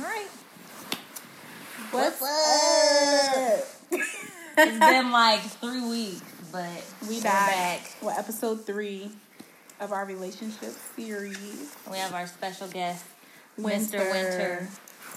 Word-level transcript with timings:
All 0.00 0.06
right. 0.06 0.28
What's, 1.90 2.22
up? 2.22 3.64
it's 4.56 4.78
been 4.78 5.10
like 5.12 5.40
three 5.40 5.86
weeks, 5.86 6.22
but 6.50 6.82
We 7.06 7.16
we're 7.16 7.22
back. 7.22 7.50
back. 7.82 7.96
Well, 8.00 8.18
episode 8.18 8.64
three 8.64 9.10
of 9.78 9.92
our 9.92 10.06
relationship 10.06 10.70
series. 10.96 11.76
We 11.90 11.98
have 11.98 12.14
our 12.14 12.26
special 12.26 12.68
guest, 12.68 13.04
Winter. 13.58 13.98
Mr. 13.98 14.10
Winter. 14.10 14.68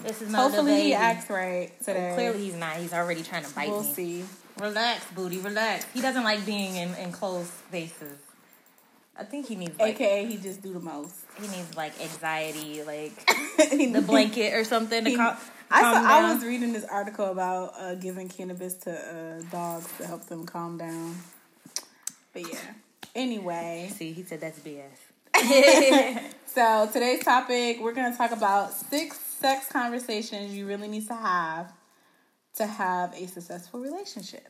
This 0.02 0.20
is 0.20 0.28
my 0.28 0.38
Hopefully 0.40 0.82
he 0.82 0.92
acts 0.94 1.30
right 1.30 1.72
today. 1.80 2.00
Well, 2.08 2.14
clearly 2.16 2.44
he's 2.44 2.54
not. 2.56 2.76
He's 2.76 2.92
already 2.92 3.22
trying 3.22 3.44
to 3.44 3.54
bite 3.54 3.70
we'll 3.70 3.84
me. 3.84 3.92
see. 3.94 4.24
Relax, 4.60 5.10
booty. 5.12 5.38
Relax. 5.38 5.86
He 5.94 6.02
doesn't 6.02 6.24
like 6.24 6.44
being 6.44 6.76
in, 6.76 6.94
in 6.96 7.10
closed 7.10 7.50
spaces. 7.68 8.18
I 9.16 9.24
think 9.24 9.46
he 9.46 9.54
needs 9.54 9.78
like 9.78 10.00
AKA, 10.00 10.26
he 10.26 10.36
just 10.38 10.62
do 10.62 10.72
the 10.72 10.80
most. 10.80 11.14
he 11.40 11.46
needs 11.46 11.76
like 11.76 12.00
anxiety, 12.00 12.82
like 12.82 13.14
the 13.56 14.02
blanket 14.04 14.54
or 14.54 14.64
something 14.64 15.04
to 15.04 15.16
calm, 15.16 15.36
I 15.70 15.82
calm 15.82 16.04
saw. 16.04 16.10
I 16.10 16.34
was 16.34 16.44
reading 16.44 16.72
this 16.72 16.84
article 16.84 17.26
about 17.26 17.74
uh, 17.78 17.94
giving 17.94 18.28
cannabis 18.28 18.74
to 18.74 18.92
uh, 18.92 19.42
dogs 19.52 19.88
to 19.98 20.06
help 20.06 20.24
them 20.26 20.46
calm 20.46 20.78
down. 20.78 21.16
But 22.32 22.52
yeah. 22.52 22.58
Anyway, 23.14 23.90
See, 23.94 24.12
he 24.12 24.24
said 24.24 24.40
that's 24.40 24.58
BS. 24.58 24.82
so 26.46 26.88
today's 26.92 27.22
topic 27.24 27.78
we're 27.80 27.92
gonna 27.92 28.16
talk 28.16 28.32
about 28.32 28.72
six 28.72 29.18
sex 29.18 29.68
conversations 29.70 30.54
you 30.54 30.66
really 30.66 30.88
need 30.88 31.06
to 31.06 31.14
have 31.14 31.72
to 32.56 32.66
have 32.66 33.14
a 33.14 33.26
successful 33.26 33.80
relationship. 33.80 34.48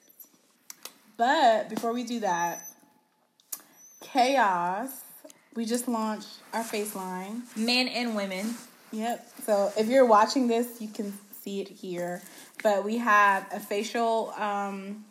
But 1.16 1.69
before 1.69 1.92
we 1.92 2.05
do 2.05 2.20
that, 2.20 2.62
chaos. 4.04 4.90
We 5.56 5.64
just 5.64 5.88
launched 5.88 6.28
our 6.52 6.62
face 6.64 6.94
line. 6.94 7.42
Men 7.56 7.88
and 7.88 8.14
women. 8.14 8.54
Yep. 8.92 9.27
So 9.44 9.72
if 9.77 9.88
you're 9.88 10.06
watching 10.06 10.46
this, 10.46 10.80
you 10.80 10.88
can 10.88 11.12
see 11.42 11.60
it 11.60 11.68
here. 11.68 12.22
But 12.62 12.84
we 12.84 12.98
have 12.98 13.46
a 13.52 13.61
facial 13.61 14.33
um, 14.36 15.05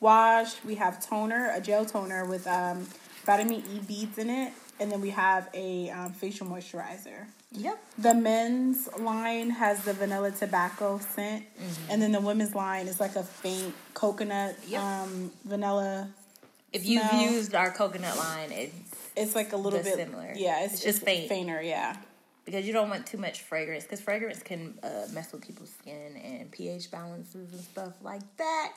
wash. 0.00 0.52
We 0.64 0.76
have 0.76 1.06
toner, 1.06 1.50
a 1.54 1.60
gel 1.60 1.84
toner 1.84 2.24
with 2.26 2.46
um, 2.46 2.86
vitamin 3.24 3.62
E 3.74 3.80
beads 3.86 4.18
in 4.18 4.30
it, 4.30 4.52
and 4.80 4.90
then 4.90 5.00
we 5.00 5.10
have 5.10 5.48
a 5.54 5.90
um, 5.90 6.12
facial 6.12 6.46
moisturizer. 6.46 7.26
Yep. 7.52 7.78
The 7.98 8.14
men's 8.14 8.88
line 8.98 9.50
has 9.50 9.84
the 9.84 9.92
vanilla 9.92 10.32
tobacco 10.32 10.98
scent, 10.98 11.44
and 11.88 12.02
then 12.02 12.10
the 12.12 12.20
women's 12.20 12.54
line 12.54 12.88
is 12.88 12.98
like 13.00 13.16
a 13.16 13.22
faint 13.22 13.74
coconut 13.94 14.56
Yep. 14.66 14.80
um, 14.82 15.30
vanilla. 15.44 16.08
If 16.74 16.84
you've 16.86 17.12
used 17.14 17.54
our 17.54 17.70
coconut 17.72 18.16
line, 18.18 18.50
it's 18.52 18.74
It's 19.16 19.34
like 19.34 19.52
a 19.52 19.56
little 19.56 19.78
bit 19.82 19.94
similar. 19.94 20.32
Yeah, 20.34 20.64
it's, 20.64 20.74
It's 20.74 20.82
just 20.82 21.02
faint. 21.02 21.28
fainter. 21.28 21.62
Yeah. 21.62 21.96
because 22.44 22.66
you 22.66 22.72
don't 22.74 22.90
want 22.90 23.06
too 23.06 23.16
much 23.16 23.40
fragrance 23.42 23.84
because 23.84 24.00
fragrance 24.00 24.42
can 24.42 24.78
uh, 24.82 25.06
mess 25.12 25.32
with 25.32 25.40
people's 25.46 25.70
skin 25.70 26.16
and 26.16 26.50
pH 26.50 26.90
balances 26.90 27.52
and 27.52 27.60
stuff 27.62 27.94
like 28.02 28.22
that. 28.36 28.72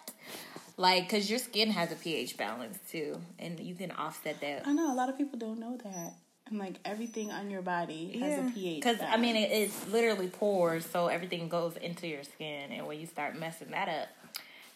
Like, 0.77 1.03
because 1.09 1.29
your 1.29 1.39
skin 1.39 1.71
has 1.71 1.91
a 1.91 1.95
pH 1.95 2.37
balance 2.37 2.77
too, 2.91 3.19
and 3.39 3.59
you 3.59 3.73
can 3.75 3.91
offset 3.91 4.39
that. 4.41 4.67
I 4.67 4.71
know 4.73 4.93
a 4.93 4.95
lot 4.95 5.09
of 5.09 5.17
people 5.17 5.37
don't 5.39 5.59
know 5.59 5.75
that. 5.83 6.13
And 6.49 6.59
like 6.59 6.75
everything 6.85 7.29
on 7.31 7.49
your 7.49 7.61
body 7.61 8.17
has 8.19 8.39
a 8.39 8.51
pH. 8.53 8.75
Because 8.81 8.99
I 9.01 9.17
mean, 9.17 9.35
it, 9.35 9.51
it's 9.51 9.87
literally 9.89 10.27
pores, 10.29 10.85
so 10.85 11.07
everything 11.07 11.49
goes 11.49 11.75
into 11.77 12.07
your 12.07 12.23
skin, 12.23 12.71
and 12.71 12.87
when 12.87 12.99
you 13.01 13.07
start 13.07 13.37
messing 13.37 13.71
that 13.71 13.89
up, 13.89 14.07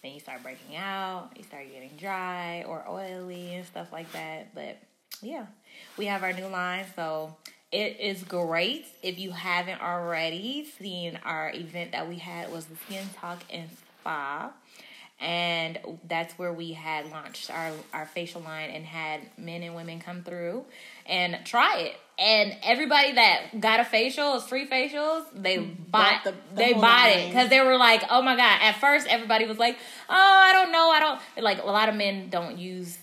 then 0.02 0.14
you 0.14 0.20
start 0.20 0.44
breaking 0.44 0.76
out. 0.76 1.30
You 1.36 1.44
start 1.44 1.72
getting 1.72 1.92
dry 1.98 2.64
or 2.64 2.86
oily 2.90 3.56
and 3.56 3.66
stuff 3.66 3.92
like 3.92 4.12
that. 4.14 4.54
But 4.56 4.78
yeah, 5.22 5.46
we 5.98 6.06
have 6.06 6.24
our 6.24 6.34
new 6.34 6.48
line, 6.48 6.86
so 6.96 7.36
it 7.72 8.00
is 8.00 8.24
great. 8.24 8.86
If 9.04 9.20
you 9.20 9.32
haven't 9.32 9.82
already 9.82 10.66
seen 10.80 11.20
our 11.24 11.52
event 11.54 11.92
that 11.92 12.10
we 12.10 12.18
had 12.18 12.52
was 12.52 12.66
the 12.66 12.76
Skin 12.76 13.06
Talk 13.16 13.40
and 13.50 13.70
Spa. 14.00 14.52
And 15.20 15.78
that's 16.08 16.34
where 16.40 16.52
we 16.52 16.74
had 16.74 17.12
launched 17.12 17.52
our, 17.52 17.72
our 17.94 18.08
facial 18.08 18.42
line 18.42 18.72
and 18.72 18.84
had 18.84 19.22
men 19.38 19.62
and 19.62 19.76
women 19.76 20.00
come 20.00 20.24
through 20.24 20.66
and 21.06 21.38
try 21.46 21.78
it. 21.78 21.96
And 22.22 22.56
everybody 22.62 23.14
that 23.14 23.60
got 23.60 23.80
a 23.80 23.84
facial, 23.84 24.40
free 24.40 24.68
facials, 24.68 25.26
they 25.34 25.58
mm. 25.58 25.76
bought, 25.90 26.24
Bought 26.24 26.24
the- 26.24 26.32
the 26.32 26.56
they 26.56 26.74
bought 26.74 27.10
it 27.10 27.30
because 27.30 27.50
they 27.50 27.60
were 27.62 27.78
like, 27.78 28.04
"Oh 28.12 28.22
my 28.22 28.36
god!" 28.36 28.62
At 28.62 28.76
first, 28.76 29.08
everybody 29.08 29.46
was 29.46 29.58
like, 29.58 29.76
"Oh, 30.08 30.14
I 30.14 30.54
don't 30.54 30.72
know, 30.72 30.92
I 30.92 31.00
don't." 31.00 31.44
Like 31.44 31.64
a 31.64 31.66
lot 31.66 31.90
of 31.90 31.96
men 31.96 32.30
don't 32.30 32.60
use 32.60 33.00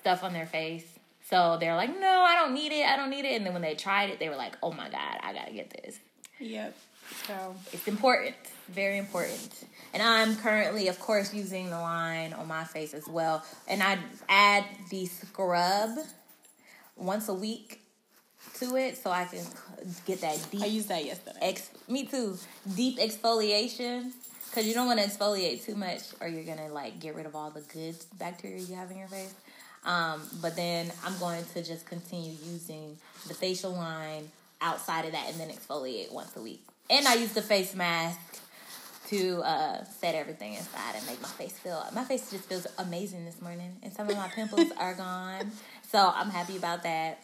stuff 0.00 0.22
on 0.22 0.34
their 0.34 0.44
face, 0.44 0.84
so 1.30 1.56
they're 1.58 1.76
like, 1.76 1.98
"No, 1.98 2.20
I 2.20 2.34
don't 2.34 2.52
need 2.52 2.72
it. 2.72 2.86
I 2.86 2.96
don't 2.96 3.08
need 3.08 3.24
it." 3.24 3.36
And 3.36 3.46
then 3.46 3.54
when 3.54 3.62
they 3.62 3.74
tried 3.74 4.10
it, 4.10 4.18
they 4.18 4.28
were 4.28 4.36
like, 4.36 4.54
"Oh 4.62 4.70
my 4.70 4.90
god, 4.90 5.18
I 5.22 5.32
gotta 5.32 5.52
get 5.52 5.70
this." 5.82 5.98
Yep. 6.38 6.76
So 7.26 7.56
It's 7.72 7.88
important, 7.88 8.36
very 8.68 8.98
important. 8.98 9.64
And 9.94 10.02
I'm 10.02 10.36
currently, 10.36 10.88
of 10.88 11.00
course, 11.00 11.32
using 11.32 11.70
the 11.70 11.80
line 11.80 12.34
on 12.34 12.46
my 12.46 12.64
face 12.64 12.92
as 12.92 13.08
well. 13.08 13.42
And 13.66 13.82
I 13.82 13.98
add 14.28 14.64
the 14.90 15.06
scrub 15.06 15.96
once 16.96 17.28
a 17.30 17.34
week 17.34 17.80
to 18.60 18.76
it 18.76 18.96
so 18.96 19.10
I 19.10 19.24
can 19.24 19.44
get 20.06 20.20
that 20.20 20.38
deep 20.50 20.62
I 20.62 20.66
used 20.66 20.88
that 20.88 21.04
yesterday. 21.04 21.38
ex 21.40 21.70
me 21.88 22.04
too 22.06 22.36
deep 22.74 22.98
exfoliation. 22.98 24.12
Because 24.50 24.66
you 24.66 24.72
don't 24.72 24.86
want 24.86 24.98
to 24.98 25.06
exfoliate 25.06 25.64
too 25.64 25.74
much 25.74 26.00
or 26.20 26.28
you're 26.28 26.44
gonna 26.44 26.72
like 26.72 27.00
get 27.00 27.14
rid 27.14 27.26
of 27.26 27.36
all 27.36 27.50
the 27.50 27.60
good 27.60 27.96
bacteria 28.18 28.58
you 28.58 28.74
have 28.74 28.90
in 28.90 28.96
your 28.98 29.08
face. 29.08 29.34
Um, 29.84 30.22
but 30.42 30.56
then 30.56 30.90
i'm 31.04 31.16
going 31.18 31.44
to 31.54 31.62
just 31.62 31.86
continue 31.86 32.32
using 32.44 32.96
the 33.28 33.34
facial 33.34 33.72
line 33.72 34.28
outside 34.60 35.04
of 35.04 35.12
that 35.12 35.28
and 35.30 35.38
then 35.38 35.50
exfoliate 35.50 36.12
once 36.12 36.36
a 36.36 36.42
week. 36.42 36.62
And 36.90 37.06
i 37.06 37.14
use 37.14 37.32
the 37.32 37.42
face 37.42 37.74
mask 37.74 38.18
to 39.08 39.40
uh, 39.42 39.84
set 39.84 40.14
everything 40.14 40.54
inside 40.54 40.94
and 40.96 41.06
make 41.06 41.20
my 41.22 41.28
face 41.28 41.52
feel 41.58 41.82
my 41.94 42.04
face 42.04 42.30
just 42.30 42.44
feels 42.44 42.66
amazing 42.78 43.24
this 43.24 43.40
morning 43.40 43.76
and 43.82 43.92
some 43.92 44.08
of 44.08 44.16
my 44.16 44.28
pimples 44.28 44.70
are 44.78 44.94
gone. 44.94 45.50
So 45.90 46.12
i'm 46.14 46.30
happy 46.30 46.56
about 46.56 46.82
that 46.82 47.22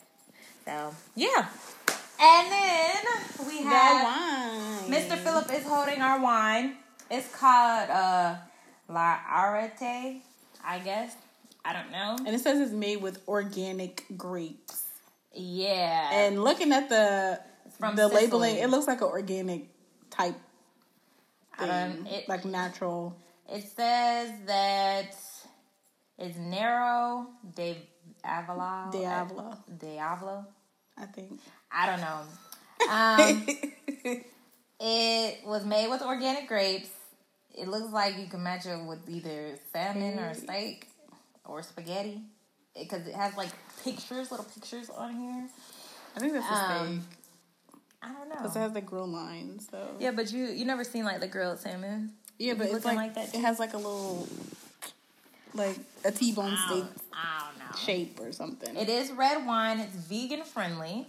so 0.64 0.94
yeah 1.14 1.47
and 2.20 2.50
then 2.52 3.47
we 3.48 3.62
have. 3.64 4.86
Mr. 4.88 5.16
Philip 5.19 5.52
is 5.52 5.64
holding 5.66 6.00
our 6.00 6.20
wine. 6.22 6.76
It's 7.10 7.28
called 7.34 7.91
uh 7.91 8.36
La 8.88 9.19
Arete, 9.28 10.22
I 10.64 10.78
guess. 10.78 11.16
I 11.64 11.72
don't 11.72 11.91
know. 11.91 12.16
And 12.24 12.28
it 12.34 12.41
says 12.41 12.60
it's 12.60 12.72
made 12.72 13.03
with 13.03 13.20
organic 13.26 14.04
grapes. 14.16 14.84
Yeah. 15.32 16.10
And 16.12 16.42
looking 16.44 16.72
at 16.72 16.88
the 16.88 17.41
from 17.78 17.97
the 17.97 18.04
Sicily. 18.08 18.22
labeling, 18.24 18.56
it 18.58 18.70
looks 18.70 18.86
like 18.86 19.00
an 19.00 19.08
organic 19.08 19.66
type 20.10 20.36
I 21.58 21.66
don't- 21.66 22.04
thing, 22.04 22.06
it- 22.14 22.28
like 22.28 22.44
natural. 22.44 23.16
it 23.53 23.64
says 23.76 24.30
that 24.47 25.16
it's 26.19 26.38
Nero 26.38 27.26
de 27.56 27.76
Avola. 28.24 28.91
Diablo, 28.92 29.58
Diablo. 29.78 30.47
I 30.99 31.06
think. 31.06 31.41
I 31.71 31.87
don't 31.87 32.00
know. 32.00 32.21
Um, 32.91 33.47
it 34.81 35.47
was 35.47 35.65
made 35.65 35.88
with 35.88 36.03
organic 36.03 36.49
grapes. 36.49 36.88
It 37.56 37.69
looks 37.69 37.93
like 37.93 38.19
you 38.19 38.27
can 38.27 38.43
match 38.43 38.66
it 38.66 38.78
with 38.84 38.99
either 39.09 39.59
salmon 39.72 40.19
or 40.19 40.34
steak 40.34 40.88
or 41.47 41.62
spaghetti 41.62 42.21
because 42.78 43.06
it 43.06 43.15
has 43.15 43.37
like 43.37 43.49
pictures, 43.84 44.31
little 44.31 44.44
pictures 44.47 44.91
on 44.91 45.15
here. 45.16 45.49
I 46.16 46.21
think 46.21 46.33
that's 46.33 46.47
a 46.47 46.53
Um, 46.54 47.00
steak 47.06 47.19
I 48.03 48.12
don't 48.12 48.28
know. 48.28 48.34
because 48.37 48.56
it 48.56 48.59
has 48.59 48.72
the 48.72 48.81
grill 48.81 49.06
line. 49.06 49.60
So 49.71 49.97
Yeah, 49.99 50.10
but 50.10 50.31
you 50.33 50.47
you 50.47 50.65
never 50.65 50.84
seen 50.84 51.04
like 51.04 51.21
the 51.21 51.28
grilled 51.28 51.60
salmon. 51.60 52.12
yeah, 52.38 52.54
but 52.54 52.66
it's 52.69 52.84
like, 52.84 52.97
like 52.97 53.15
that 53.15 53.34
it 53.34 53.41
has 53.41 53.59
like 53.59 53.72
a 53.72 53.78
little 53.78 54.28
like 55.54 55.78
a 56.04 56.10
T-bone 56.10 56.56
steak 56.66 56.84
I 57.12 57.48
don't 57.50 57.59
know. 57.59 57.76
shape 57.78 58.20
or 58.20 58.32
something. 58.32 58.76
It 58.76 58.88
is 58.88 59.12
red 59.12 59.47
wine. 59.47 59.81
It's 59.81 59.94
vegan 59.94 60.42
friendly, 60.44 61.06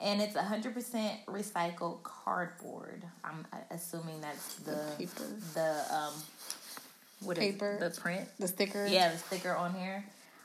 and 0.00 0.20
it's 0.20 0.36
hundred 0.36 0.74
percent 0.74 1.18
recycled 1.26 2.02
cardboard. 2.02 3.02
I'm 3.24 3.46
assuming 3.70 4.20
that's 4.20 4.56
the 4.56 4.92
paper. 4.98 5.24
the 5.54 5.84
um 5.94 6.12
what 7.20 7.36
is 7.38 7.44
Paper. 7.44 7.78
the 7.80 7.90
print. 8.00 8.28
The 8.38 8.46
sticker. 8.48 8.86
Yeah, 8.86 9.10
the 9.12 9.18
sticker 9.18 9.54
on 9.54 9.74
here. 9.74 10.04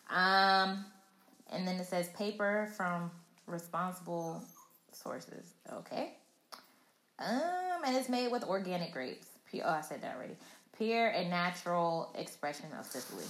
Um, 0.09 0.83
and 1.51 1.67
then 1.67 1.75
it 1.79 1.85
says 1.85 2.09
paper 2.09 2.71
from 2.75 3.11
responsible 3.45 4.43
sources. 4.91 5.53
Okay. 5.71 6.13
Um, 7.19 7.83
and 7.85 7.95
it's 7.95 8.09
made 8.09 8.31
with 8.31 8.43
organic 8.43 8.91
grapes. 8.91 9.27
Oh, 9.63 9.69
I 9.69 9.81
said 9.81 10.01
that 10.01 10.15
already. 10.15 10.33
Pure 10.77 11.07
and 11.09 11.29
natural 11.29 12.11
expression 12.17 12.65
of 12.79 12.85
Sicily. 12.85 13.25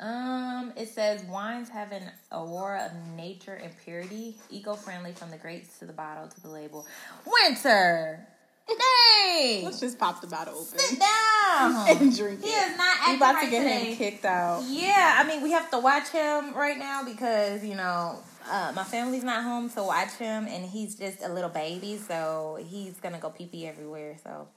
Um, 0.00 0.72
it 0.76 0.88
says 0.88 1.22
wines 1.24 1.68
have 1.70 1.90
an 1.92 2.04
aura 2.30 2.86
of 2.86 3.16
nature 3.16 3.54
and 3.54 3.72
purity, 3.84 4.36
eco-friendly 4.48 5.12
from 5.12 5.30
the 5.30 5.36
grapes 5.36 5.78
to 5.80 5.86
the 5.86 5.92
bottle 5.92 6.28
to 6.28 6.40
the 6.40 6.48
label. 6.48 6.86
Winter, 7.26 8.26
Dang! 8.68 9.64
Let's 9.64 9.80
just 9.80 9.98
pop 9.98 10.20
the 10.20 10.26
bottle 10.26 10.54
open 10.54 10.78
Sit 10.78 11.00
down. 11.00 11.88
and 11.88 12.16
drink 12.16 12.44
He 12.44 12.50
it. 12.50 12.70
is 12.70 12.76
not 12.76 12.96
We 13.08 13.16
about 13.16 13.34
right 13.36 13.44
to 13.46 13.50
get 13.50 13.62
today. 13.62 13.84
him 13.86 13.96
kicked 13.96 14.24
out. 14.26 14.62
Yeah, 14.68 15.16
I 15.18 15.26
mean, 15.26 15.42
we 15.42 15.50
have 15.52 15.70
to 15.70 15.78
watch 15.78 16.08
him 16.10 16.54
right 16.54 16.78
now 16.78 17.02
because, 17.04 17.64
you 17.64 17.74
know, 17.74 18.18
uh, 18.48 18.72
my 18.76 18.84
family's 18.84 19.24
not 19.24 19.42
home 19.42 19.68
to 19.70 19.82
watch 19.82 20.12
him, 20.12 20.46
and 20.46 20.64
he's 20.64 20.94
just 20.96 21.22
a 21.24 21.28
little 21.32 21.50
baby, 21.50 21.96
so 21.98 22.58
he's 22.68 22.94
gonna 23.00 23.18
go 23.18 23.30
pee 23.30 23.46
pee 23.46 23.66
everywhere. 23.66 24.16
So, 24.22 24.48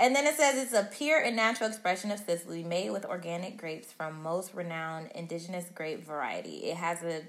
and 0.00 0.16
then 0.16 0.26
it 0.26 0.34
says 0.34 0.56
it's 0.56 0.72
a 0.72 0.88
pure 0.90 1.20
and 1.20 1.36
natural 1.36 1.68
expression 1.68 2.10
of 2.10 2.18
Sicily, 2.18 2.64
made 2.64 2.90
with 2.90 3.04
organic 3.04 3.58
grapes 3.58 3.92
from 3.92 4.22
most 4.22 4.54
renowned 4.54 5.10
indigenous 5.14 5.66
grape 5.74 6.04
variety. 6.04 6.70
It 6.70 6.78
has 6.78 7.02
a, 7.02 7.22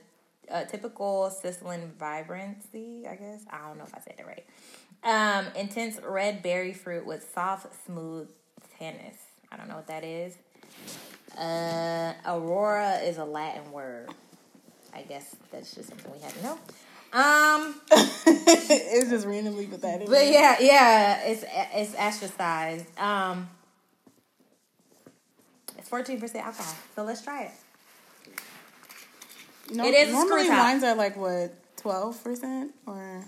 a 0.49 0.65
typical 0.65 1.29
Sicilian 1.29 1.91
vibrancy, 1.99 3.05
I 3.07 3.15
guess. 3.15 3.43
I 3.49 3.67
don't 3.67 3.77
know 3.77 3.83
if 3.83 3.93
I 3.93 3.99
said 3.99 4.15
it 4.17 4.25
right. 4.25 4.45
Um, 5.03 5.47
intense 5.55 5.99
red 6.01 6.41
berry 6.41 6.73
fruit 6.73 7.05
with 7.05 7.29
soft, 7.33 7.67
smooth 7.85 8.29
tannins. 8.79 9.17
I 9.51 9.57
don't 9.57 9.67
know 9.67 9.75
what 9.75 9.87
that 9.87 10.05
is. 10.05 10.37
Uh, 11.37 12.13
Aurora 12.25 12.99
is 12.99 13.17
a 13.17 13.25
Latin 13.25 13.71
word. 13.71 14.09
I 14.93 15.01
guess 15.01 15.35
that's 15.51 15.75
just 15.75 15.89
something 15.89 16.11
we 16.11 16.19
had 16.19 16.33
to 16.33 16.43
know. 16.43 16.59
Um, 17.13 17.75
it's 17.91 19.09
just 19.09 19.27
randomly 19.27 19.67
put 19.67 19.81
that 19.81 20.01
in. 20.01 20.07
but 20.07 20.27
yeah, 20.27 20.57
yeah, 20.59 21.21
it's 21.25 21.43
it's 21.73 21.95
ostracized. 21.95 22.85
Um, 22.97 23.49
it's 25.77 25.89
fourteen 25.89 26.19
percent 26.19 26.45
alcohol, 26.45 26.73
so 26.95 27.03
let's 27.03 27.21
try 27.21 27.43
it. 27.43 27.51
No, 29.73 29.85
it 29.85 29.93
is 29.93 30.13
normally 30.13 30.49
wines 30.49 30.83
are 30.83 30.95
like 30.95 31.17
what 31.17 31.53
twelve 31.77 32.21
percent 32.23 32.73
or 32.85 33.23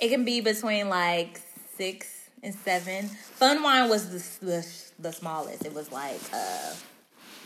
It 0.00 0.08
can 0.08 0.24
be 0.24 0.40
between 0.40 0.88
like 0.88 1.40
six 1.76 2.28
and 2.42 2.54
seven. 2.54 3.08
Fun 3.08 3.62
wine 3.62 3.88
was 3.88 4.10
the 4.10 4.44
the, 4.46 4.66
the 4.98 5.12
smallest. 5.12 5.64
It 5.64 5.72
was 5.74 5.90
like 5.92 6.20
uh 6.32 6.74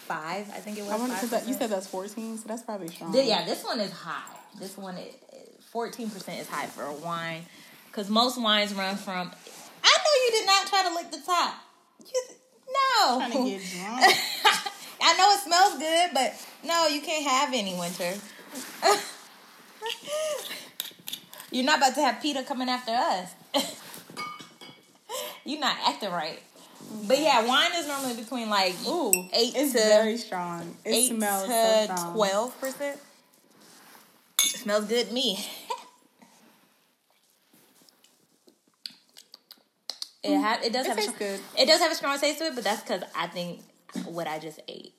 five, 0.08 0.48
I 0.50 0.58
think 0.60 0.78
it 0.78 0.82
was. 0.82 0.92
I 0.92 0.96
wonder 0.96 1.14
5%. 1.14 1.46
you 1.46 1.54
said 1.54 1.70
that's 1.70 1.86
fourteen, 1.86 2.36
so 2.38 2.48
that's 2.48 2.62
probably 2.62 2.88
strong. 2.88 3.12
Th- 3.12 3.26
yeah, 3.28 3.44
this 3.44 3.62
one 3.62 3.78
is 3.80 3.92
high. 3.92 4.37
This 4.60 4.76
one, 4.76 4.96
fourteen 5.70 6.10
percent 6.10 6.40
is 6.40 6.48
high 6.48 6.66
for 6.66 6.82
a 6.82 6.92
wine, 6.92 7.42
because 7.86 8.08
most 8.10 8.40
wines 8.40 8.74
run 8.74 8.96
from. 8.96 9.30
I 9.84 9.98
know 9.98 10.24
you 10.24 10.30
did 10.32 10.46
not 10.46 10.66
try 10.66 10.82
to 10.88 10.94
lick 10.94 11.10
the 11.10 11.24
top. 11.24 11.54
You, 12.04 12.22
no. 12.68 13.18
trying 13.18 13.32
to 13.32 13.50
get 13.50 13.60
drunk. 13.72 14.16
I 15.00 15.16
know 15.16 15.30
it 15.32 15.40
smells 15.40 15.78
good, 15.78 16.10
but 16.12 16.34
no, 16.64 16.86
you 16.88 17.00
can't 17.00 17.24
have 17.26 17.54
any 17.54 17.78
winter. 17.78 18.14
You're 21.50 21.64
not 21.64 21.78
about 21.78 21.94
to 21.94 22.02
have 22.02 22.20
Peter 22.20 22.42
coming 22.42 22.68
after 22.68 22.92
us. 22.92 23.30
You're 25.44 25.60
not 25.60 25.76
acting 25.86 26.10
right. 26.10 26.42
But 27.06 27.18
yeah, 27.18 27.46
wine 27.46 27.70
is 27.76 27.86
normally 27.86 28.14
between 28.14 28.50
like 28.50 28.74
Ooh, 28.86 29.10
eight 29.32 29.54
it's 29.56 29.72
to 29.72 29.78
very 29.78 30.16
strong. 30.16 30.76
It 30.84 30.90
eight 30.90 31.08
smells 31.08 31.48
to 31.48 32.12
twelve 32.12 32.60
percent. 32.60 33.00
Smells 34.56 34.84
good 34.86 35.08
to 35.08 35.14
me. 35.14 35.38
it 40.22 40.36
ha- 40.40 40.58
it 40.62 40.72
does 40.72 40.86
It 40.86 40.88
have 40.90 40.98
a 40.98 41.00
tastes 41.00 41.18
good. 41.18 41.40
It 41.58 41.66
does 41.66 41.80
have 41.80 41.92
a 41.92 41.94
strong 41.94 42.18
taste 42.18 42.38
to 42.38 42.46
it, 42.46 42.54
but 42.54 42.64
that's 42.64 42.82
because 42.82 43.02
I 43.16 43.26
think 43.28 43.60
what 44.04 44.26
I 44.26 44.38
just 44.38 44.60
ate. 44.68 44.94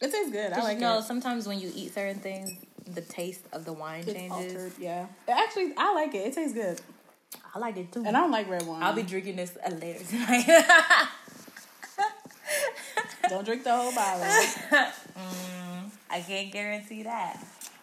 It 0.00 0.10
tastes 0.10 0.32
good. 0.32 0.52
I 0.52 0.62
like 0.62 0.74
you 0.76 0.80
know, 0.80 0.98
it. 0.98 1.04
sometimes 1.04 1.46
when 1.46 1.60
you 1.60 1.70
eat 1.74 1.94
certain 1.94 2.18
things, 2.18 2.52
the 2.92 3.00
taste 3.02 3.42
of 3.52 3.64
the 3.64 3.72
wine 3.72 4.00
It's 4.00 4.12
changes. 4.12 4.54
altered. 4.56 4.72
Yeah, 4.78 5.06
It 5.28 5.30
actually, 5.32 5.72
I 5.76 5.92
like 5.94 6.14
it. 6.14 6.26
It 6.26 6.34
tastes 6.34 6.54
good, 6.54 6.80
I 7.54 7.58
like 7.60 7.76
it 7.76 7.92
too. 7.92 8.02
and 8.04 8.16
I 8.16 8.20
don't 8.20 8.32
like 8.32 8.48
red 8.50 8.66
wine. 8.66 8.82
I'll 8.82 8.94
be 8.94 9.02
drinking 9.04 9.36
this 9.36 9.56
later 9.70 10.02
tonight. 10.08 10.46
don't 13.28 13.44
drink 13.44 13.62
the 13.62 13.74
whole 13.76 13.94
bottle. 13.94 14.24
mm, 15.16 15.90
I 16.10 16.20
can't 16.20 16.50
guarantee 16.52 17.04
that. 17.04 17.38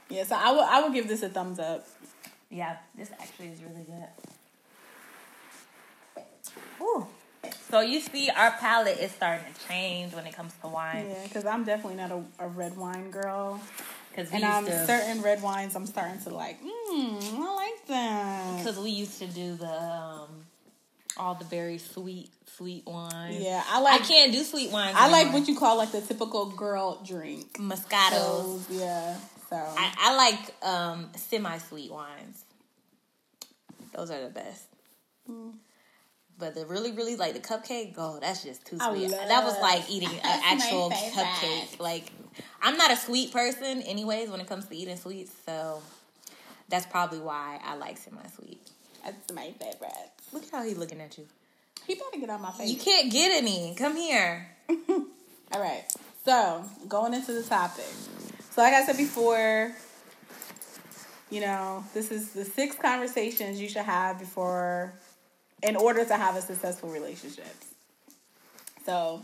Yeah, 0.09 0.23
so 0.23 0.35
I 0.35 0.51
will. 0.51 0.61
I 0.61 0.81
will 0.81 0.91
give 0.91 1.07
this 1.07 1.21
a 1.23 1.29
thumbs 1.29 1.59
up. 1.59 1.87
Yeah, 2.49 2.77
this 2.97 3.11
actually 3.19 3.49
is 3.49 3.61
really 3.61 3.85
good. 3.85 4.07
Ooh. 6.81 7.05
So 7.69 7.81
you 7.81 7.99
see, 7.99 8.29
our 8.29 8.51
palate 8.51 8.97
is 8.99 9.11
starting 9.11 9.45
to 9.53 9.67
change 9.67 10.13
when 10.13 10.25
it 10.25 10.35
comes 10.35 10.53
to 10.61 10.67
wine. 10.67 11.05
Yeah, 11.07 11.23
because 11.23 11.45
I'm 11.45 11.63
definitely 11.63 11.95
not 11.95 12.11
a, 12.11 12.23
a 12.39 12.47
red 12.47 12.75
wine 12.75 13.11
girl, 13.11 13.61
Because 14.09 14.31
we 14.31 14.41
and 14.41 14.65
used 14.65 14.79
to, 14.79 14.87
certain 14.87 15.21
red 15.21 15.41
wines 15.43 15.75
I'm 15.75 15.85
starting 15.85 16.19
to 16.21 16.31
like. 16.31 16.59
Mmm, 16.61 17.39
I 17.39 17.53
like 17.55 17.87
that. 17.87 18.57
because 18.57 18.79
we 18.79 18.89
used 18.89 19.19
to 19.19 19.27
do 19.27 19.55
the 19.55 19.71
um, 19.71 20.45
all 21.17 21.35
the 21.35 21.45
very 21.45 21.77
sweet, 21.77 22.31
sweet 22.55 22.85
wines. 22.87 23.39
Yeah, 23.39 23.63
I 23.67 23.79
like. 23.81 24.01
I 24.01 24.03
can't 24.03 24.31
do 24.33 24.43
sweet 24.43 24.71
wines. 24.71 24.95
I 24.97 25.09
like 25.09 25.31
what 25.31 25.47
you 25.47 25.55
call 25.55 25.77
like 25.77 25.91
the 25.91 26.01
typical 26.01 26.47
girl 26.47 27.01
drink. 27.05 27.53
Moscatos. 27.59 28.67
Those, 28.67 28.67
yeah. 28.71 29.15
So 29.49 29.55
I, 29.55 29.93
I 29.97 30.15
like 30.15 30.63
um, 30.63 31.09
semi-sweet 31.15 31.91
wines. 31.91 32.45
Those 33.95 34.11
are 34.11 34.21
the 34.21 34.29
best. 34.29 34.65
Mm. 35.29 35.53
But 36.37 36.55
the 36.55 36.65
really, 36.65 36.91
really 36.91 37.15
like 37.15 37.33
the 37.33 37.39
cupcake, 37.39 37.95
oh, 37.97 38.19
that's 38.21 38.43
just 38.43 38.65
too 38.65 38.77
sweet. 38.77 39.09
that 39.09 39.43
was 39.43 39.59
like 39.61 39.89
eating 39.89 40.09
an 40.23 40.41
actual 40.45 40.91
cupcake. 40.91 41.79
Like, 41.79 42.11
I'm 42.61 42.77
not 42.77 42.91
a 42.91 42.95
sweet 42.95 43.33
person, 43.33 43.81
anyways, 43.81 44.29
when 44.29 44.39
it 44.39 44.47
comes 44.47 44.65
to 44.67 44.75
eating 44.75 44.95
sweets. 44.95 45.33
So 45.45 45.81
that's 46.69 46.85
probably 46.85 47.19
why 47.19 47.59
I 47.63 47.75
like 47.75 47.97
semi-sweet. 47.97 48.61
that's 49.03 49.33
my 49.33 49.51
favorite. 49.59 50.11
Look 50.31 50.43
at 50.43 50.51
how 50.51 50.63
he's 50.63 50.77
looking 50.77 51.01
at 51.01 51.17
you. 51.17 51.25
He 51.87 51.95
better 51.95 52.19
get 52.19 52.29
out 52.29 52.39
my 52.39 52.51
face. 52.51 52.69
You 52.69 52.77
can't 52.77 53.11
get 53.11 53.31
any. 53.35 53.73
Come 53.75 53.95
here. 53.95 54.47
All 54.69 55.59
right. 55.59 55.83
So 56.23 56.63
going 56.87 57.15
into 57.15 57.33
the 57.33 57.41
topic. 57.41 57.85
So 58.59 58.63
like 58.63 58.73
I 58.73 58.85
said 58.85 58.97
before, 58.97 59.71
you 61.29 61.39
know, 61.39 61.81
this 61.93 62.11
is 62.11 62.31
the 62.31 62.43
six 62.43 62.75
conversations 62.75 63.61
you 63.61 63.69
should 63.69 63.85
have 63.85 64.19
before, 64.19 64.91
in 65.63 65.77
order 65.77 66.03
to 66.03 66.13
have 66.17 66.35
a 66.35 66.41
successful 66.41 66.89
relationship. 66.89 67.55
So, 68.85 69.21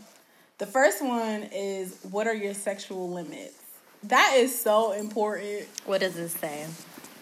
the 0.56 0.64
first 0.64 1.04
one 1.04 1.50
is 1.52 1.98
what 2.10 2.26
are 2.26 2.32
your 2.32 2.54
sexual 2.54 3.10
limits? 3.10 3.58
That 4.04 4.36
is 4.38 4.58
so 4.58 4.92
important. 4.92 5.68
What 5.84 6.00
does 6.00 6.16
it 6.16 6.30
say? 6.30 6.64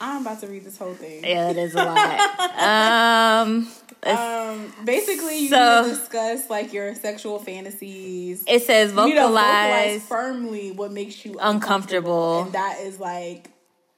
I'm 0.00 0.23
about 0.23 0.41
to 0.41 0.46
read 0.46 0.64
this 0.64 0.76
whole 0.79 0.94
thing. 0.94 1.25
Yeah, 1.25 1.50
it 1.50 1.56
is 1.56 1.75
a 1.75 1.85
lot. 1.85 2.58
um, 3.46 3.69
Um, 4.06 4.73
basically, 4.85 5.38
you 5.38 5.49
So- 5.49 5.82
need 5.82 5.88
to 5.94 5.96
discuss 5.96 6.50
like 6.50 6.73
your 6.73 6.94
sexual 6.94 7.38
fantasies. 7.38 8.44
it 8.46 8.62
says 8.64 8.91
you 8.93 8.96
need 9.06 9.14
vocalize. 9.14 9.93
vocalize 10.02 10.02
firmly 10.06 10.73
what 10.73 10.93
makes 10.93 11.25
you 11.25 11.37
Uncomfortable. 11.41 12.43
and 12.44 12.52
that 12.52 12.81
is 12.81 13.00
like 13.00 13.50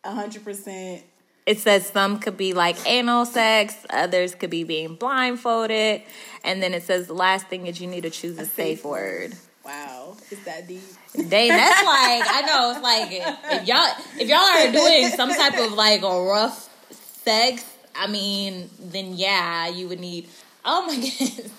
hundred 0.04 0.44
percent. 0.44 1.02
It 1.44 1.58
says 1.60 1.87
some 1.88 2.19
could 2.20 2.37
be 2.37 2.54
like 2.54 2.76
anal 2.88 3.25
sex, 3.25 3.75
others 3.90 4.34
could 4.37 4.50
be 4.50 4.62
being 4.64 4.94
blindfolded, 4.97 6.02
and 6.44 6.62
then 6.62 6.75
it 6.75 6.82
says 6.85 7.06
the 7.09 7.14
last 7.14 7.47
thing 7.49 7.66
is 7.66 7.80
you 7.80 7.87
need 7.88 8.02
to 8.02 8.11
choose 8.11 8.37
a, 8.38 8.44
safe, 8.47 8.78
safe 8.78 8.85
word. 8.85 9.35
Wow, 9.64 10.16
is 10.30 10.38
that 10.44 10.68
deep? 10.68 10.82
Dang, 11.16 11.49
that's 11.49 11.85
like 11.85 12.23
I 12.26 12.42
know 12.46 12.70
it's 12.73 12.82
like 12.82 13.08
if 13.11 13.66
y'all 13.68 13.88
if 14.18 14.28
y'all 14.28 14.38
are 14.38 14.73
doing 14.73 15.08
some 15.11 15.30
type 15.30 15.58
of 15.58 15.73
like 15.73 16.02
a 16.02 16.23
rough 16.23 16.68
sex, 17.25 17.64
I 17.94 18.06
mean, 18.06 18.70
then 18.78 19.14
yeah, 19.14 19.68
you 19.68 19.88
would 19.88 20.00
need. 20.00 20.28
Oh 20.64 20.87
my 20.87 20.94
goodness. 20.94 21.50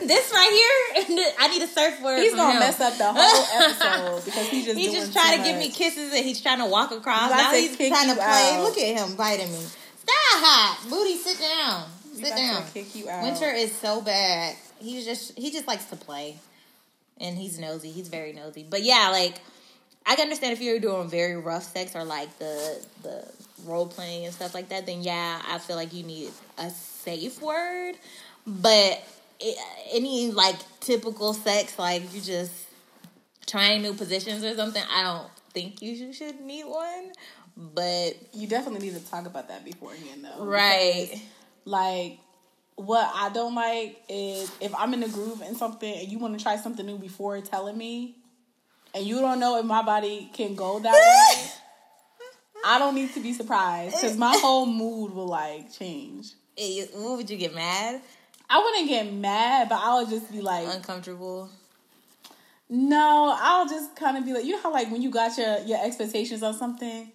This 0.00 0.30
right 0.32 1.04
here, 1.06 1.24
I 1.38 1.48
need 1.48 1.62
a 1.62 1.66
surfboard. 1.66 2.18
He's 2.18 2.34
gonna 2.34 2.52
him. 2.52 2.60
mess 2.60 2.80
up 2.80 2.98
the 2.98 3.10
whole 3.10 3.62
episode 3.62 4.24
because 4.24 4.48
he's 4.48 4.66
just 4.66 4.78
He's 4.82 4.92
just 4.92 5.12
trying 5.12 5.38
to 5.38 5.44
give 5.44 5.56
me 5.58 5.70
kisses 5.70 6.12
and 6.12 6.24
he's 6.24 6.42
trying 6.42 6.58
to 6.58 6.66
walk 6.66 6.90
across. 6.90 7.30
Now 7.30 7.52
he's 7.52 7.76
trying 7.76 8.08
to 8.08 8.14
play. 8.14 8.50
out. 8.54 8.64
Look 8.64 8.76
at 8.76 8.98
him 8.98 9.16
biting 9.16 9.50
me. 9.50 9.58
Stop, 9.58 10.14
hot 10.14 10.90
booty. 10.90 11.16
Sit 11.16 11.38
down. 11.40 11.86
Sit 12.14 12.36
down. 12.36 12.64
kick 12.74 12.94
you 12.94 13.08
out. 13.08 13.22
Winter 13.22 13.50
is 13.50 13.74
so 13.74 14.02
bad. 14.02 14.54
He's 14.78 15.06
just 15.06 15.38
he 15.38 15.50
just 15.50 15.66
likes 15.66 15.86
to 15.86 15.96
play, 15.96 16.38
and 17.22 17.38
he's 17.38 17.58
nosy. 17.58 17.90
He's 17.90 18.08
very 18.08 18.32
nosy. 18.32 18.66
But 18.68 18.82
yeah, 18.82 19.08
like 19.10 19.40
I 20.04 20.16
can 20.16 20.24
understand 20.24 20.52
if 20.52 20.60
you're 20.60 20.80
doing 20.80 21.08
very 21.08 21.36
rough 21.36 21.62
sex 21.62 21.96
or 21.96 22.04
like 22.04 22.38
the 22.38 22.84
the 23.02 23.32
role 23.64 23.86
playing 23.86 24.26
and 24.26 24.34
stuff 24.34 24.54
like 24.54 24.68
that. 24.68 24.84
Then 24.84 25.02
yeah, 25.02 25.40
I 25.48 25.58
feel 25.58 25.76
like 25.76 25.92
you 25.94 26.02
need 26.02 26.30
a 26.58 26.68
safe 26.70 27.40
word. 27.40 27.94
But 28.46 29.02
it, 29.40 29.56
any 29.92 30.30
like 30.32 30.56
typical 30.80 31.32
sex, 31.32 31.78
like 31.78 32.12
you 32.12 32.20
just 32.20 32.52
trying 33.46 33.82
new 33.82 33.94
positions 33.94 34.44
or 34.44 34.54
something, 34.54 34.82
I 34.90 35.02
don't 35.02 35.28
think 35.52 35.82
you 35.82 35.96
should, 35.96 36.14
should 36.14 36.40
need 36.40 36.64
one. 36.64 37.12
But 37.56 38.14
You 38.32 38.48
definitely 38.48 38.88
need 38.88 38.94
to 38.98 39.10
talk 39.10 39.26
about 39.26 39.48
that 39.48 39.64
beforehand, 39.64 40.24
though. 40.24 40.44
right, 40.44 41.08
because, 41.10 41.26
Like, 41.66 42.18
what 42.86 43.10
I 43.14 43.30
don't 43.30 43.54
like 43.54 44.02
is 44.08 44.50
if 44.60 44.74
I'm 44.76 44.94
in 44.94 45.02
a 45.02 45.08
groove 45.08 45.40
and 45.42 45.56
something 45.56 45.92
and 45.92 46.08
you 46.08 46.18
want 46.18 46.36
to 46.36 46.42
try 46.42 46.56
something 46.56 46.84
new 46.84 46.98
before 46.98 47.40
telling 47.40 47.76
me, 47.76 48.16
and 48.94 49.04
you 49.04 49.20
don't 49.20 49.40
know 49.40 49.58
if 49.58 49.64
my 49.64 49.82
body 49.82 50.30
can 50.32 50.54
go 50.54 50.78
that 50.78 50.92
way. 50.92 51.50
I 52.64 52.78
don't 52.78 52.94
need 52.94 53.12
to 53.14 53.20
be 53.20 53.32
surprised 53.32 53.96
because 54.00 54.16
my 54.16 54.36
whole 54.40 54.66
mood 54.66 55.14
will 55.14 55.26
like 55.26 55.72
change. 55.72 56.32
Eh, 56.56 56.84
what 56.94 57.16
would 57.16 57.30
you 57.30 57.36
get 57.36 57.54
mad? 57.54 58.00
I 58.48 58.58
wouldn't 58.58 58.88
get 58.88 59.12
mad, 59.12 59.68
but 59.68 59.80
I 59.82 59.98
would 59.98 60.10
just 60.10 60.30
be 60.30 60.40
like, 60.40 60.68
Uncomfortable. 60.68 61.48
No, 62.68 63.36
I'll 63.38 63.68
just 63.68 63.96
kind 63.96 64.16
of 64.16 64.24
be 64.24 64.32
like, 64.32 64.44
you 64.44 64.52
know 64.52 64.62
how 64.62 64.72
like 64.72 64.90
when 64.90 65.02
you 65.02 65.10
got 65.10 65.36
your 65.36 65.58
your 65.60 65.84
expectations 65.84 66.42
on 66.42 66.54
something, 66.54 67.10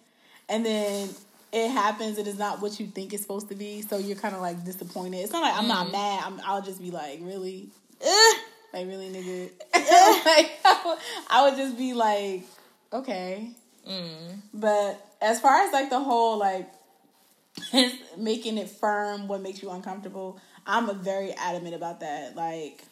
and 0.48 0.64
then 0.64 1.08
it 1.52 1.70
happens, 1.70 2.18
it 2.18 2.26
is 2.26 2.38
not 2.38 2.60
what 2.60 2.78
you 2.78 2.86
think 2.86 3.12
it's 3.12 3.22
supposed 3.22 3.48
to 3.48 3.54
be, 3.54 3.82
so 3.82 3.98
you're 3.98 4.16
kind 4.16 4.34
of 4.34 4.40
like 4.40 4.64
disappointed. 4.64 5.18
It's 5.18 5.32
not 5.32 5.42
like 5.42 5.56
I'm 5.56 5.68
not 5.68 5.86
mm-hmm. 5.86 5.92
mad. 5.92 6.22
I'm, 6.24 6.40
I'll 6.44 6.62
just 6.62 6.80
be 6.80 6.90
like, 6.90 7.20
really, 7.22 7.68
like 8.72 8.86
really, 8.86 9.08
nigga. 9.08 9.50
like 10.26 10.50
I 11.30 11.48
would 11.48 11.56
just 11.56 11.78
be 11.78 11.94
like, 11.94 12.42
okay. 12.92 13.50
Mm. 13.88 14.40
But 14.52 15.04
as 15.22 15.40
far 15.40 15.62
as 15.62 15.72
like 15.72 15.90
the 15.90 16.00
whole 16.00 16.38
like 16.38 16.68
making 18.18 18.58
it 18.58 18.68
firm, 18.68 19.28
what 19.28 19.40
makes 19.40 19.62
you 19.62 19.70
uncomfortable, 19.70 20.38
I'm 20.66 20.90
a 20.90 20.94
very 20.94 21.32
adamant 21.32 21.74
about 21.74 22.00
that. 22.00 22.36
Like 22.36 22.82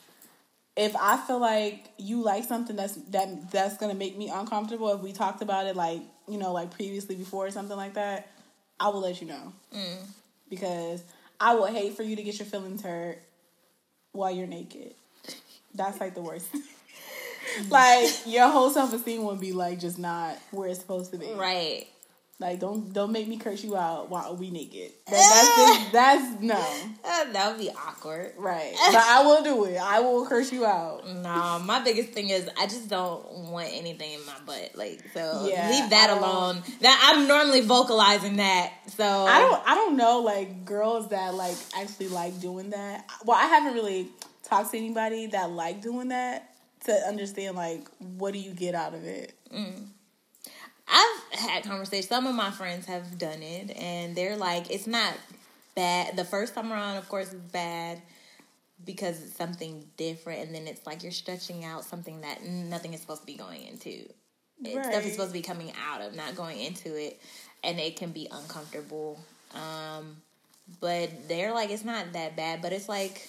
if 0.76 0.94
I 0.96 1.16
feel 1.18 1.38
like 1.38 1.88
you 1.98 2.22
like 2.22 2.44
something 2.44 2.76
that's 2.76 2.94
that 3.10 3.50
that's 3.50 3.76
gonna 3.76 3.94
make 3.94 4.16
me 4.16 4.28
uncomfortable, 4.28 4.92
if 4.94 5.00
we 5.00 5.12
talked 5.12 5.42
about 5.42 5.66
it 5.66 5.76
like 5.76 6.00
you 6.28 6.38
know 6.38 6.52
like 6.52 6.70
previously 6.70 7.16
before 7.16 7.46
or 7.46 7.50
something 7.50 7.76
like 7.76 7.94
that, 7.94 8.28
I 8.78 8.88
will 8.88 9.00
let 9.00 9.20
you 9.20 9.28
know 9.28 9.52
mm. 9.74 9.98
because 10.48 11.02
I 11.40 11.54
would 11.54 11.72
hate 11.72 11.96
for 11.96 12.02
you 12.02 12.16
to 12.16 12.22
get 12.22 12.38
your 12.38 12.46
feelings 12.46 12.82
hurt 12.82 13.22
while 14.12 14.30
you're 14.30 14.46
naked. 14.46 14.94
That's 15.74 16.00
like 16.00 16.14
the 16.14 16.22
worst. 16.22 16.48
like 17.70 18.10
your 18.26 18.48
whole 18.48 18.70
self 18.70 18.92
esteem 18.92 19.24
would 19.24 19.40
be 19.40 19.52
like 19.52 19.78
just 19.78 19.98
not 19.98 20.36
where 20.50 20.68
it's 20.68 20.80
supposed 20.80 21.12
to 21.12 21.18
be. 21.18 21.32
Right. 21.32 21.86
Like 22.38 22.60
don't 22.60 22.92
don't 22.92 23.12
make 23.12 23.26
me 23.28 23.38
curse 23.38 23.64
you 23.64 23.76
out 23.76 24.10
while 24.10 24.36
we 24.36 24.50
naked. 24.50 24.92
That, 25.06 25.12
that's 25.12 25.56
just, 25.56 25.92
that's 25.92 26.42
no. 26.42 26.54
Uh, 27.02 27.32
that 27.32 27.48
would 27.50 27.58
be 27.58 27.70
awkward. 27.70 28.34
Right. 28.36 28.74
But 28.92 29.02
I 29.02 29.22
will 29.24 29.42
do 29.42 29.64
it. 29.64 29.78
I 29.78 30.00
will 30.00 30.26
curse 30.26 30.52
you 30.52 30.66
out. 30.66 31.08
No, 31.08 31.58
my 31.64 31.82
biggest 31.82 32.10
thing 32.10 32.28
is 32.28 32.48
I 32.60 32.66
just 32.66 32.88
don't 32.90 33.50
want 33.50 33.70
anything 33.72 34.12
in 34.12 34.26
my 34.26 34.34
butt. 34.44 34.72
Like, 34.74 35.02
so 35.14 35.48
Yeah, 35.48 35.70
leave 35.70 35.90
that 35.90 36.10
alone. 36.10 36.62
That 36.82 37.00
I'm 37.10 37.26
normally 37.26 37.62
vocalizing 37.62 38.36
that. 38.36 38.72
So 38.88 39.04
I 39.04 39.38
don't 39.38 39.62
I 39.66 39.74
don't 39.74 39.96
know 39.96 40.20
like 40.20 40.66
girls 40.66 41.08
that 41.10 41.34
like 41.34 41.56
actually 41.74 42.08
like 42.08 42.38
doing 42.40 42.70
that. 42.70 43.06
Well, 43.24 43.38
I 43.38 43.46
haven't 43.46 43.72
really 43.72 44.08
talked 44.42 44.72
to 44.72 44.76
anybody 44.76 45.28
that 45.28 45.50
like 45.50 45.80
doing 45.80 46.08
that 46.08 46.54
to 46.84 46.92
understand 47.08 47.56
like 47.56 47.88
what 47.98 48.34
do 48.34 48.38
you 48.38 48.52
get 48.52 48.74
out 48.74 48.92
of 48.92 49.04
it. 49.04 49.32
I've 49.54 49.95
had 51.66 51.70
conversations. 51.70 52.08
Some 52.08 52.26
of 52.26 52.34
my 52.34 52.50
friends 52.50 52.86
have 52.86 53.18
done 53.18 53.42
it, 53.42 53.76
and 53.76 54.14
they're 54.16 54.36
like, 54.36 54.70
it's 54.70 54.86
not 54.86 55.14
bad. 55.74 56.16
The 56.16 56.24
first 56.24 56.54
time 56.54 56.72
around, 56.72 56.96
of 56.96 57.08
course, 57.08 57.32
it's 57.32 57.34
bad 57.52 58.00
because 58.84 59.22
it's 59.22 59.36
something 59.36 59.84
different, 59.96 60.46
and 60.46 60.54
then 60.54 60.66
it's 60.66 60.86
like 60.86 61.02
you're 61.02 61.12
stretching 61.12 61.64
out 61.64 61.84
something 61.84 62.20
that 62.22 62.44
nothing 62.44 62.94
is 62.94 63.00
supposed 63.00 63.22
to 63.22 63.26
be 63.26 63.36
going 63.36 63.62
into. 63.62 64.08
It, 64.64 64.84
Stuff 64.84 65.04
is 65.04 65.12
supposed 65.12 65.30
to 65.30 65.34
be 65.38 65.42
coming 65.42 65.72
out 65.90 66.00
of, 66.00 66.14
not 66.14 66.34
going 66.34 66.58
into 66.60 66.94
it, 66.96 67.20
and 67.62 67.78
it 67.78 67.96
can 67.96 68.12
be 68.12 68.26
uncomfortable. 68.30 69.18
Um, 69.54 70.16
but 70.80 71.10
they're 71.28 71.52
like, 71.52 71.70
it's 71.70 71.84
not 71.84 72.12
that 72.14 72.36
bad, 72.36 72.62
but 72.62 72.72
it's 72.72 72.88
like. 72.88 73.28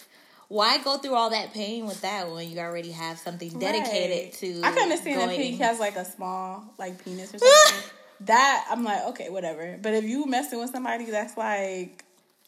Why 0.49 0.77
go 0.81 0.97
through 0.97 1.13
all 1.15 1.31
that 1.31 1.51
pain 1.53 1.85
with 1.85 1.99
that 2.03 2.31
when 2.31 2.49
you 2.49 2.57
already 2.59 2.91
have 2.91 3.17
something 3.19 3.49
dedicated 3.59 4.27
Right. 4.27 4.33
to? 4.35 4.61
I 4.63 4.71
can 4.71 4.83
understand 4.83 5.19
if 5.23 5.27
going- 5.37 5.41
he 5.41 5.57
has 5.57 5.77
like 5.77 5.97
a 5.97 6.05
small 6.05 6.63
like 6.79 7.03
penis 7.03 7.33
or 7.35 7.37
something. 7.39 7.89
That 8.21 8.65
I'm 8.69 8.83
like, 8.83 9.03
okay, 9.09 9.29
whatever. 9.29 9.77
But 9.81 9.93
if 9.93 10.03
you 10.03 10.25
messing 10.25 10.59
with 10.59 10.71
somebody 10.71 11.05
that's 11.05 11.37
like 11.37 12.03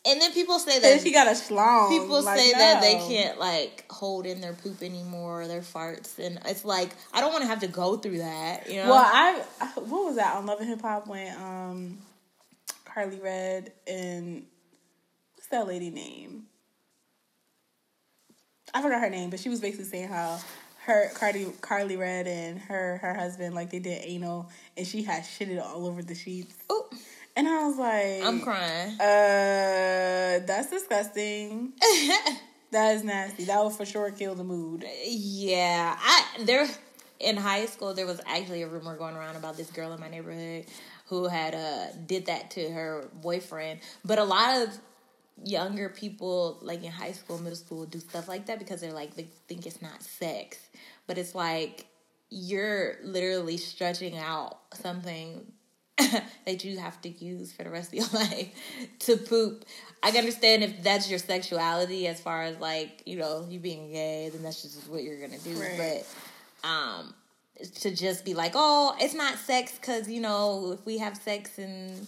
And 0.06 0.20
then 0.22 0.32
people 0.34 0.58
say 0.60 0.80
that 0.80 1.02
she 1.02 1.12
got 1.12 1.28
a 1.28 1.32
schlong. 1.32 1.90
people 1.90 2.24
like, 2.24 2.40
say 2.40 2.52
that 2.54 2.82
they 2.82 2.96
can't 2.96 3.40
like 3.40 3.86
hold 3.92 4.26
in 4.26 4.42
their 4.42 4.54
poop 4.54 4.82
anymore, 4.82 5.44
or 5.44 5.48
their 5.48 5.62
farts, 5.62 6.18
and 6.18 6.40
it's 6.46 6.66
like 6.66 6.90
I 7.14 7.22
don't 7.22 7.32
want 7.32 7.44
to 7.44 7.48
have 7.48 7.60
to 7.60 7.68
go 7.68 7.98
through 7.98 8.18
that. 8.20 8.68
You 8.70 8.78
know? 8.84 8.90
Well, 8.90 9.04
I 9.06 9.44
I- 9.62 9.80
what 9.80 10.06
was 10.06 10.16
that 10.16 10.36
on 10.36 10.46
Love 10.48 10.60
and 10.60 10.70
Hip 10.70 10.82
Hop 10.82 11.08
when 11.08 11.36
um 11.36 11.98
Karlie 12.86 13.22
Redd 13.22 13.72
and 13.86 14.46
what's 15.36 15.48
that 15.50 15.68
lady 15.68 15.92
name? 15.92 16.46
I 18.74 18.82
forgot 18.82 19.02
her 19.02 19.10
name, 19.10 19.30
but 19.30 19.40
she 19.40 19.50
was 19.50 19.60
basically 19.62 19.86
saying 19.86 20.10
how 20.10 20.40
her 20.86 21.10
Cardi 21.14 21.46
Karlie 21.62 21.98
Redd 21.98 22.28
and 22.28 22.60
her 22.60 22.98
her 22.98 23.14
husband 23.14 23.54
like 23.56 23.70
they 23.70 23.80
did 23.80 24.02
anal 24.06 24.50
and 24.78 24.88
she 24.88 25.04
had 25.04 25.24
shitted 25.24 25.62
all 25.64 25.86
over 25.88 26.02
the 26.02 26.16
sheets. 26.16 26.56
Ooh, 26.72 26.86
And 27.36 27.48
I 27.48 27.68
was 27.68 27.78
like 27.78 28.24
I'm 28.24 28.42
crying. 28.42 28.94
Uh 28.94 30.46
that's 30.46 30.70
disgusting. 30.70 31.74
that 32.72 32.96
is 32.96 33.04
nasty. 33.04 33.46
That 33.46 33.64
would 33.64 33.74
for 33.74 33.86
sure 33.86 34.12
kill 34.12 34.36
the 34.36 34.44
mood. 34.44 34.86
yeah, 35.06 35.98
I 36.00 36.44
there 36.44 36.68
in 37.20 37.36
high 37.36 37.66
school 37.66 37.94
there 37.94 38.06
was 38.06 38.22
actually 38.26 38.62
a 38.62 38.68
rumor 38.68 38.96
going 38.98 39.16
around 39.16 39.36
about 39.36 39.58
this 39.58 39.70
girl 39.72 39.92
in 39.94 40.00
my 40.00 40.10
neighborhood 40.10 40.66
who 41.08 41.28
had 41.28 41.54
uh 41.56 41.88
did 42.08 42.28
that 42.28 42.52
to 42.52 42.70
her 42.70 43.10
boyfriend, 43.22 43.80
but 44.06 44.18
a 44.20 44.24
lot 44.24 44.62
of 44.62 44.78
younger 45.44 45.90
people 45.90 46.60
like 46.62 46.84
in 46.84 46.92
high 46.92 47.12
school 47.12 47.38
middle 47.38 47.58
school 47.58 47.86
do 47.86 48.00
stuff 48.00 48.28
like 48.28 48.48
that 48.48 48.60
because 48.60 48.82
they're 48.82 48.94
like 48.94 49.16
they 49.16 49.28
think 49.48 49.66
it's 49.66 49.82
not 49.82 50.02
sex. 50.02 50.58
But 51.08 51.18
it's 51.18 51.36
like 51.36 51.86
you're 52.30 52.96
literally 53.04 53.58
stretching 53.58 54.18
out 54.18 54.60
something 54.74 55.52
that 56.46 56.64
you 56.64 56.78
have 56.78 57.02
to 57.02 57.10
use 57.10 57.52
for 57.52 57.64
the 57.64 57.70
rest 57.70 57.90
of 57.90 57.96
your 57.96 58.08
life 58.14 58.50
to 59.00 59.18
poop. 59.18 59.66
I 60.02 60.12
can 60.12 60.20
understand 60.20 60.64
if 60.64 60.84
that's 60.84 61.10
your 61.10 61.20
sexuality 61.20 62.08
as 62.08 62.20
far 62.20 62.44
as 62.44 62.58
like 62.60 63.04
you 63.06 63.18
know 63.18 63.46
you 63.50 63.60
being 63.60 63.92
gay 63.92 64.30
then 64.32 64.44
that's 64.44 64.62
just 64.62 64.88
what 64.90 65.04
you're 65.04 65.20
gonna 65.20 65.40
do. 65.40 65.56
Right. 65.56 66.04
but 66.64 66.68
um 66.68 67.14
to 67.82 67.94
just 67.94 68.24
be 68.24 68.34
like 68.34 68.54
oh 68.56 68.96
it's 69.00 69.14
not 69.14 69.38
sex 69.38 69.78
because 69.78 70.10
you 70.10 70.22
know 70.22 70.72
if 70.80 70.86
we 70.86 70.98
have 71.00 71.18
sex 71.18 71.58
and 71.58 72.08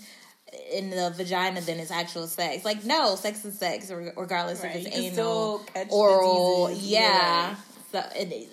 in 0.73 0.89
the 0.89 1.11
vagina 1.15 1.61
than 1.61 1.79
it's 1.79 1.91
actual 1.91 2.27
sex. 2.27 2.65
Like 2.65 2.83
no, 2.83 3.15
sex 3.15 3.43
is 3.45 3.57
sex, 3.57 3.91
regardless 3.91 4.61
Right, 4.63 4.75
if 4.75 4.87
it's 4.87 5.17
anal, 5.17 5.65
oral. 5.89 6.71
Yeah, 6.71 7.55
so 7.91 8.03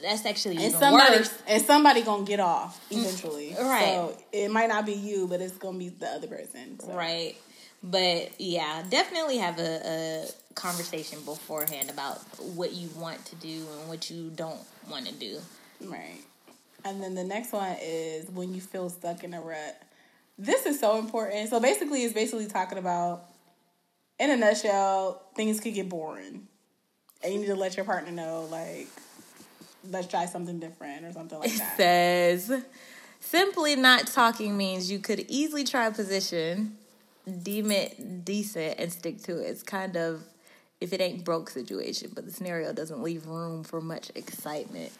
that's 0.02 0.26
actually 0.26 0.56
And 0.56 0.66
even 0.66 0.80
somebody 0.80 1.16
worse. 1.18 1.42
and 1.46 1.62
somebody 1.64 2.02
gonna 2.02 2.24
get 2.24 2.40
off 2.40 2.80
mm, 2.90 2.98
eventually. 2.98 3.54
right. 3.60 3.84
So 3.94 4.16
it 4.32 4.50
might 4.50 4.68
not 4.68 4.86
be 4.86 4.94
you, 4.94 5.26
but 5.28 5.40
it's 5.40 5.56
gonna 5.56 5.78
be 5.78 5.88
the 5.90 6.08
other 6.08 6.26
person. 6.26 6.78
So. 6.80 6.92
Right. 6.92 7.36
But 7.82 8.32
yeah, 8.40 8.82
definitely 8.88 9.38
have 9.38 9.58
a, 9.60 9.80
a 9.84 10.54
conversation 10.54 11.20
beforehand 11.24 11.90
about 11.90 12.18
what 12.40 12.72
you 12.72 12.88
want 12.96 13.24
to 13.26 13.36
do 13.36 13.66
and 13.78 13.88
what 13.88 14.10
you 14.10 14.30
don't 14.30 14.58
want 14.90 15.06
to 15.06 15.14
do. 15.14 15.38
Right. 15.84 16.18
And 16.84 17.00
then 17.02 17.14
the 17.14 17.24
next 17.24 17.52
one 17.52 17.76
is 17.80 18.28
when 18.30 18.54
you 18.54 18.60
feel 18.60 18.88
stuck 18.90 19.22
in 19.22 19.34
a 19.34 19.40
rut. 19.40 19.80
This 20.38 20.66
is 20.66 20.78
so 20.78 20.98
important. 20.98 21.48
So 21.48 21.60
basically, 21.60 22.04
it's 22.04 22.14
basically 22.14 22.46
talking 22.46 22.78
about, 22.78 23.26
in 24.18 24.30
a 24.30 24.36
nutshell, 24.36 25.22
things 25.34 25.60
could 25.60 25.74
get 25.74 25.88
boring, 25.88 26.46
and 27.22 27.34
you 27.34 27.40
need 27.40 27.46
to 27.46 27.56
let 27.56 27.76
your 27.76 27.84
partner 27.84 28.12
know, 28.12 28.46
like, 28.50 28.86
let's 29.90 30.06
try 30.06 30.26
something 30.26 30.60
different 30.60 31.04
or 31.04 31.12
something 31.12 31.38
like 31.38 31.54
that. 31.56 31.74
It 31.74 31.76
says 31.76 32.62
simply 33.20 33.76
not 33.76 34.06
talking 34.06 34.56
means 34.56 34.90
you 34.90 34.98
could 34.98 35.24
easily 35.28 35.64
try 35.64 35.86
a 35.86 35.90
position, 35.90 36.76
deem 37.42 37.70
it 37.70 38.24
decent, 38.24 38.78
and 38.78 38.92
stick 38.92 39.22
to 39.24 39.38
it. 39.38 39.46
It's 39.46 39.62
kind 39.62 39.96
of 39.96 40.22
if 40.80 40.92
it 40.92 41.00
ain't 41.00 41.24
broke 41.24 41.50
situation, 41.50 42.12
but 42.14 42.24
the 42.24 42.30
scenario 42.30 42.72
doesn't 42.72 43.02
leave 43.02 43.26
room 43.26 43.64
for 43.64 43.80
much 43.80 44.10
excitement. 44.14 44.92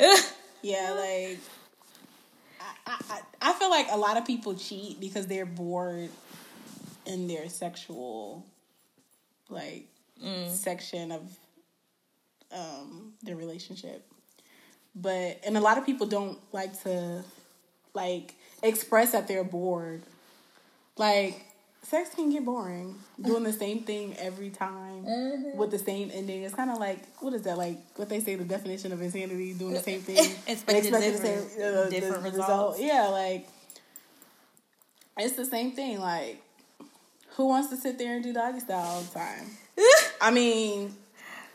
Yeah, 0.62 0.96
like 0.98 1.38
I, 2.86 2.96
I, 3.10 3.20
I- 3.50 3.52
feel 3.54 3.70
like 3.70 3.86
a 3.90 3.96
lot 3.96 4.16
of 4.16 4.24
people 4.26 4.54
cheat 4.54 5.00
because 5.00 5.26
they're 5.26 5.46
bored 5.46 6.10
in 7.06 7.28
their 7.28 7.48
sexual 7.48 8.44
like 9.48 9.86
section 10.48 11.12
of 11.12 11.22
um 12.52 13.12
their 13.22 13.36
relationship. 13.36 14.04
But 14.94 15.40
and 15.44 15.56
a 15.56 15.60
lot 15.60 15.78
of 15.78 15.86
people 15.86 16.06
don't 16.06 16.38
like 16.52 16.82
to 16.84 17.22
like 17.94 18.34
express 18.62 19.12
that 19.12 19.28
they're 19.28 19.44
bored. 19.44 20.02
Like 20.96 21.44
sex 21.82 22.10
can 22.14 22.30
get 22.30 22.44
boring. 22.44 22.94
Doing 23.22 23.44
the 23.44 23.52
same 23.52 23.80
thing 23.84 24.14
every 24.18 24.50
time 24.50 25.04
with 25.56 25.70
the 25.70 25.78
same 25.78 26.10
ending. 26.12 26.42
It's 26.42 26.54
kind 26.54 26.70
of 26.70 26.78
like 26.78 26.98
what 27.20 27.32
is 27.34 27.42
that 27.42 27.56
like? 27.58 27.78
What 27.96 28.08
they 28.08 28.20
say 28.20 28.34
the 28.34 28.44
definition 28.44 28.92
of 28.92 29.00
insanity: 29.02 29.52
doing 29.54 29.74
the 29.74 29.80
same 29.82 30.00
thing, 30.00 30.16
Expecting 30.46 30.94
and 30.94 31.02
different- 31.04 31.60
uh, 31.62 31.88
different 31.90 32.22
the 32.22 32.30
results. 32.30 32.78
Result. 32.78 32.80
Yeah, 32.80 33.08
like 33.08 33.48
it's 35.18 35.36
the 35.36 35.46
same 35.46 35.72
thing. 35.72 36.00
Like 36.00 36.42
who 37.36 37.46
wants 37.48 37.68
to 37.70 37.76
sit 37.76 37.98
there 37.98 38.14
and 38.14 38.22
do 38.24 38.32
doggy 38.32 38.60
style 38.60 38.84
all 38.84 39.00
the 39.02 39.18
time? 39.18 39.46
I 40.20 40.30
mean, 40.30 40.94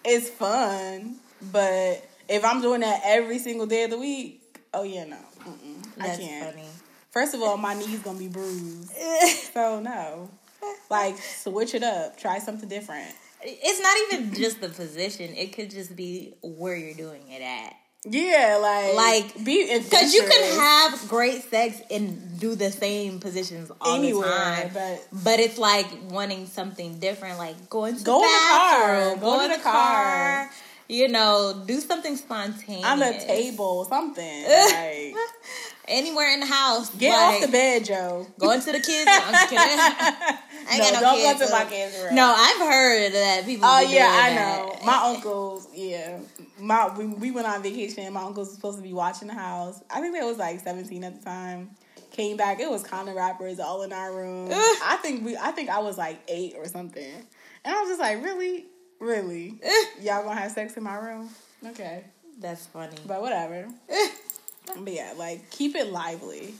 it's 0.05 0.29
fun, 0.29 1.15
but 1.51 2.07
if 2.29 2.45
I'm 2.45 2.61
doing 2.61 2.81
that 2.81 3.01
every 3.03 3.39
single 3.39 3.65
day 3.65 3.83
of 3.83 3.89
the 3.91 3.97
week, 3.97 4.41
oh 4.73 4.83
yeah, 4.83 5.05
no, 5.05 5.17
Mm-mm, 5.45 6.01
I 6.01 6.15
can't. 6.17 6.49
funny. 6.55 6.67
First 7.11 7.33
of 7.33 7.41
all, 7.41 7.57
my 7.57 7.73
knees 7.73 7.99
gonna 7.99 8.17
be 8.19 8.27
bruised, 8.27 8.91
so 9.53 9.79
no. 9.79 10.29
Like 10.89 11.17
switch 11.17 11.73
it 11.73 11.83
up, 11.83 12.17
try 12.17 12.39
something 12.39 12.69
different. 12.69 13.07
It's 13.43 13.81
not 13.81 13.97
even 14.19 14.33
just 14.35 14.61
the 14.61 14.69
position. 14.69 15.33
It 15.35 15.53
could 15.53 15.71
just 15.71 15.95
be 15.95 16.35
where 16.43 16.75
you're 16.75 16.93
doing 16.93 17.23
it 17.27 17.41
at. 17.41 17.75
Yeah, 18.05 18.57
like 18.61 18.95
Like, 18.95 19.45
be 19.45 19.77
Because 19.79 20.13
you 20.13 20.23
can 20.23 20.59
have 20.59 21.07
great 21.07 21.43
sex 21.49 21.81
and 21.91 22.39
do 22.39 22.55
the 22.55 22.71
same 22.71 23.19
positions 23.19 23.71
all 23.81 23.95
anywhere, 23.95 24.27
the 24.27 24.33
time. 24.33 24.71
but 24.73 25.23
But 25.23 25.39
it's 25.39 25.57
like 25.57 25.87
wanting 26.09 26.47
something 26.47 26.99
different, 26.99 27.37
like 27.37 27.69
going 27.69 27.97
to 27.97 28.03
Go 28.03 28.19
the 28.21 28.25
in 28.25 28.31
the 28.31 28.37
car. 28.49 28.87
bathroom, 28.87 29.19
Go 29.19 29.41
in 29.43 29.51
the 29.51 29.57
car. 29.59 30.49
You 30.87 31.07
know, 31.07 31.63
do 31.65 31.79
something 31.79 32.15
spontaneous 32.17 32.85
on 32.85 32.99
the 32.99 33.13
table, 33.25 33.85
something 33.85 34.43
like 34.49 35.15
anywhere 35.87 36.33
in 36.33 36.39
the 36.39 36.45
house. 36.45 36.93
get 36.95 37.11
like, 37.11 37.35
off 37.35 37.41
the 37.45 37.51
bed, 37.51 37.85
Joe. 37.85 38.27
Going 38.39 38.61
to 38.61 38.71
the 38.71 38.79
kids. 38.79 39.09
I'm 39.11 39.33
just 39.33 39.49
kidding. 39.49 39.61
I 40.69 40.73
ain't 40.73 40.79
no, 40.79 40.91
got 40.91 40.93
no 40.93 40.99
don't 41.01 41.17
kids, 41.17 41.39
go 41.39 41.45
to 41.47 41.51
my 41.51 41.65
kids' 41.65 41.97
room. 42.03 42.15
No, 42.15 42.33
I've 42.37 42.59
heard 42.59 43.13
that 43.13 43.45
people. 43.45 43.67
Oh 43.67 43.79
yeah, 43.79 44.07
I 44.07 44.29
that. 44.29 44.65
know. 44.79 44.85
My 44.85 45.13
uncles, 45.13 45.67
yeah. 45.73 46.19
My 46.59 46.95
we, 46.97 47.07
we 47.07 47.31
went 47.31 47.47
on 47.47 47.63
vacation. 47.63 48.11
My 48.13 48.21
uncles 48.21 48.47
was 48.49 48.55
supposed 48.55 48.77
to 48.77 48.83
be 48.83 48.93
watching 48.93 49.27
the 49.27 49.33
house. 49.33 49.81
I 49.89 50.01
think 50.01 50.15
they 50.15 50.23
was 50.23 50.37
like 50.37 50.59
seventeen 50.59 51.03
at 51.03 51.17
the 51.17 51.25
time. 51.25 51.71
Came 52.11 52.35
back, 52.35 52.59
it 52.59 52.69
was 52.69 52.83
kind 52.83 53.07
of 53.07 53.15
wrappers 53.15 53.59
all 53.59 53.83
in 53.83 53.93
our 53.93 54.13
room. 54.13 54.49
I 54.51 54.97
think 55.01 55.23
we, 55.25 55.37
I 55.37 55.51
think 55.51 55.69
I 55.69 55.79
was 55.79 55.97
like 55.97 56.19
eight 56.27 56.55
or 56.57 56.67
something, 56.67 57.03
and 57.63 57.75
I 57.75 57.79
was 57.79 57.89
just 57.89 58.01
like, 58.01 58.21
really, 58.21 58.65
really, 58.99 59.59
y'all 60.01 60.23
gonna 60.23 60.37
have 60.37 60.51
sex 60.51 60.75
in 60.75 60.83
my 60.83 60.95
room? 60.95 61.29
Okay, 61.65 62.03
That's 62.37 62.67
funny. 62.67 62.97
but 63.07 63.21
whatever. 63.21 63.65
But 64.65 64.93
yeah, 64.93 65.13
like 65.17 65.49
keep 65.49 65.75
it 65.75 65.91
lively. 65.91 66.53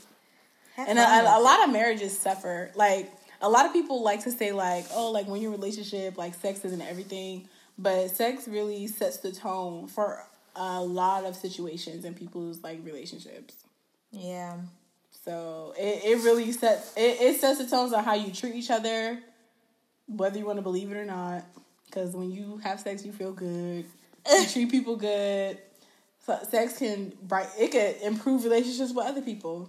Have 0.76 0.88
And 0.88 0.98
fun 0.98 1.24
a, 1.24 1.38
a 1.38 1.40
lot 1.40 1.64
of 1.64 1.72
marriages 1.72 2.18
suffer. 2.18 2.70
Like 2.74 3.10
a 3.40 3.48
lot 3.48 3.66
of 3.66 3.72
people 3.72 4.02
like 4.02 4.24
to 4.24 4.30
say 4.30 4.52
like, 4.52 4.86
oh, 4.94 5.10
like 5.10 5.26
when 5.26 5.40
you're 5.40 5.50
relationship, 5.50 6.16
like 6.16 6.34
sex 6.34 6.64
isn't 6.64 6.82
everything. 6.82 7.48
But 7.78 8.10
sex 8.10 8.46
really 8.46 8.86
sets 8.86 9.18
the 9.18 9.32
tone 9.32 9.88
for 9.88 10.24
a 10.54 10.82
lot 10.82 11.24
of 11.24 11.34
situations 11.34 12.04
in 12.04 12.14
people's 12.14 12.62
like 12.62 12.84
relationships. 12.84 13.54
Yeah. 14.10 14.56
So 15.24 15.74
it, 15.78 16.02
it 16.04 16.24
really 16.24 16.52
sets 16.52 16.92
it, 16.96 17.20
it 17.20 17.40
sets 17.40 17.58
the 17.58 17.66
tones 17.66 17.92
on 17.92 18.04
how 18.04 18.14
you 18.14 18.32
treat 18.32 18.54
each 18.54 18.70
other, 18.70 19.18
whether 20.06 20.38
you 20.38 20.44
want 20.46 20.58
to 20.58 20.62
believe 20.62 20.90
it 20.90 20.96
or 20.96 21.04
not. 21.04 21.44
Because 21.86 22.14
when 22.14 22.30
you 22.30 22.58
have 22.64 22.80
sex, 22.80 23.04
you 23.04 23.12
feel 23.12 23.32
good. 23.32 23.84
You 24.30 24.46
treat 24.52 24.70
people 24.70 24.96
good. 24.96 25.58
Sex 26.48 26.78
can 26.78 27.12
bright. 27.22 27.48
It 27.58 27.72
could 27.72 27.96
improve 28.06 28.44
relationships 28.44 28.92
with 28.92 29.06
other 29.06 29.22
people. 29.22 29.68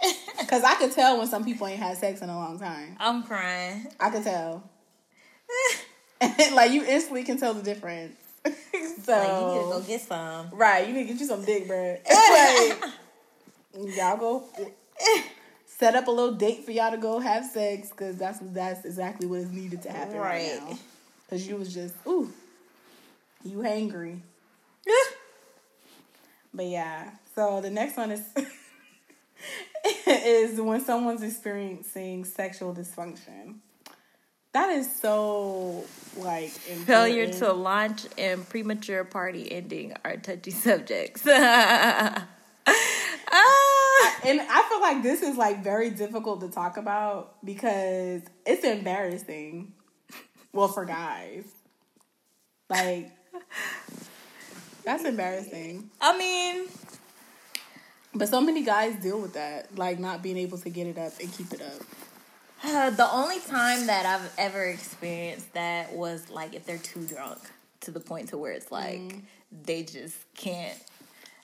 Because 0.40 0.62
I 0.64 0.76
could 0.76 0.92
tell 0.92 1.18
when 1.18 1.26
some 1.26 1.44
people 1.44 1.66
ain't 1.66 1.78
had 1.80 1.98
sex 1.98 2.22
in 2.22 2.30
a 2.30 2.34
long 2.34 2.58
time. 2.58 2.96
I'm 2.98 3.22
crying. 3.24 3.86
I 4.00 4.08
could 4.08 4.22
tell. 4.22 4.62
like 6.54 6.70
you 6.70 6.84
instantly 6.84 7.24
can 7.24 7.36
tell 7.38 7.52
the 7.52 7.62
difference. 7.62 8.16
so 8.44 8.50
Like, 9.12 9.28
you 9.28 9.46
need 9.48 9.64
to 9.64 9.70
go 9.72 9.82
get 9.86 10.00
some. 10.00 10.48
Right, 10.52 10.86
you 10.86 10.94
need 10.94 11.08
to 11.08 11.12
get 11.12 11.20
you 11.20 11.26
some 11.26 11.44
dick, 11.44 11.66
bro. 11.66 11.98
like, 12.08 12.84
y'all 13.96 14.16
go 14.16 14.44
set 15.66 15.94
up 15.96 16.06
a 16.06 16.10
little 16.10 16.34
date 16.34 16.64
for 16.64 16.70
y'all 16.70 16.92
to 16.92 16.96
go 16.96 17.18
have 17.18 17.44
sex 17.44 17.90
because 17.90 18.16
that's 18.16 18.38
that's 18.40 18.84
exactly 18.86 19.26
what 19.26 19.40
is 19.40 19.50
needed 19.50 19.82
to 19.82 19.90
happen 19.90 20.16
right, 20.16 20.52
Right. 20.60 20.70
now. 20.70 20.78
Because 21.26 21.46
you 21.46 21.56
was 21.56 21.74
just 21.74 21.94
ooh, 22.06 22.32
you 23.44 23.58
hangry. 23.58 24.20
But 26.52 26.66
yeah, 26.66 27.10
so 27.34 27.60
the 27.60 27.70
next 27.70 27.96
one 27.96 28.10
is 28.10 28.22
is 30.06 30.60
when 30.60 30.80
someone's 30.84 31.22
experiencing 31.22 32.24
sexual 32.24 32.74
dysfunction. 32.74 33.56
That 34.52 34.70
is 34.70 34.92
so 35.00 35.84
like 36.16 36.50
Failure 36.50 37.30
to 37.34 37.52
launch 37.52 38.06
and 38.16 38.48
premature 38.48 39.04
party 39.04 39.50
ending 39.52 39.94
are 40.04 40.16
touchy 40.16 40.50
subjects. 40.50 41.26
Ah. 43.30 44.20
and 44.24 44.40
I 44.40 44.62
feel 44.68 44.80
like 44.80 45.02
this 45.02 45.22
is 45.22 45.36
like 45.36 45.62
very 45.62 45.90
difficult 45.90 46.40
to 46.40 46.48
talk 46.48 46.78
about 46.78 47.44
because 47.44 48.22
it's 48.46 48.64
embarrassing. 48.64 49.72
Well, 50.52 50.68
for 50.68 50.86
guys, 50.86 51.44
like 52.70 53.10
that's 54.88 55.04
embarrassing. 55.04 55.90
I 56.00 56.16
mean, 56.16 56.66
But 58.14 58.30
so 58.30 58.40
many 58.40 58.64
guys 58.64 58.96
deal 58.96 59.20
with 59.20 59.34
that, 59.34 59.76
like 59.76 59.98
not 59.98 60.22
being 60.22 60.38
able 60.38 60.56
to 60.56 60.70
get 60.70 60.86
it 60.86 60.96
up 60.96 61.12
and 61.20 61.30
keep 61.30 61.52
it 61.52 61.60
up. 61.60 61.82
Uh, 62.64 62.88
the 63.02 63.06
only 63.12 63.38
time 63.40 63.86
that 63.88 64.06
I've 64.06 64.32
ever 64.38 64.64
experienced 64.64 65.52
that 65.52 65.92
was 65.92 66.30
like 66.30 66.54
if 66.54 66.64
they're 66.64 66.78
too 66.78 67.04
drunk 67.04 67.38
to 67.80 67.90
the 67.90 68.00
point 68.00 68.30
to 68.30 68.38
where 68.38 68.52
it's 68.52 68.72
like 68.72 69.14
they 69.66 69.82
just 69.82 70.16
can't. 70.34 70.78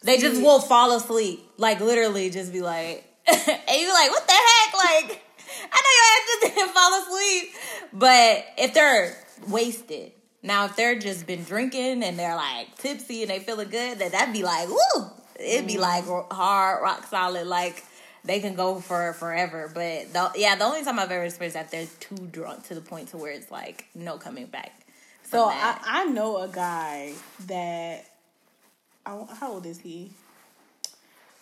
They 0.02 0.16
just 0.16 0.40
will 0.40 0.61
fall 0.61 0.96
asleep, 0.96 1.46
like 1.59 1.80
literally, 1.80 2.30
just 2.30 2.50
be 2.50 2.62
like, 2.62 3.04
and 3.26 3.38
you 3.38 3.87
be 3.87 3.92
like, 3.92 4.11
what 4.11 4.26
the 4.26 4.33
heck? 4.33 4.74
Like, 4.74 5.22
I 5.70 5.83
know 5.83 5.92
your 5.98 6.07
ass 6.09 6.26
just 6.30 6.54
didn't 6.54 6.72
fall 6.72 7.02
asleep, 7.02 7.54
but 7.92 8.46
if 8.57 8.72
they're 8.72 9.14
wasted. 9.48 10.12
Now, 10.44 10.66
if 10.66 10.76
they're 10.76 10.98
just 10.98 11.26
been 11.26 11.42
drinking 11.42 12.02
and 12.04 12.18
they're 12.18 12.37
like 12.37 12.76
tipsy 12.76 13.22
and 13.22 13.30
they 13.30 13.38
feeling 13.38 13.70
good, 13.70 13.98
then 13.98 14.12
that'd 14.12 14.35
be 14.35 14.42
like, 14.42 14.68
woo! 14.68 15.07
It'd 15.40 15.66
be 15.66 15.78
like 15.78 16.04
mm-hmm. 16.04 16.35
hard, 16.35 16.83
rock 16.83 17.07
solid, 17.07 17.46
like 17.46 17.83
they 18.26 18.40
can 18.40 18.54
go 18.54 18.78
for 18.78 19.14
forever. 19.14 19.70
But 19.72 20.12
the, 20.12 20.30
yeah, 20.37 20.54
the 20.54 20.64
only 20.64 20.85
time 20.85 20.98
I've 20.98 21.11
ever 21.11 21.24
experienced 21.24 21.54
that 21.54 21.70
they're 21.70 21.88
too 21.98 22.28
drunk 22.30 22.64
to 22.64 22.74
the 22.74 22.83
point 22.83 23.09
to 23.09 23.16
where 23.16 23.33
it's 23.33 23.50
like 23.50 23.87
no 23.94 24.18
coming 24.18 24.44
back. 24.44 24.78
So 25.22 25.46
I. 25.46 25.78
I 25.83 26.04
know 26.04 26.37
a 26.37 26.48
guy 26.48 27.14
that 27.46 28.04
I, 29.07 29.24
how 29.40 29.52
old 29.52 29.64
is 29.64 29.80
he? 29.80 30.11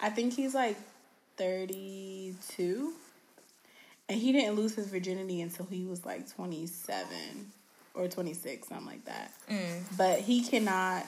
I 0.01 0.11
think 0.11 0.33
he's 0.33 0.55
like 0.55 0.77
thirty 1.37 2.37
two, 2.51 2.93
and 4.09 4.21
he 4.21 4.31
didn't 4.31 4.55
lose 4.55 4.77
his 4.77 4.87
virginity 4.87 5.41
until 5.41 5.67
he 5.67 5.85
was 5.85 6.07
like 6.07 6.33
twenty 6.33 6.67
seven 6.67 7.51
or 7.95 8.09
twenty 8.09 8.35
six, 8.35 8.69
something 8.69 8.87
like 8.87 9.05
that. 9.05 9.33
Mm. 9.51 9.83
But 9.97 10.21
he 10.21 10.43
cannot 10.43 11.07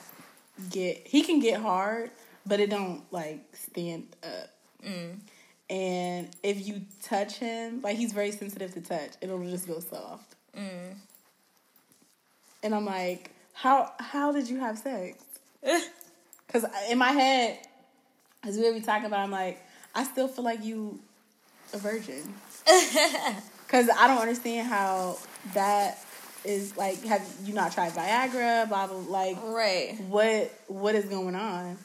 get 0.71 1.07
he 1.07 1.23
can 1.23 1.41
get 1.41 1.61
hard, 1.61 2.11
but 2.47 2.61
it 2.61 2.71
don't 2.71 3.03
like 3.11 3.41
stand 3.55 4.07
up. 4.23 4.51
Mm. 4.87 5.19
And 5.71 6.29
if 6.43 6.67
you 6.67 6.83
touch 7.03 7.39
him, 7.39 7.81
like 7.83 7.97
he's 7.97 8.13
very 8.13 8.33
sensitive 8.33 8.75
to 8.75 8.81
touch, 8.81 9.13
it'll 9.21 9.43
just 9.45 9.67
go 9.67 9.81
soft. 9.81 10.35
Mm. 10.57 10.95
And 12.63 12.75
I'm 12.75 12.85
like, 12.85 13.31
how 13.53 13.93
how 13.99 14.33
did 14.33 14.49
you 14.49 14.61
have 14.61 14.79
sex? 14.79 15.23
Because 16.47 16.67
in 16.91 16.99
my 16.99 17.13
head, 17.13 17.59
as 18.43 18.57
we 18.57 18.71
be 18.73 18.81
talking 18.81 19.07
about, 19.07 19.21
I'm 19.21 19.31
like, 19.31 19.65
I 19.95 20.05
still 20.05 20.29
feel 20.29 20.45
like 20.45 20.63
you 20.63 21.01
a 21.73 21.79
virgin. 21.79 22.23
Because 23.67 23.89
I 23.99 24.07
don't 24.07 24.19
understand 24.19 24.69
how 24.69 25.17
that 25.55 26.04
is 26.45 26.77
like. 26.77 27.03
Have 27.05 27.27
you 27.45 27.55
not 27.55 27.73
tried 27.73 27.93
Viagra? 27.93 28.69
Blah 28.69 28.87
blah. 28.87 28.97
Like, 28.97 29.37
right. 29.43 29.99
what 30.09 30.51
what 30.69 30.95
is 30.95 31.07
going 31.07 31.35
on? 31.35 31.79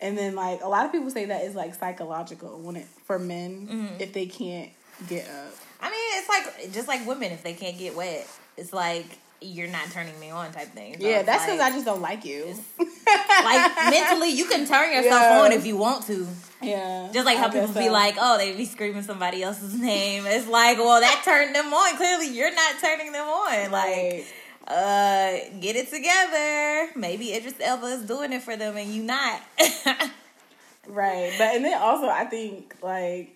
And 0.00 0.16
then 0.16 0.34
like 0.34 0.62
a 0.62 0.68
lot 0.68 0.84
of 0.84 0.92
people 0.92 1.10
say 1.10 1.26
that 1.26 1.44
is 1.44 1.54
like 1.54 1.74
psychological 1.74 2.58
when 2.58 2.76
it 2.76 2.86
for 3.06 3.18
men 3.18 3.66
mm-hmm. 3.66 4.00
if 4.00 4.12
they 4.12 4.26
can't 4.26 4.70
get 5.08 5.28
up. 5.28 5.54
I 5.80 5.90
mean, 5.90 6.00
it's 6.14 6.28
like 6.28 6.72
just 6.72 6.88
like 6.88 7.06
women 7.06 7.32
if 7.32 7.42
they 7.42 7.54
can't 7.54 7.78
get 7.78 7.96
wet, 7.96 8.28
it's 8.56 8.72
like 8.72 9.18
you're 9.40 9.68
not 9.68 9.86
turning 9.90 10.18
me 10.18 10.30
on 10.30 10.50
type 10.52 10.68
thing. 10.68 10.98
So 11.00 11.06
yeah, 11.06 11.22
that's 11.22 11.44
because 11.44 11.58
like, 11.58 11.72
I 11.72 11.74
just 11.74 11.84
don't 11.84 12.00
like 12.00 12.24
you. 12.24 12.46
like 12.78 13.76
mentally 13.90 14.30
you 14.30 14.46
can 14.46 14.66
turn 14.66 14.92
yourself 14.92 15.22
Yeah. 15.22 15.40
on 15.42 15.52
if 15.52 15.66
you 15.66 15.76
want 15.76 16.06
to. 16.06 16.26
yeah, 16.62 17.08
Just 17.12 17.26
like 17.26 17.36
how 17.38 17.48
people 17.50 17.68
be 17.68 17.90
like, 17.90 18.16
oh, 18.18 18.38
they 18.38 18.56
be 18.56 18.64
screaming 18.64 19.02
somebody 19.02 19.42
else's 19.42 19.74
name. 19.80 20.24
It's 20.26 20.48
like, 20.48 20.78
well, 20.78 21.00
that 21.00 21.22
turned 21.24 21.54
them 21.54 21.72
on. 21.72 21.96
Clearly, 21.96 22.28
you're 22.28 22.54
not 22.54 22.74
turning 22.80 23.12
them 23.12 23.26
on. 23.28 23.70
Right. 23.70 24.24
Like, 24.24 24.26
uh, 24.68 25.58
get 25.60 25.76
it 25.76 25.90
together. 25.92 26.90
Maybe 26.98 27.32
Idris 27.34 27.54
Elba 27.60 27.86
is 27.86 28.02
doing 28.06 28.32
it 28.32 28.42
for 28.42 28.56
them 28.56 28.76
and 28.76 28.88
you 28.88 29.02
not. 29.02 29.40
Right. 30.88 31.32
But 31.36 31.56
and 31.56 31.64
then 31.64 31.80
also 31.80 32.08
I 32.08 32.24
think 32.26 32.76
like 32.80 33.35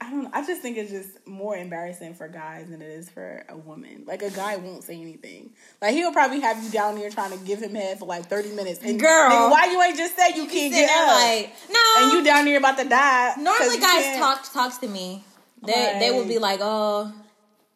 I 0.00 0.10
don't 0.10 0.28
I 0.32 0.46
just 0.46 0.62
think 0.62 0.76
it's 0.76 0.90
just 0.90 1.26
more 1.26 1.56
embarrassing 1.56 2.14
for 2.14 2.28
guys 2.28 2.68
than 2.68 2.82
it 2.82 2.88
is 2.90 3.08
for 3.10 3.44
a 3.48 3.56
woman. 3.56 4.04
Like 4.06 4.22
a 4.22 4.30
guy 4.30 4.56
won't 4.56 4.84
say 4.84 5.00
anything. 5.00 5.50
Like 5.82 5.94
he'll 5.94 6.12
probably 6.12 6.40
have 6.40 6.62
you 6.62 6.70
down 6.70 6.94
there 6.94 7.10
trying 7.10 7.36
to 7.36 7.44
give 7.44 7.60
him 7.60 7.74
head 7.74 7.98
for 7.98 8.06
like 8.06 8.26
thirty 8.26 8.50
minutes. 8.50 8.80
And 8.82 9.00
Girl. 9.00 9.30
nigga, 9.30 9.50
why 9.50 9.66
you 9.72 9.82
ain't 9.82 9.96
just 9.96 10.16
say 10.16 10.28
you 10.36 10.46
can't 10.46 10.72
get 10.72 10.88
up? 10.90 11.06
like, 11.08 11.52
no. 11.70 11.80
and 11.98 12.12
you 12.12 12.24
down 12.24 12.44
there 12.44 12.58
about 12.58 12.78
to 12.78 12.88
die. 12.88 13.34
Normally, 13.38 13.78
guys 13.78 14.02
can't- 14.04 14.18
talk 14.20 14.52
talks 14.52 14.78
to 14.78 14.88
me. 14.88 15.24
They 15.62 15.96
they 15.98 16.10
would 16.12 16.28
be 16.28 16.38
like, 16.38 16.60
"Oh, 16.62 17.12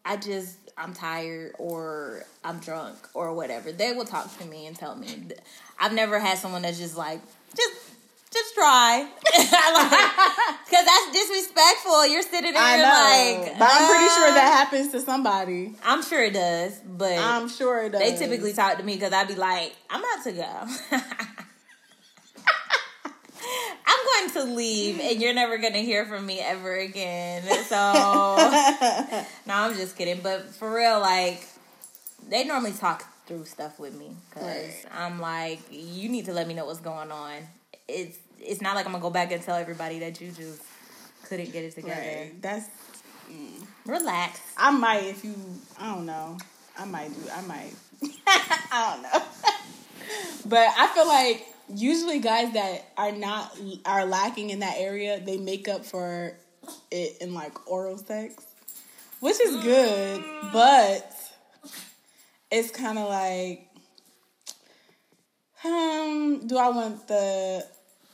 I 0.04 0.16
just 0.16 0.56
I'm 0.76 0.94
tired 0.94 1.54
or 1.58 2.24
I'm 2.44 2.60
drunk 2.60 2.96
or 3.14 3.32
whatever." 3.34 3.72
They 3.72 3.92
will 3.92 4.04
talk 4.04 4.38
to 4.38 4.44
me 4.46 4.66
and 4.66 4.76
tell 4.76 4.94
me. 4.94 5.08
I've 5.78 5.92
never 5.92 6.20
had 6.20 6.38
someone 6.38 6.62
that's 6.62 6.78
just 6.78 6.96
like, 6.96 7.20
just 7.56 7.91
just 8.32 8.54
try, 8.54 9.06
because 9.24 9.50
that's 10.70 11.12
disrespectful. 11.12 12.06
You're 12.06 12.22
sitting 12.22 12.52
there 12.54 12.62
I 12.62 12.76
know. 12.76 13.42
like, 13.44 13.58
but 13.58 13.68
I'm 13.70 13.88
pretty 13.88 14.08
sure 14.14 14.28
uh, 14.30 14.34
that 14.34 14.52
happens 14.64 14.90
to 14.92 15.00
somebody. 15.00 15.74
I'm 15.84 16.02
sure 16.02 16.22
it 16.24 16.32
does, 16.32 16.78
but 16.86 17.18
I'm 17.18 17.48
sure 17.48 17.84
it 17.84 17.92
does. 17.92 18.00
they 18.00 18.16
typically 18.16 18.52
talk 18.54 18.78
to 18.78 18.82
me 18.82 18.94
because 18.94 19.12
I'd 19.12 19.28
be 19.28 19.34
like, 19.34 19.74
I'm 19.90 20.00
about 20.00 20.24
to 20.24 20.32
go. 20.32 20.98
I'm 23.84 24.30
going 24.30 24.30
to 24.48 24.54
leave, 24.54 25.00
and 25.00 25.20
you're 25.20 25.34
never 25.34 25.58
going 25.58 25.72
to 25.74 25.80
hear 25.82 26.06
from 26.06 26.24
me 26.24 26.40
ever 26.40 26.74
again. 26.76 27.42
So, 27.64 27.76
no, 29.46 29.54
I'm 29.54 29.74
just 29.74 29.96
kidding. 29.96 30.20
But 30.22 30.54
for 30.54 30.72
real, 30.74 31.00
like, 31.00 31.46
they 32.28 32.44
normally 32.44 32.72
talk 32.72 33.04
through 33.26 33.44
stuff 33.44 33.78
with 33.78 33.94
me 33.98 34.16
because 34.30 34.44
Right. 34.44 34.84
I'm 34.92 35.20
like, 35.20 35.60
you 35.70 36.08
need 36.08 36.26
to 36.26 36.32
let 36.32 36.46
me 36.46 36.54
know 36.54 36.64
what's 36.66 36.80
going 36.80 37.10
on. 37.10 37.34
It's 37.92 38.18
it's 38.40 38.60
not 38.60 38.74
like 38.74 38.86
I'm 38.86 38.92
gonna 38.92 39.02
go 39.02 39.10
back 39.10 39.32
and 39.32 39.42
tell 39.42 39.56
everybody 39.56 40.00
that 40.00 40.20
you 40.20 40.30
just 40.30 40.62
couldn't 41.24 41.52
get 41.52 41.64
it 41.64 41.74
together. 41.74 42.00
Right. 42.00 42.42
That's. 42.42 42.68
Relax. 43.86 44.40
I 44.56 44.70
might 44.70 45.04
if 45.04 45.24
you. 45.24 45.34
I 45.78 45.94
don't 45.94 46.06
know. 46.06 46.38
I 46.78 46.84
might 46.84 47.08
do. 47.14 47.30
I 47.30 47.40
might. 47.42 47.72
I 48.26 48.92
don't 48.92 49.02
know. 49.02 49.26
but 50.46 50.68
I 50.76 50.88
feel 50.88 51.06
like 51.06 51.46
usually 51.74 52.18
guys 52.18 52.52
that 52.54 52.92
are 52.96 53.12
not 53.12 53.56
are 53.86 54.04
lacking 54.04 54.50
in 54.50 54.60
that 54.60 54.76
area, 54.78 55.20
they 55.20 55.38
make 55.38 55.68
up 55.68 55.84
for 55.84 56.36
it 56.90 57.16
in 57.20 57.34
like 57.34 57.70
oral 57.70 57.98
sex, 57.98 58.34
which 59.20 59.40
is 59.40 59.62
good. 59.62 60.24
But 60.52 61.12
it's 62.50 62.70
kind 62.70 62.98
of 62.98 63.08
like, 63.08 63.68
um, 65.64 66.46
do 66.46 66.56
I 66.56 66.68
want 66.68 67.08
the 67.08 67.66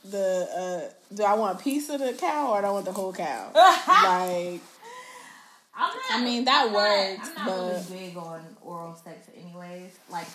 the 0.05 0.89
uh, 0.91 1.15
do 1.15 1.23
I 1.23 1.33
want 1.33 1.59
a 1.59 1.63
piece 1.63 1.89
of 1.89 1.99
the 1.99 2.13
cow 2.13 2.51
or 2.53 2.61
do 2.61 2.67
I 2.67 2.71
want 2.71 2.85
the 2.85 2.91
whole 2.93 3.13
cow? 3.13 3.51
like. 3.53 4.61
I'm 5.81 5.95
not, 5.95 6.11
I 6.11 6.23
mean, 6.25 6.43
that 6.43 6.65
I'm 6.67 6.73
not- 6.73 6.75
works, 6.75 7.29
I'm 7.37 7.45
not 7.45 7.55
really 7.57 7.73
but- 7.73 7.89
big 7.89 8.17
on 8.17 8.41
oral 8.63 8.95
sex, 9.01 9.29
anyways. 9.41 9.97
Like, 10.11 10.27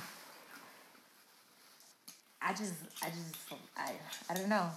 I 2.40 2.52
just, 2.52 2.72
I 3.02 3.08
just, 3.10 3.34
I, 3.76 3.92
I 4.30 4.34
don't 4.34 4.48
know. 4.48 4.70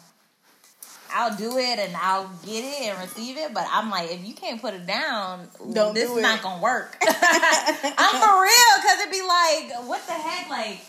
I'll 1.14 1.36
do 1.38 1.58
it 1.58 1.80
and 1.80 1.96
I'll 1.96 2.30
get 2.46 2.66
it 2.66 2.88
and 2.90 3.00
receive 3.00 3.38
it, 3.38 3.54
but 3.54 3.66
I'm 3.72 3.90
like, 3.90 4.12
if 4.12 4.26
you 4.28 4.34
can't 4.34 4.60
put 4.62 4.74
it 4.74 4.86
down, 4.86 5.48
Don't 5.72 5.94
this 5.94 6.10
do 6.10 6.18
is 6.18 6.22
not 6.22 6.42
gonna 6.42 6.62
work. 6.62 6.98
I'm 7.02 8.22
for 8.22 8.42
real, 8.42 8.82
cause 8.82 9.00
it'd 9.00 9.12
be 9.12 9.22
like, 9.22 9.88
what 9.88 10.06
the 10.06 10.14
heck, 10.14 10.50
like, 10.50 10.80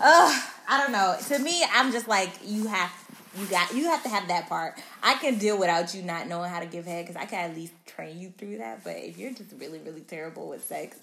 ugh, 0.00 0.42
I 0.68 0.80
don't 0.82 0.90
know. 0.90 1.16
To 1.28 1.38
me, 1.38 1.64
I'm 1.72 1.92
just 1.92 2.08
like, 2.08 2.30
you 2.44 2.66
have, 2.66 2.90
you 3.38 3.46
got, 3.46 3.74
you 3.74 3.84
have 3.86 4.02
to 4.02 4.08
have 4.08 4.28
that 4.28 4.48
part. 4.48 4.78
I 5.02 5.14
can 5.14 5.38
deal 5.38 5.58
without 5.58 5.94
you 5.94 6.02
not 6.02 6.28
knowing 6.28 6.50
how 6.50 6.60
to 6.60 6.66
give 6.66 6.86
head, 6.86 7.06
cause 7.06 7.16
I 7.16 7.26
can 7.26 7.50
at 7.50 7.56
least 7.56 7.72
train 7.86 8.18
you 8.18 8.32
through 8.36 8.58
that. 8.58 8.84
But 8.84 8.96
if 8.96 9.18
you're 9.18 9.32
just 9.32 9.52
really, 9.58 9.78
really 9.80 10.02
terrible 10.02 10.48
with 10.48 10.64
sex, 10.64 10.98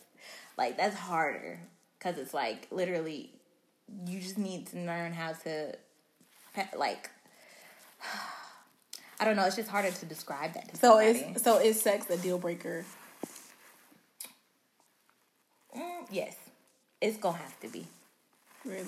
like 0.57 0.77
that's 0.77 0.95
harder, 0.95 1.59
cause 1.99 2.17
it's 2.17 2.33
like 2.33 2.67
literally, 2.71 3.31
you 4.05 4.19
just 4.19 4.37
need 4.37 4.67
to 4.67 4.77
learn 4.77 5.13
how 5.13 5.33
to, 5.33 5.75
like. 6.77 7.09
I 9.19 9.23
don't 9.23 9.35
know. 9.35 9.45
It's 9.45 9.55
just 9.55 9.69
harder 9.69 9.91
to 9.91 10.05
describe 10.07 10.55
that 10.55 10.69
to 10.69 10.77
So 10.77 10.97
is 10.97 11.43
so 11.43 11.59
is 11.59 11.79
sex 11.79 12.09
a 12.09 12.17
deal 12.17 12.39
breaker? 12.39 12.83
Mm, 15.77 16.07
yes, 16.09 16.35
it's 16.99 17.17
gonna 17.17 17.37
have 17.37 17.59
to 17.59 17.67
be. 17.67 17.85
Really? 18.65 18.85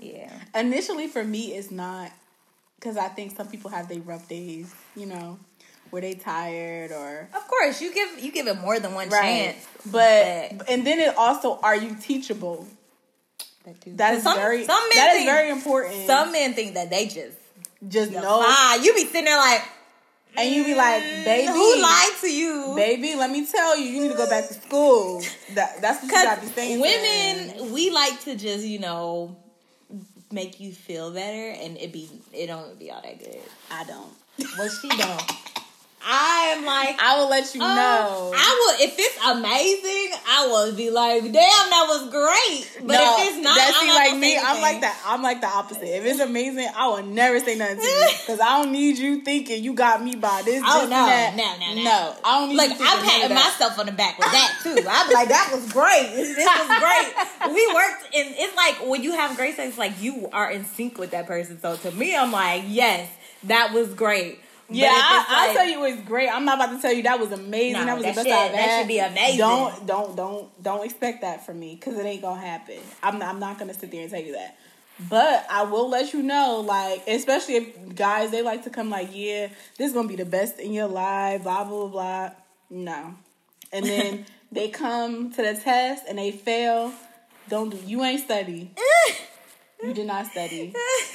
Yeah. 0.00 0.32
Initially, 0.56 1.06
for 1.06 1.22
me, 1.22 1.54
it's 1.54 1.70
not 1.70 2.10
because 2.78 2.96
I 2.96 3.08
think 3.08 3.36
some 3.36 3.48
people 3.48 3.70
have 3.70 3.88
their 3.88 4.00
rough 4.00 4.28
days. 4.28 4.74
You 4.94 5.06
know, 5.06 5.38
where 5.90 6.02
they 6.02 6.14
tired 6.14 6.92
or 6.92 7.28
Of 7.34 7.48
course, 7.48 7.80
you 7.80 7.92
give 7.92 8.18
you 8.18 8.32
give 8.32 8.46
it 8.46 8.58
more 8.58 8.78
than 8.78 8.94
one 8.94 9.10
chance. 9.10 9.66
But 9.84 10.68
and 10.68 10.86
then 10.86 10.98
it 11.00 11.16
also 11.16 11.58
are 11.62 11.76
you 11.76 11.96
teachable? 12.00 12.66
That, 13.96 14.14
is 14.14 14.22
Some- 14.22 14.36
very 14.36 14.64
Some 14.64 14.80
men 14.90 14.96
that 14.96 15.08
is 15.10 15.16
think, 15.16 15.28
very 15.28 15.50
important. 15.50 16.06
Some 16.06 16.30
men 16.30 16.54
think 16.54 16.74
that 16.74 16.88
they 16.88 17.06
just 17.06 17.36
just 17.88 18.12
know. 18.12 18.40
Ah, 18.42 18.76
you 18.76 18.94
be 18.94 19.04
sitting 19.04 19.24
there 19.24 19.36
like, 19.36 19.62
and 20.36 20.54
you 20.54 20.64
be 20.64 20.74
like, 20.76 21.02
baby, 21.02 21.48
who 21.48 21.82
lied 21.82 22.12
to 22.20 22.32
you? 22.32 22.74
baby, 22.76 23.16
let 23.16 23.28
me 23.28 23.44
tell 23.44 23.76
you, 23.76 23.86
you 23.86 24.02
need 24.02 24.12
to 24.12 24.16
go 24.16 24.28
back 24.28 24.46
to 24.48 24.54
school. 24.54 25.20
That 25.54 25.80
that's 25.80 26.02
what 26.02 26.12
you 26.12 26.12
gotta 26.24 26.40
be 26.42 26.46
saying. 26.46 26.80
women, 26.80 27.72
we 27.72 27.90
like 27.90 28.20
to 28.20 28.36
just 28.36 28.64
you 28.64 28.78
know 28.78 29.36
make 30.36 30.60
you 30.60 30.70
feel 30.70 31.10
better, 31.10 31.50
and 31.60 31.76
it 31.78 31.92
be 31.92 32.08
it 32.32 32.46
don't 32.46 32.78
be 32.78 32.92
all 32.92 33.02
that 33.02 33.18
good. 33.18 33.40
I 33.70 33.82
don't. 33.84 34.12
Well, 34.56 34.68
she 34.68 34.88
don't. 34.88 35.32
I 36.06 36.54
am 36.56 36.64
like. 36.64 36.96
I 37.02 37.18
will 37.18 37.28
let 37.28 37.52
you 37.52 37.60
um, 37.60 37.74
know. 37.74 38.32
I 38.32 38.76
will 38.78 38.86
if 38.86 38.94
it's 38.96 39.18
amazing. 39.26 40.16
I 40.28 40.46
will 40.46 40.72
be 40.72 40.90
like, 40.90 41.22
"Damn, 41.22 41.32
that 41.34 41.86
was 41.88 42.08
great." 42.10 42.86
But 42.86 42.94
if 42.94 43.26
it's 43.26 43.42
not, 43.42 43.56
that's 43.56 43.76
I'm 43.76 43.88
like 43.88 44.16
me, 44.16 44.38
I'm 44.38 44.62
like 44.62 44.80
that. 44.82 45.02
I'm 45.04 45.22
like 45.22 45.40
the 45.40 45.48
opposite. 45.48 45.82
If 45.82 46.04
it's 46.04 46.20
amazing, 46.20 46.68
I 46.76 46.86
will 46.86 47.02
never 47.02 47.40
say 47.40 47.56
nothing 47.56 47.78
to 47.78 47.82
you 47.82 48.06
because 48.20 48.38
I 48.38 48.62
don't 48.62 48.70
need 48.70 48.98
you 48.98 49.22
thinking 49.22 49.64
you 49.64 49.74
got 49.74 50.02
me 50.02 50.14
by 50.14 50.42
this. 50.44 50.62
Oh 50.64 50.82
this, 50.82 50.90
no, 50.90 51.06
that. 51.06 51.34
no, 51.34 51.44
no, 51.58 51.74
no, 51.74 51.82
no! 51.82 52.16
I 52.24 52.38
don't 52.38 52.48
need 52.50 52.60
I'm 52.60 52.68
thinking 52.68 52.86
none 52.86 52.98
of 52.98 53.04
patting 53.04 53.34
myself 53.34 53.78
on 53.80 53.86
the 53.86 53.92
back 53.92 54.18
with 54.18 54.30
that 54.30 54.60
too. 54.62 54.76
I'm 54.88 55.12
like, 55.12 55.28
that 55.28 55.50
was 55.52 55.72
great. 55.72 56.14
This 56.14 56.46
was 56.46 56.78
great. 56.78 57.14
We 57.46 57.66
worked, 57.72 58.14
and 58.14 58.34
it's 58.36 58.56
like 58.56 58.88
when 58.88 59.02
you 59.02 59.12
have 59.12 59.36
great 59.36 59.56
sex, 59.56 59.78
like 59.78 60.00
you 60.02 60.28
are 60.32 60.50
in 60.50 60.64
sync 60.64 60.98
with 60.98 61.12
that 61.12 61.26
person. 61.26 61.60
So 61.60 61.76
to 61.76 61.90
me, 61.92 62.16
I'm 62.16 62.32
like, 62.32 62.64
yes, 62.66 63.08
that 63.44 63.72
was 63.72 63.94
great. 63.94 64.40
Yeah, 64.68 64.88
I, 64.92 65.20
it's 65.20 65.30
like- 65.30 65.56
tell 65.56 65.66
you 65.66 65.84
it 65.84 65.96
was 65.96 66.04
great. 66.06 66.28
I'm 66.28 66.44
not 66.44 66.58
about 66.58 66.74
to 66.76 66.82
tell 66.82 66.92
you 66.92 67.04
that 67.04 67.20
was 67.20 67.30
amazing. 67.32 67.80
No, 67.80 67.84
that 67.86 67.96
was 67.96 68.04
that 68.04 68.14
the 68.16 68.24
best 68.24 68.28
should- 68.28 68.36
I've 68.36 68.52
that 68.52 68.60
had. 68.60 68.78
should 68.80 68.88
be 68.88 68.98
amazing. 68.98 69.38
Don't, 69.38 69.86
don't, 69.86 70.16
don't, 70.16 70.62
don't 70.62 70.84
expect 70.84 71.20
that 71.22 71.46
from 71.46 71.60
me 71.60 71.74
because 71.76 71.96
it 71.98 72.04
ain't 72.04 72.22
gonna 72.22 72.40
happen. 72.40 72.78
I'm, 73.02 73.18
not, 73.18 73.28
I'm 73.28 73.38
not 73.38 73.58
gonna 73.58 73.74
sit 73.74 73.90
there 73.90 74.02
and 74.02 74.10
tell 74.10 74.20
you 74.22 74.32
that. 74.32 74.56
But 75.10 75.46
I 75.50 75.64
will 75.64 75.88
let 75.90 76.12
you 76.14 76.22
know, 76.22 76.64
like, 76.66 77.02
especially 77.06 77.56
if 77.56 77.94
guys 77.94 78.30
they 78.30 78.40
like 78.42 78.64
to 78.64 78.70
come 78.70 78.88
like, 78.90 79.10
yeah, 79.12 79.48
this 79.76 79.88
is 79.88 79.92
gonna 79.92 80.08
be 80.08 80.16
the 80.16 80.24
best 80.24 80.58
in 80.58 80.72
your 80.72 80.88
life, 80.88 81.42
blah 81.42 81.64
blah 81.64 81.86
blah. 81.88 82.30
No, 82.70 83.14
and 83.72 83.84
then 83.84 84.26
they 84.52 84.68
come 84.68 85.30
to 85.32 85.42
the 85.42 85.54
test 85.54 86.04
and 86.08 86.18
they 86.18 86.32
fail. 86.32 86.92
Don't 87.48 87.70
do. 87.70 87.76
You 87.86 88.02
ain't 88.04 88.22
study. 88.22 88.70
You 89.84 89.92
did 89.92 90.06
not 90.06 90.24
study. 90.26 90.72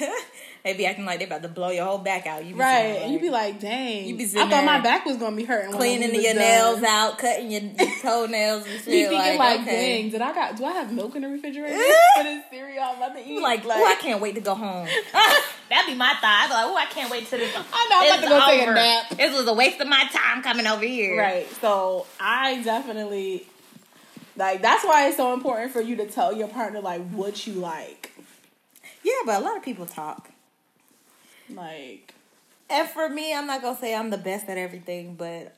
they 0.64 0.74
be 0.74 0.86
acting 0.86 1.04
like 1.04 1.18
they 1.18 1.24
about 1.24 1.42
to 1.42 1.48
blow 1.48 1.70
your 1.70 1.84
whole 1.84 1.98
back 1.98 2.26
out. 2.26 2.44
You 2.44 2.54
be 2.54 2.60
Right, 2.60 2.92
sitting 2.92 3.02
and 3.02 3.12
you 3.14 3.18
be 3.20 3.30
like 3.30 3.54
like, 3.54 3.60
dang. 3.60 4.06
You 4.06 4.16
be 4.16 4.24
I 4.24 4.26
sitting 4.26 4.48
thought 4.50 4.64
my 4.64 4.80
back 4.80 5.04
was 5.04 5.16
gonna 5.16 5.34
be 5.34 5.44
hurting. 5.44 5.70
when 5.70 5.78
cleaning 5.78 6.10
we 6.10 6.16
was 6.18 6.24
your 6.24 6.34
done. 6.34 6.42
nails 6.42 6.82
out, 6.84 7.18
cutting 7.18 7.50
your, 7.50 7.62
your 7.62 7.90
toenails 8.02 8.64
and 8.66 8.74
shit. 8.76 8.86
Be 8.86 9.02
thinking 9.06 9.18
like, 9.18 9.38
like, 9.38 9.60
okay. 9.62 10.02
dang, 10.02 10.10
did 10.10 10.20
I 10.22 10.32
got? 10.32 10.56
Do 10.56 10.64
I 10.64 10.72
have 10.72 10.92
milk 10.92 11.16
in 11.16 11.22
the 11.22 11.28
refrigerator 11.28 11.76
for 12.16 12.22
this 12.22 12.44
cereal 12.50 12.82
I'm 12.84 12.96
about 12.98 13.14
to 13.14 13.20
eat? 13.20 13.26
You 13.26 13.42
like, 13.42 13.64
oh, 13.66 13.70
I 13.70 13.96
can't 13.96 14.20
wait 14.20 14.34
to 14.36 14.40
go 14.40 14.54
home. 14.54 14.86
That'd 15.68 15.86
be 15.86 15.94
my 15.96 16.12
thought. 16.20 16.42
I'd 16.44 16.48
be 16.48 16.54
like, 16.54 16.66
oh, 16.66 16.76
I 16.76 16.86
can't 16.86 17.10
wait 17.10 17.26
till 17.26 17.38
this. 17.38 17.54
I 17.56 17.88
know 17.90 17.98
I'm 18.00 18.18
about 18.18 18.22
to 18.22 18.28
go 18.28 18.46
take 18.46 18.68
a 18.68 18.72
nap. 18.72 19.08
This 19.16 19.34
was 19.36 19.48
a 19.48 19.54
waste 19.54 19.80
of 19.80 19.88
my 19.88 20.04
time 20.12 20.42
coming 20.42 20.66
over 20.66 20.84
here. 20.84 21.18
Right. 21.18 21.50
So 21.60 22.06
I 22.20 22.62
definitely 22.62 23.46
like. 24.36 24.62
That's 24.62 24.84
why 24.84 25.08
it's 25.08 25.16
so 25.16 25.32
important 25.34 25.72
for 25.72 25.80
you 25.80 25.96
to 25.96 26.06
tell 26.06 26.32
your 26.36 26.48
partner 26.48 26.80
like 26.80 27.02
what 27.10 27.46
you 27.46 27.54
like. 27.54 28.12
Yeah, 29.02 29.12
but 29.26 29.40
a 29.40 29.44
lot 29.44 29.56
of 29.56 29.64
people 29.64 29.86
talk. 29.86 30.28
Like, 31.50 32.14
And 32.70 32.88
for 32.88 33.08
me, 33.08 33.34
I'm 33.34 33.46
not 33.46 33.62
gonna 33.62 33.78
say 33.78 33.94
I'm 33.94 34.10
the 34.10 34.18
best 34.18 34.48
at 34.48 34.58
everything, 34.58 35.14
but 35.14 35.54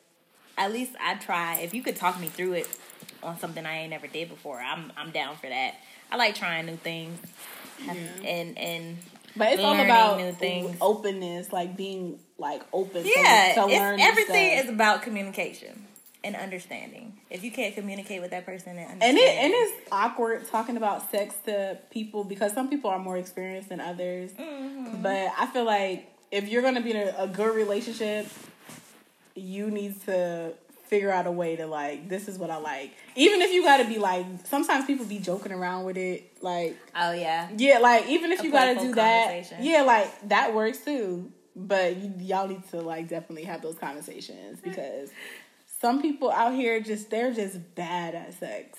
at 0.57 0.73
least 0.73 0.93
I 1.01 1.15
try. 1.15 1.59
If 1.61 1.75
you 1.75 1.83
could 1.83 1.97
talk 1.97 2.19
me 2.21 2.29
through 2.29 2.55
it 2.55 2.79
on 3.23 3.39
something 3.39 3.65
I 3.65 3.79
ain't 3.79 3.91
never 3.91 4.07
did 4.07 4.29
before, 4.29 4.59
I'm 4.59 4.93
I'm 4.97 5.11
down 5.11 5.37
for 5.37 5.49
that. 5.49 5.75
I 6.11 6.17
like 6.17 6.35
trying 6.35 6.67
new 6.67 6.77
things, 6.77 7.19
and 7.89 8.59
and 8.59 8.99
but 9.37 9.53
it's 9.53 9.63
all 9.63 9.75
about 9.75 10.19
new 10.19 10.33
things. 10.33 10.77
openness, 10.81 11.53
like 11.53 11.77
being 11.77 12.19
like 12.39 12.63
open. 12.73 13.03
to- 13.03 13.09
yeah, 13.09 13.55
to, 13.55 13.67
learn 13.67 14.01
everything 14.01 14.53
stuff. 14.53 14.65
is 14.65 14.71
about 14.71 15.03
communication 15.03 15.87
and 16.25 16.35
understanding. 16.35 17.21
If 17.31 17.45
you 17.45 17.53
can't 17.53 17.75
communicate 17.75 18.23
with 18.23 18.31
that 18.31 18.47
person 18.47 18.79
and 18.79 19.03
And 19.03 19.19
it 19.19 19.37
and 19.37 19.53
it's 19.55 19.89
awkward 19.93 20.49
talking 20.49 20.77
about 20.77 21.11
sex 21.11 21.37
to 21.45 21.79
people 21.91 22.25
because 22.25 22.53
some 22.53 22.69
people 22.69 22.91
are 22.91 22.99
more 22.99 23.19
experienced 23.19 23.69
than 23.69 23.81
others. 23.81 24.33
Mm-hmm. 24.33 25.03
But 25.03 25.31
I 25.39 25.47
feel 25.47 25.65
like 25.65 26.11
if 26.33 26.49
you're 26.49 26.63
gonna 26.63 26.81
be 26.81 26.93
in 26.93 26.97
a, 26.97 27.15
a 27.19 27.29
good 27.29 27.55
relationship, 27.55 28.27
you 29.35 29.71
need 29.71 30.03
to 30.07 30.55
figure 30.87 31.11
out 31.11 31.27
a 31.27 31.33
way 31.33 31.57
to 31.57 31.67
like 31.67 32.09
this 32.09 32.27
is 32.27 32.39
what 32.39 32.51
I 32.51 32.57
like. 32.57 32.93
Even 33.17 33.43
if 33.43 33.53
you 33.53 33.63
gotta 33.63 33.85
be 33.85 33.99
like 33.99 34.25
sometimes 34.45 34.87
people 34.87 35.05
be 35.05 35.19
joking 35.19 35.53
around 35.53 35.85
with 35.85 35.99
it, 35.99 36.33
like 36.41 36.77
oh 36.97 37.13
yeah, 37.13 37.49
yeah, 37.57 37.79
like 37.79 38.07
even 38.09 38.33
if 38.33 38.41
A 38.41 38.45
you 38.45 38.51
gotta 38.51 38.81
do 38.81 38.95
that, 38.95 39.61
yeah, 39.61 39.83
like 39.83 40.29
that 40.29 40.55
works 40.55 40.79
too. 40.79 41.31
But 41.57 41.97
you, 41.97 42.13
y'all 42.19 42.49
need 42.49 42.69
to 42.71 42.81
like 42.81 43.09
definitely 43.09 43.45
have 43.45 43.63
those 43.63 43.77
conversations 43.77 44.61
because 44.65 45.11
some 45.85 46.01
people 46.01 46.31
out 46.31 46.55
here 46.55 46.81
just 46.81 47.11
they're 47.11 47.33
just 47.33 47.75
bad 47.75 48.15
at 48.15 48.33
sex 48.33 48.79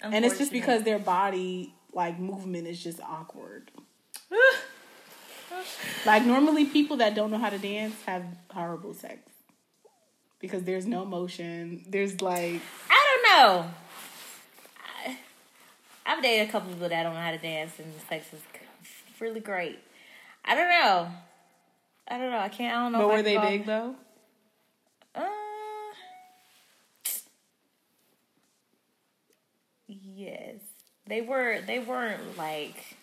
and 0.00 0.24
it's 0.24 0.38
just 0.38 0.50
because 0.50 0.82
their 0.82 0.98
body 0.98 1.74
like 1.92 2.18
movement 2.18 2.66
is 2.66 2.82
just 2.82 3.00
awkward. 3.00 3.70
like 6.06 6.24
normally 6.24 6.64
people 6.64 6.96
that 6.98 7.14
don't 7.14 7.30
know 7.30 7.38
how 7.38 7.50
to 7.50 7.58
dance 7.58 7.94
have 8.06 8.24
horrible 8.50 8.94
sex 8.94 9.18
because 10.40 10.64
there's 10.64 10.86
no 10.86 11.04
motion. 11.04 11.84
There's 11.88 12.20
like 12.20 12.60
I 12.90 13.20
don't 13.22 13.22
know. 13.38 13.70
I, 15.06 15.18
I've 16.06 16.22
dated 16.22 16.48
a 16.48 16.52
couple 16.52 16.72
people 16.72 16.88
that 16.88 17.02
don't 17.02 17.14
know 17.14 17.20
how 17.20 17.30
to 17.30 17.38
dance, 17.38 17.78
and 17.78 17.92
sex 18.08 18.32
is 18.32 18.40
really 19.20 19.40
great. 19.40 19.78
I 20.44 20.54
don't 20.54 20.68
know. 20.68 21.08
I 22.08 22.18
don't 22.18 22.30
know. 22.30 22.38
I 22.38 22.48
can't. 22.48 22.74
I 22.74 22.82
don't 22.82 22.92
know. 22.92 22.98
But 22.98 23.08
were 23.08 23.22
they 23.22 23.38
big 23.38 23.66
though? 23.66 23.94
Uh, 25.14 25.28
yes, 30.14 30.60
they 31.06 31.20
were. 31.20 31.60
They 31.66 31.78
weren't 31.78 32.36
like. 32.38 32.96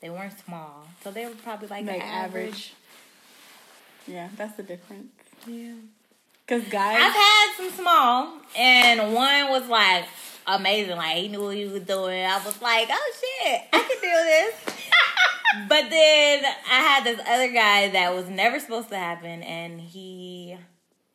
They 0.00 0.10
weren't 0.10 0.38
small, 0.44 0.86
so 1.02 1.10
they 1.10 1.24
were 1.26 1.32
probably 1.42 1.66
like, 1.68 1.84
Like 1.86 2.00
average. 2.00 2.44
average. 2.48 2.74
Yeah, 4.06 4.28
that's 4.36 4.54
the 4.56 4.62
difference. 4.62 5.08
Yeah. 5.46 5.72
Cause 6.46 6.62
guys, 6.70 6.96
I've 6.98 7.12
had 7.12 7.54
some 7.56 7.70
small, 7.72 8.32
and 8.56 9.12
one 9.12 9.50
was 9.50 9.68
like 9.68 10.04
amazing. 10.46 10.96
Like 10.96 11.16
he 11.16 11.28
knew 11.28 11.42
what 11.42 11.56
he 11.56 11.66
was 11.66 11.82
doing. 11.82 12.24
I 12.24 12.40
was 12.44 12.62
like, 12.62 12.88
oh 12.90 13.12
shit, 13.20 13.60
I 13.72 13.78
can 13.80 14.00
do 14.00 14.74
this. 14.74 14.76
but 15.68 15.90
then 15.90 16.44
I 16.70 16.80
had 16.80 17.04
this 17.04 17.20
other 17.28 17.52
guy 17.52 17.88
that 17.88 18.14
was 18.14 18.28
never 18.28 18.58
supposed 18.60 18.88
to 18.90 18.96
happen, 18.96 19.42
and 19.42 19.80
he 19.80 20.56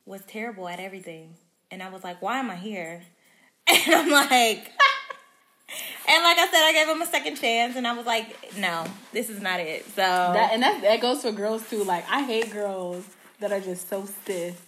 was 0.06 0.22
terrible 0.28 0.68
at 0.68 0.80
everything. 0.80 1.36
And 1.72 1.82
I 1.82 1.90
was 1.90 2.04
like, 2.04 2.22
why 2.22 2.38
am 2.40 2.52
I 2.52 2.56
here? 2.58 3.02
And 3.68 3.96
I'm 3.96 4.10
like, 4.12 4.72
and 6.08 6.24
like 6.24 6.38
I 6.38 6.48
said, 6.52 6.64
I 6.64 6.74
gave 6.74 6.88
him 6.88 7.02
a 7.02 7.06
second 7.06 7.38
chance, 7.38 7.76
and 7.76 7.88
I 7.88 7.94
was 7.94 8.06
like, 8.06 8.56
no, 8.58 8.86
this 9.12 9.30
is 9.30 9.42
not 9.42 9.60
it. 9.60 9.86
So 9.88 10.02
that 10.02 10.52
and 10.54 10.62
that 10.64 10.82
that 10.82 11.02
goes 11.02 11.22
for 11.22 11.32
girls 11.32 11.70
too. 11.70 11.84
Like 11.84 12.06
I 12.10 12.24
hate 12.24 12.52
girls 12.52 13.06
that 13.40 13.52
are 13.52 13.62
just 13.62 13.90
so 13.90 14.06
stiff. 14.06 14.66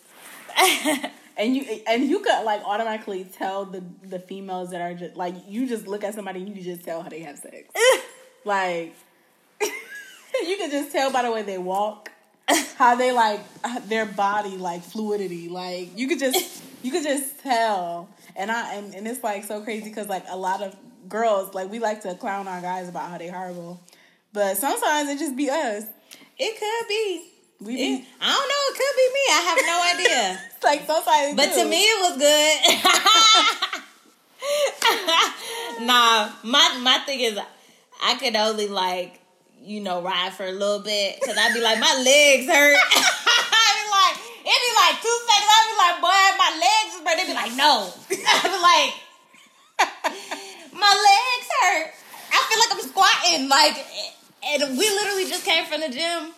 And 1.38 1.56
you 1.56 1.66
and 1.86 2.06
you 2.06 2.20
could 2.20 2.44
like 2.44 2.62
automatically 2.64 3.26
tell 3.26 3.66
the 3.66 3.84
the 4.04 4.20
females 4.20 4.72
that 4.72 4.82
are 4.82 4.94
just 4.94 5.18
like 5.18 5.36
you 5.48 5.68
just 5.68 5.86
look 5.86 6.04
at 6.04 6.14
somebody 6.14 6.42
and 6.42 6.56
you 6.56 6.64
just 6.64 6.86
tell 6.86 7.02
how 7.02 7.10
they 7.10 7.20
have 7.22 7.38
sex. 7.38 7.74
like 8.46 8.96
you 9.62 10.58
can 10.58 10.72
just 10.72 10.92
tell 10.92 11.12
by 11.12 11.24
the 11.24 11.32
way 11.32 11.42
they 11.42 11.58
walk, 11.58 12.10
how 12.78 12.96
they 12.96 13.12
like 13.12 13.42
their 13.90 14.06
body 14.06 14.56
like 14.56 14.82
fluidity. 14.82 15.50
Like 15.50 15.98
you 15.98 16.08
could 16.08 16.20
just 16.20 16.64
you 16.84 16.92
could 16.92 17.04
just 17.04 17.40
tell. 17.40 18.08
And 18.38 18.50
I 18.50 18.76
and, 18.76 18.96
and 18.96 19.06
it's 19.06 19.22
like 19.22 19.44
so 19.44 19.62
crazy 19.62 19.90
because 19.90 20.08
like 20.08 20.24
a 20.30 20.38
lot 20.38 20.62
of 20.62 20.74
girls 21.08 21.54
like 21.54 21.70
we 21.70 21.80
like 21.80 22.02
to 22.02 22.16
clown 22.16 22.48
our 22.48 22.62
guys 22.62 22.90
about 22.90 23.10
how 23.10 23.18
they 23.18 23.30
horrible, 23.30 23.82
but 24.34 24.58
sometimes 24.58 25.10
it 25.10 25.20
just 25.20 25.36
be 25.36 25.50
us. 25.50 25.86
it 26.38 26.60
could 26.60 26.88
be. 26.88 27.32
We 27.62 27.76
It, 27.76 28.04
I 28.20 28.28
don't 28.28 28.50
know. 28.50 28.64
It 28.70 28.76
could 28.76 28.96
be 29.00 29.08
me. 29.14 29.24
I 29.32 29.42
have 29.48 29.60
no 29.66 29.78
idea. 29.94 30.40
it's 30.56 30.64
like 30.64 30.86
sometimes. 30.86 31.36
But 31.36 31.54
do. 31.54 31.64
to 31.64 31.70
me, 31.70 31.82
it 31.82 32.00
was 32.04 32.18
good. 32.20 32.56
nah, 35.88 36.30
my 36.44 36.78
my 36.82 37.00
thing 37.06 37.22
is, 37.22 37.40
I 38.04 38.16
could 38.16 38.36
only 38.36 38.68
like 38.68 39.22
you 39.62 39.80
know 39.80 40.02
ride 40.02 40.34
for 40.34 40.46
a 40.46 40.52
little 40.52 40.80
bit 40.80 41.18
because 41.20 41.38
I'd 41.38 41.54
be 41.54 41.62
like 41.62 41.80
my 41.80 41.96
legs 42.04 42.46
hurt. 42.46 42.76
I'd 42.92 43.78
be 43.80 43.88
like 43.90 44.20
it'd 44.46 44.64
be 44.68 44.72
like 44.76 45.00
two 45.02 45.18
seconds. 45.24 45.50
I'd 45.56 45.68
be 45.72 45.76
like, 45.80 45.98
boy, 46.04 46.22
my 46.36 46.52
legs 46.60 46.92
is 46.96 47.02
hurt. 47.08 47.16
They'd 47.18 47.32
be 47.32 47.34
like, 47.34 47.56
no. 47.56 47.88
I'd 48.12 48.52
be 48.52 48.60
like, 48.60 49.05
hurt. 51.66 51.94
I 52.32 52.40
feel 52.48 52.60
like 52.60 52.72
I'm 52.74 52.84
squatting. 52.90 53.50
Like, 53.50 53.78
and 54.46 54.78
we 54.78 54.86
literally 54.90 55.26
just 55.28 55.46
came 55.46 55.66
from 55.66 55.82
the 55.82 55.90
gym. 55.90 56.32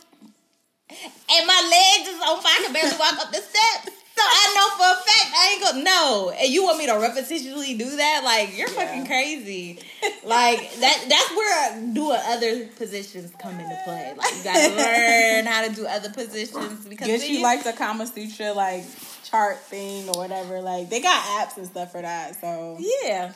And 0.90 1.46
my 1.46 1.62
legs 1.68 2.08
is 2.10 2.22
on 2.22 2.42
fire. 2.42 2.54
I 2.58 2.62
can 2.64 2.74
barely 2.74 2.98
walk 2.98 3.20
up 3.20 3.32
the 3.32 3.42
steps. 3.42 3.92
So 4.18 4.24
I 4.26 4.54
know 4.56 4.68
for 4.78 5.00
a 5.00 5.04
fact 5.06 5.32
I 5.36 5.54
ain't 5.54 5.62
gonna 5.62 5.84
no. 5.84 6.32
And 6.32 6.50
you 6.52 6.64
want 6.64 6.80
me 6.80 6.88
to 6.88 6.94
repetitionally 6.94 7.78
do 7.78 7.98
that? 7.98 8.22
Like 8.24 8.58
you're 8.58 8.68
Yeah. 8.70 8.86
fucking 8.88 9.06
crazy. 9.06 9.80
Like 10.24 10.74
that 10.80 11.06
that's 11.08 11.32
where 11.36 11.94
doing 11.94 12.20
other 12.26 12.66
positions 12.78 13.32
come 13.38 13.60
into 13.60 13.78
play. 13.86 14.14
Like 14.18 14.36
you 14.36 14.44
gotta 14.44 14.76
learn 14.76 15.46
how 15.46 15.68
to 15.68 15.76
do 15.76 15.86
other 15.86 16.10
positions 16.10 16.88
because 16.88 17.06
Guess 17.08 17.30
you 17.30 17.44
like 17.44 17.64
the 17.64 17.74
Kama 17.74 18.08
Sutra 18.08 18.54
like 18.54 18.86
chart 19.24 19.60
thing 19.60 20.10
or 20.10 20.16
whatever. 20.18 20.62
Like 20.62 20.90
they 20.90 21.02
got 21.02 21.22
apps 21.24 21.58
and 21.58 21.68
stuff 21.68 21.92
for 21.92 22.02
that. 22.02 22.42
So 22.42 22.78
Yeah. 23.04 23.34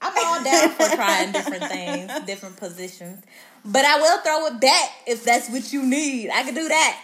I'm 0.00 0.12
all 0.26 0.44
down 0.44 0.70
for 0.70 0.88
trying 0.94 1.32
different 1.32 1.64
things, 1.64 2.12
different 2.26 2.56
positions. 2.56 3.22
But 3.64 3.84
I 3.84 3.98
will 3.98 4.18
throw 4.22 4.46
it 4.46 4.60
back 4.60 4.90
if 5.06 5.24
that's 5.24 5.50
what 5.50 5.72
you 5.72 5.84
need. 5.84 6.30
I 6.30 6.42
can 6.44 6.54
do 6.54 6.68
that. 6.68 6.96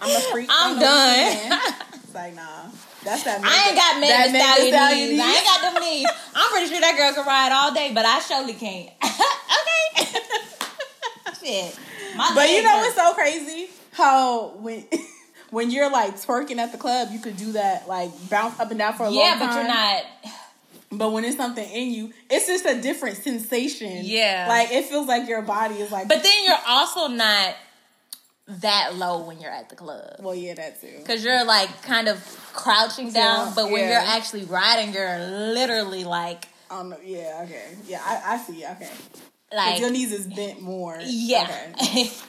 I'm 0.00 0.10
a 0.16 0.20
freak. 0.32 0.48
I'm 0.50 0.74
the 0.76 0.80
done. 0.80 1.60
It's 2.08 2.14
like 2.14 2.34
nah, 2.34 2.64
that's 3.04 3.22
that. 3.24 3.40
I 3.44 3.68
ain't 3.68 3.76
got 3.76 4.00
Megan 4.00 4.32
Thee 4.32 4.38
Stallion 4.40 4.72
Stallion 4.72 5.08
knees. 5.10 5.20
I 5.20 5.34
ain't 5.36 5.44
got 5.44 5.60
them 5.60 5.82
knees. 5.82 6.06
I'm 6.34 6.50
pretty 6.50 6.66
sure 6.68 6.80
that 6.80 6.96
girl 6.96 7.12
can 7.12 7.26
ride 7.26 7.52
all 7.52 7.74
day, 7.74 7.90
but 7.92 8.06
I 8.06 8.18
surely 8.20 8.54
can't. 8.54 8.88
okay. 9.04 10.18
Shit. 11.38 11.78
My 12.16 12.32
But 12.34 12.48
you 12.48 12.62
know 12.62 12.70
hurt. 12.78 12.80
what's 12.80 12.96
so 12.96 13.12
crazy? 13.12 13.68
How 13.92 14.54
when 14.56 14.86
when 15.50 15.70
you're 15.70 15.90
like 15.90 16.16
twerking 16.16 16.58
at 16.58 16.72
the 16.72 16.78
club, 16.78 17.08
you 17.12 17.18
could 17.20 17.36
do 17.36 17.52
that 17.52 17.88
like 17.88 18.10
bounce 18.28 18.58
up 18.60 18.70
and 18.70 18.78
down 18.78 18.94
for 18.94 19.04
a 19.04 19.10
Yeah, 19.10 19.20
long 19.20 19.38
time. 19.38 19.40
Yeah, 19.40 19.46
but 19.48 19.54
you're 19.56 19.68
not. 19.68 20.04
But 20.90 21.12
when 21.12 21.24
it's 21.24 21.36
something 21.36 21.68
in 21.68 21.92
you, 21.92 22.12
it's 22.30 22.46
just 22.46 22.64
a 22.64 22.80
different 22.80 23.18
sensation. 23.18 24.00
Yeah. 24.04 24.46
like 24.48 24.70
it 24.72 24.86
feels 24.86 25.06
like 25.06 25.28
your 25.28 25.42
body 25.42 25.74
is 25.76 25.90
like. 25.92 26.08
But 26.08 26.22
then 26.22 26.44
you're 26.44 26.56
also 26.66 27.08
not 27.08 27.54
that 28.48 28.96
low 28.96 29.26
when 29.26 29.38
you're 29.40 29.50
at 29.50 29.68
the 29.68 29.76
club. 29.76 30.16
well, 30.20 30.34
yeah, 30.34 30.54
that 30.54 30.80
too. 30.80 30.88
Cause 31.06 31.22
you're 31.22 31.44
like 31.44 31.82
kind 31.82 32.08
of 32.08 32.16
crouching 32.54 33.12
down, 33.12 33.48
Yeah, 33.48 33.52
but 33.54 33.70
when 33.70 33.82
yeah. 33.82 33.90
you're 33.90 34.10
actually 34.16 34.44
riding, 34.44 34.94
you're 34.94 35.18
literally 35.18 36.04
like, 36.04 36.46
Um, 36.70 36.94
yeah, 37.04 37.42
okay, 37.44 37.76
yeah, 37.86 38.00
I, 38.02 38.34
I 38.34 38.38
see. 38.38 38.64
Okay. 38.64 38.88
like 39.54 39.80
your 39.80 39.90
knees 39.90 40.12
is 40.12 40.26
bent 40.26 40.62
more. 40.62 40.98
Yeah. 41.04 41.50
Okay. 41.82 42.10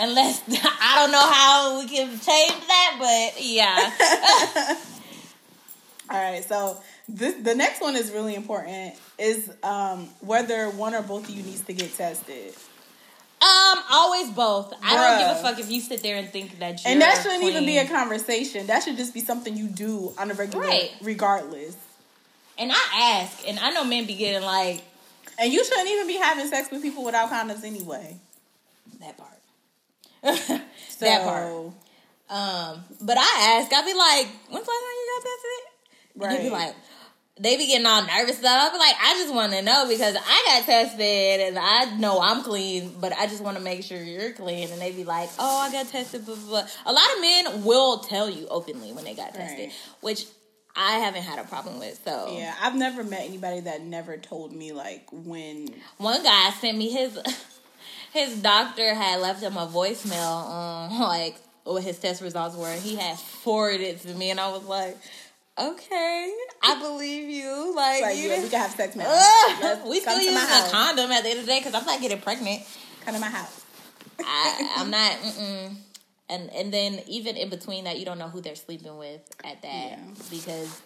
Unless 0.00 0.42
I 0.80 0.94
don't 0.96 1.12
know 1.12 1.30
how 1.30 1.78
we 1.80 1.88
can 1.88 2.08
change 2.18 2.66
that, 2.66 2.96
but 2.98 3.42
yeah. 3.44 4.76
All 6.10 6.18
right, 6.18 6.42
so 6.44 6.80
this 7.08 7.34
the 7.42 7.54
next 7.54 7.80
one 7.82 7.96
is 7.96 8.10
really 8.10 8.34
important. 8.34 8.94
Is 9.18 9.50
um 9.62 10.08
whether 10.20 10.70
one 10.70 10.94
or 10.94 11.02
both 11.02 11.24
of 11.28 11.30
you 11.34 11.42
needs 11.42 11.62
to 11.62 11.72
get 11.74 11.94
tested, 11.96 12.54
um, 13.42 13.78
always 13.90 14.30
both. 14.30 14.72
I 14.82 14.96
don't 14.96 15.18
give 15.18 15.36
a 15.36 15.42
fuck 15.42 15.58
if 15.58 15.70
you 15.70 15.80
sit 15.80 16.02
there 16.02 16.16
and 16.16 16.28
think 16.28 16.58
that 16.60 16.82
you're 16.82 16.92
and 16.92 17.02
that 17.02 17.20
shouldn't 17.22 17.42
even 17.44 17.66
be 17.66 17.78
a 17.78 17.86
conversation. 17.86 18.66
That 18.68 18.82
should 18.82 18.96
just 18.96 19.12
be 19.12 19.20
something 19.20 19.56
you 19.56 19.68
do 19.68 20.12
on 20.18 20.30
a 20.30 20.34
regular, 20.34 20.64
Right. 20.64 20.90
regardless. 21.02 21.76
And 22.56 22.72
I 22.72 23.20
ask, 23.22 23.46
and 23.46 23.58
I 23.60 23.70
know 23.70 23.84
men 23.84 24.06
be 24.06 24.14
getting 24.16 24.42
like 24.42 24.82
And 25.38 25.52
you 25.52 25.62
shouldn't 25.64 25.88
even 25.88 26.06
be 26.08 26.16
having 26.16 26.48
sex 26.48 26.70
with 26.70 26.82
people 26.82 27.04
without 27.04 27.30
condoms 27.30 27.62
anyway. 27.64 28.16
that 29.00 29.16
part. 29.16 29.37
So, 30.22 30.60
that 31.00 31.22
part. 31.24 31.46
Um, 32.30 32.84
but 33.00 33.16
I 33.18 33.60
ask, 33.62 33.72
I 33.72 33.84
be 33.84 33.94
like, 33.94 34.26
when's 34.50 34.66
the 34.66 34.70
last 34.70 34.84
time 34.84 34.96
you 34.98 35.12
got 35.14 35.22
tested? 35.24 35.64
And 36.14 36.30
they 36.32 36.42
be 36.48 36.50
Right. 36.54 36.66
like, 36.66 36.76
they 37.40 37.56
be 37.56 37.66
getting 37.68 37.86
all 37.86 38.02
nervous 38.04 38.38
stuff. 38.38 38.68
I 38.68 38.72
be 38.72 38.78
like, 38.78 38.96
I 39.00 39.14
just 39.14 39.32
want 39.32 39.52
to 39.52 39.62
know 39.62 39.86
because 39.88 40.16
I 40.16 40.44
got 40.46 40.66
tested 40.66 41.40
and 41.40 41.58
I 41.58 41.96
know 41.96 42.20
I'm 42.20 42.42
clean, 42.42 42.96
but 43.00 43.12
I 43.12 43.26
just 43.28 43.42
want 43.42 43.56
to 43.56 43.62
make 43.62 43.84
sure 43.84 44.02
you're 44.02 44.32
clean. 44.32 44.70
And 44.70 44.80
they 44.82 44.90
be 44.92 45.04
like, 45.04 45.30
oh, 45.38 45.58
I 45.58 45.70
got 45.70 45.86
tested. 45.88 46.26
Blah, 46.26 46.34
blah, 46.34 46.46
blah. 46.48 46.66
A 46.84 46.92
lot 46.92 47.04
of 47.14 47.20
men 47.20 47.64
will 47.64 47.98
tell 48.00 48.28
you 48.28 48.48
openly 48.48 48.92
when 48.92 49.04
they 49.04 49.14
got 49.14 49.34
tested, 49.34 49.66
Right. 49.68 49.72
which 50.00 50.26
I 50.74 50.98
haven't 50.98 51.22
had 51.22 51.38
a 51.38 51.44
problem 51.44 51.78
with. 51.78 52.00
So 52.04 52.34
Yeah, 52.36 52.54
I've 52.60 52.74
never 52.74 53.04
met 53.04 53.22
anybody 53.22 53.60
that 53.60 53.82
never 53.82 54.16
told 54.16 54.52
me 54.52 54.72
like 54.72 55.06
when. 55.12 55.68
one 55.98 56.22
guy 56.24 56.50
sent 56.60 56.76
me 56.76 56.90
his 56.90 57.16
his 58.12 58.40
doctor 58.42 58.94
had 58.94 59.20
left 59.20 59.42
him 59.42 59.56
a 59.56 59.66
voicemail 59.66 60.46
on 60.46 60.92
um, 60.92 61.00
like 61.08 61.36
what 61.64 61.82
his 61.82 61.98
test 61.98 62.22
results 62.22 62.56
were. 62.56 62.72
He 62.74 62.96
had 62.96 63.18
forwarded 63.18 63.80
it 63.82 64.00
to 64.02 64.14
me, 64.14 64.30
and 64.30 64.40
I 64.40 64.48
was 64.50 64.64
like, 64.64 64.96
"Okay, 65.58 66.32
I 66.62 66.80
believe 66.80 67.28
you." 67.28 67.74
Like, 67.74 68.02
Like, 68.02 68.16
you 68.16 68.28
yeah, 68.28 68.42
we 68.42 68.48
can 68.48 68.60
have 68.60 68.70
sex 68.70 68.96
now. 68.96 69.04
Let's 69.62 69.84
we 69.88 70.00
still 70.00 70.18
using 70.20 70.36
a 70.36 70.68
condom 70.70 71.10
at 71.10 71.22
the 71.22 71.30
end 71.30 71.40
of 71.40 71.46
the 71.46 71.52
day 71.52 71.60
because 71.60 71.74
I'm 71.74 71.84
not 71.86 72.00
getting 72.00 72.20
pregnant. 72.20 72.62
Come 73.04 73.14
to 73.14 73.20
my 73.20 73.28
house. 73.28 73.64
I, 74.20 74.74
I'm 74.78 74.90
not. 74.90 75.12
Mm-mm. 75.12 75.74
And 76.30 76.50
and 76.52 76.72
then 76.72 77.00
even 77.06 77.36
in 77.36 77.48
between 77.48 77.84
that, 77.84 77.98
you 77.98 78.04
don't 78.04 78.18
know 78.18 78.28
who 78.28 78.40
they're 78.40 78.54
sleeping 78.56 78.96
with 78.98 79.20
at 79.44 79.62
that 79.62 79.90
Yeah. 79.90 79.98
because 80.30 80.82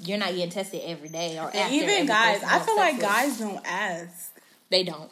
you're 0.00 0.18
not 0.18 0.30
getting 0.30 0.50
tested 0.50 0.80
every 0.84 1.08
day 1.08 1.38
or 1.38 1.54
after 1.54 1.72
even 1.74 2.06
guys, 2.06 2.42
I 2.42 2.58
feel 2.60 2.76
like 2.76 2.94
with. 2.94 3.02
guys 3.02 3.38
don't 3.38 3.60
ask. 3.64 4.32
they 4.70 4.82
don't. 4.82 5.10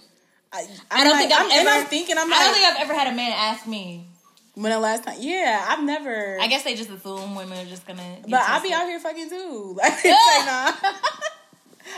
I, 0.52 0.66
I 0.90 1.04
don't 1.04 1.16
think 1.16 1.32
I've 1.32 1.46
I'm, 1.46 1.50
ever. 1.52 1.60
And 1.60 1.68
I'm 1.68 1.86
thinking, 1.86 2.16
I'm 2.18 2.32
I 2.32 2.38
don't 2.38 2.54
think 2.54 2.66
I've 2.66 2.82
ever 2.82 2.94
had 2.94 3.12
a 3.12 3.16
man 3.16 3.32
ask 3.34 3.66
me. 3.66 4.06
when 4.54 4.72
the 4.72 4.80
last 4.80 5.04
time? 5.04 5.16
Yeah, 5.20 5.64
I've 5.68 5.84
never. 5.84 6.38
I 6.40 6.48
guess 6.48 6.64
they 6.64 6.74
just 6.74 6.90
assume 6.90 7.34
women 7.36 7.58
are 7.64 7.68
just 7.68 7.86
gonna. 7.86 8.18
But 8.28 8.40
I'll 8.40 8.62
be 8.62 8.72
out 8.72 8.86
here 8.86 8.98
fucking 8.98 9.28
too. 9.28 9.76
Like, 9.78 9.92
it's 10.04 10.04
like, 10.04 10.46
nah. 10.82 10.90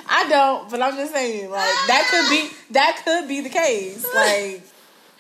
I 0.09 0.29
don't, 0.29 0.71
but 0.71 0.81
I'm 0.81 0.97
just 0.97 1.13
saying, 1.13 1.51
like 1.51 1.75
that 1.87 2.09
could 2.11 2.31
be 2.31 2.57
that 2.73 3.03
could 3.05 3.29
be 3.29 3.41
the 3.41 3.51
case. 3.51 4.07
Like, 4.15 4.63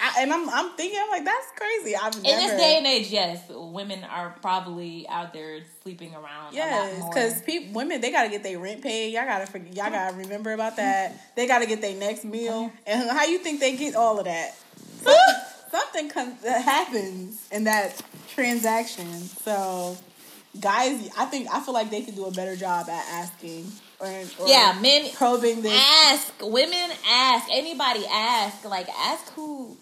I, 0.04 0.22
and 0.22 0.32
I'm 0.32 0.50
I'm 0.50 0.70
thinking, 0.76 0.98
I'm 1.00 1.10
like, 1.10 1.24
that's 1.24 1.46
crazy. 1.54 1.94
I've 1.94 2.16
In 2.16 2.22
never. 2.24 2.40
this 2.40 2.60
day 2.60 2.74
and 2.78 2.86
age, 2.88 3.08
yes, 3.10 3.40
women 3.48 4.02
are 4.02 4.34
probably 4.42 5.06
out 5.08 5.32
there 5.32 5.60
sleeping 5.84 6.12
around. 6.12 6.54
Yes, 6.54 7.04
because 7.08 7.40
people, 7.42 7.72
women, 7.74 8.00
they 8.00 8.10
gotta 8.10 8.28
get 8.28 8.42
their 8.42 8.58
rent 8.58 8.82
paid. 8.82 9.14
Y'all 9.14 9.24
gotta 9.24 9.46
forget. 9.46 9.74
Y'all 9.76 9.90
gotta 9.90 10.16
remember 10.16 10.52
about 10.52 10.76
that. 10.76 11.12
They 11.36 11.46
gotta 11.46 11.66
get 11.66 11.80
their 11.80 11.94
next 11.96 12.24
meal. 12.24 12.72
Oh, 12.72 12.78
and 12.86 13.08
how 13.10 13.24
you 13.24 13.38
think 13.38 13.60
they 13.60 13.76
get 13.76 13.94
all 13.94 14.18
of 14.18 14.24
that? 14.24 14.54
Something 15.70 16.10
comes 16.10 16.42
that 16.42 16.62
happens 16.62 17.48
in 17.50 17.64
that 17.64 18.02
transaction. 18.34 19.06
So, 19.22 19.96
guys, 20.60 21.08
I 21.16 21.24
think 21.26 21.48
I 21.52 21.60
feel 21.60 21.74
like 21.74 21.90
they 21.90 22.02
could 22.02 22.16
do 22.16 22.26
a 22.26 22.32
better 22.32 22.56
job 22.56 22.88
at 22.90 23.04
asking 23.08 23.70
or, 24.00 24.08
or 24.08 24.48
yeah, 24.48 24.76
men 24.82 25.10
probing 25.14 25.62
this. 25.62 25.72
ask 25.72 26.32
women 26.42 26.90
ask 27.08 27.46
anybody 27.52 28.04
ask 28.10 28.64
like 28.64 28.88
ask 28.90 29.32
who 29.34 29.76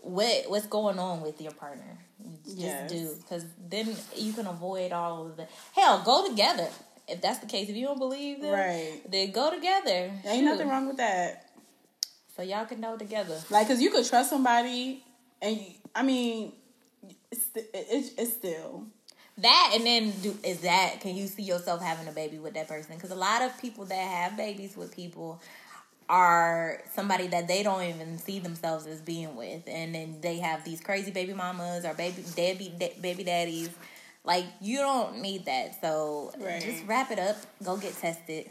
what 0.00 0.44
what's 0.48 0.66
going 0.66 0.98
on 0.98 1.20
with 1.20 1.40
your 1.40 1.52
partner. 1.52 1.98
Just 2.44 2.58
Yes. 2.58 2.90
do 2.90 3.14
because 3.20 3.44
then 3.68 3.94
you 4.16 4.32
can 4.32 4.46
avoid 4.46 4.92
all 4.92 5.26
of 5.26 5.36
the 5.36 5.46
hell. 5.74 6.02
Go 6.04 6.28
together 6.28 6.68
if 7.06 7.20
that's 7.20 7.38
the 7.38 7.46
case. 7.46 7.68
If 7.68 7.76
you 7.76 7.86
don't 7.86 7.98
believe 7.98 8.40
them, 8.40 8.52
Right. 8.52 9.00
Then 9.08 9.30
go 9.32 9.50
together. 9.54 10.12
Ain't 10.24 10.44
nothing 10.44 10.68
wrong 10.68 10.86
with 10.86 10.96
that. 10.98 11.44
So 12.36 12.42
y'all 12.42 12.66
can 12.66 12.80
know 12.80 12.96
together. 12.96 13.40
Like, 13.50 13.66
cause 13.66 13.80
you 13.80 13.90
could 13.90 14.06
trust 14.06 14.30
somebody, 14.30 15.02
and 15.42 15.60
I 15.94 16.02
mean, 16.02 16.52
it's 17.30 17.48
it's, 17.54 18.12
it's 18.16 18.32
still 18.32 18.84
That 19.38 19.72
and 19.74 19.84
then 19.86 20.10
do 20.22 20.36
is 20.44 20.60
that 20.60 21.00
can 21.00 21.14
you 21.16 21.26
see 21.26 21.42
yourself 21.42 21.80
having 21.82 22.08
a 22.08 22.12
baby 22.12 22.38
with 22.38 22.54
that 22.54 22.68
person? 22.68 22.94
Because 22.94 23.10
a 23.10 23.16
lot 23.16 23.42
of 23.42 23.56
people 23.60 23.84
that 23.86 23.94
have 23.94 24.36
babies 24.36 24.76
with 24.76 24.94
people 24.94 25.40
are 26.08 26.80
somebody 26.94 27.26
that 27.28 27.48
they 27.48 27.62
don't 27.62 27.82
even 27.82 28.18
see 28.18 28.38
themselves 28.38 28.86
as 28.86 29.00
being 29.00 29.36
with, 29.36 29.62
and 29.66 29.94
then 29.94 30.20
they 30.20 30.38
have 30.38 30.64
these 30.64 30.80
crazy 30.80 31.10
baby 31.10 31.34
mamas 31.34 31.84
or 31.84 31.94
baby 31.94 32.24
deadbeat 32.34 32.78
da- 32.78 32.96
baby 33.00 33.24
daddies. 33.24 33.70
Like 34.24 34.44
you 34.60 34.78
don't 34.78 35.20
need 35.20 35.44
that, 35.46 35.80
so 35.80 36.32
Right. 36.38 36.60
just 36.62 36.84
wrap 36.86 37.10
it 37.10 37.18
up. 37.18 37.36
Go 37.62 37.76
get 37.76 37.96
tested. 37.96 38.50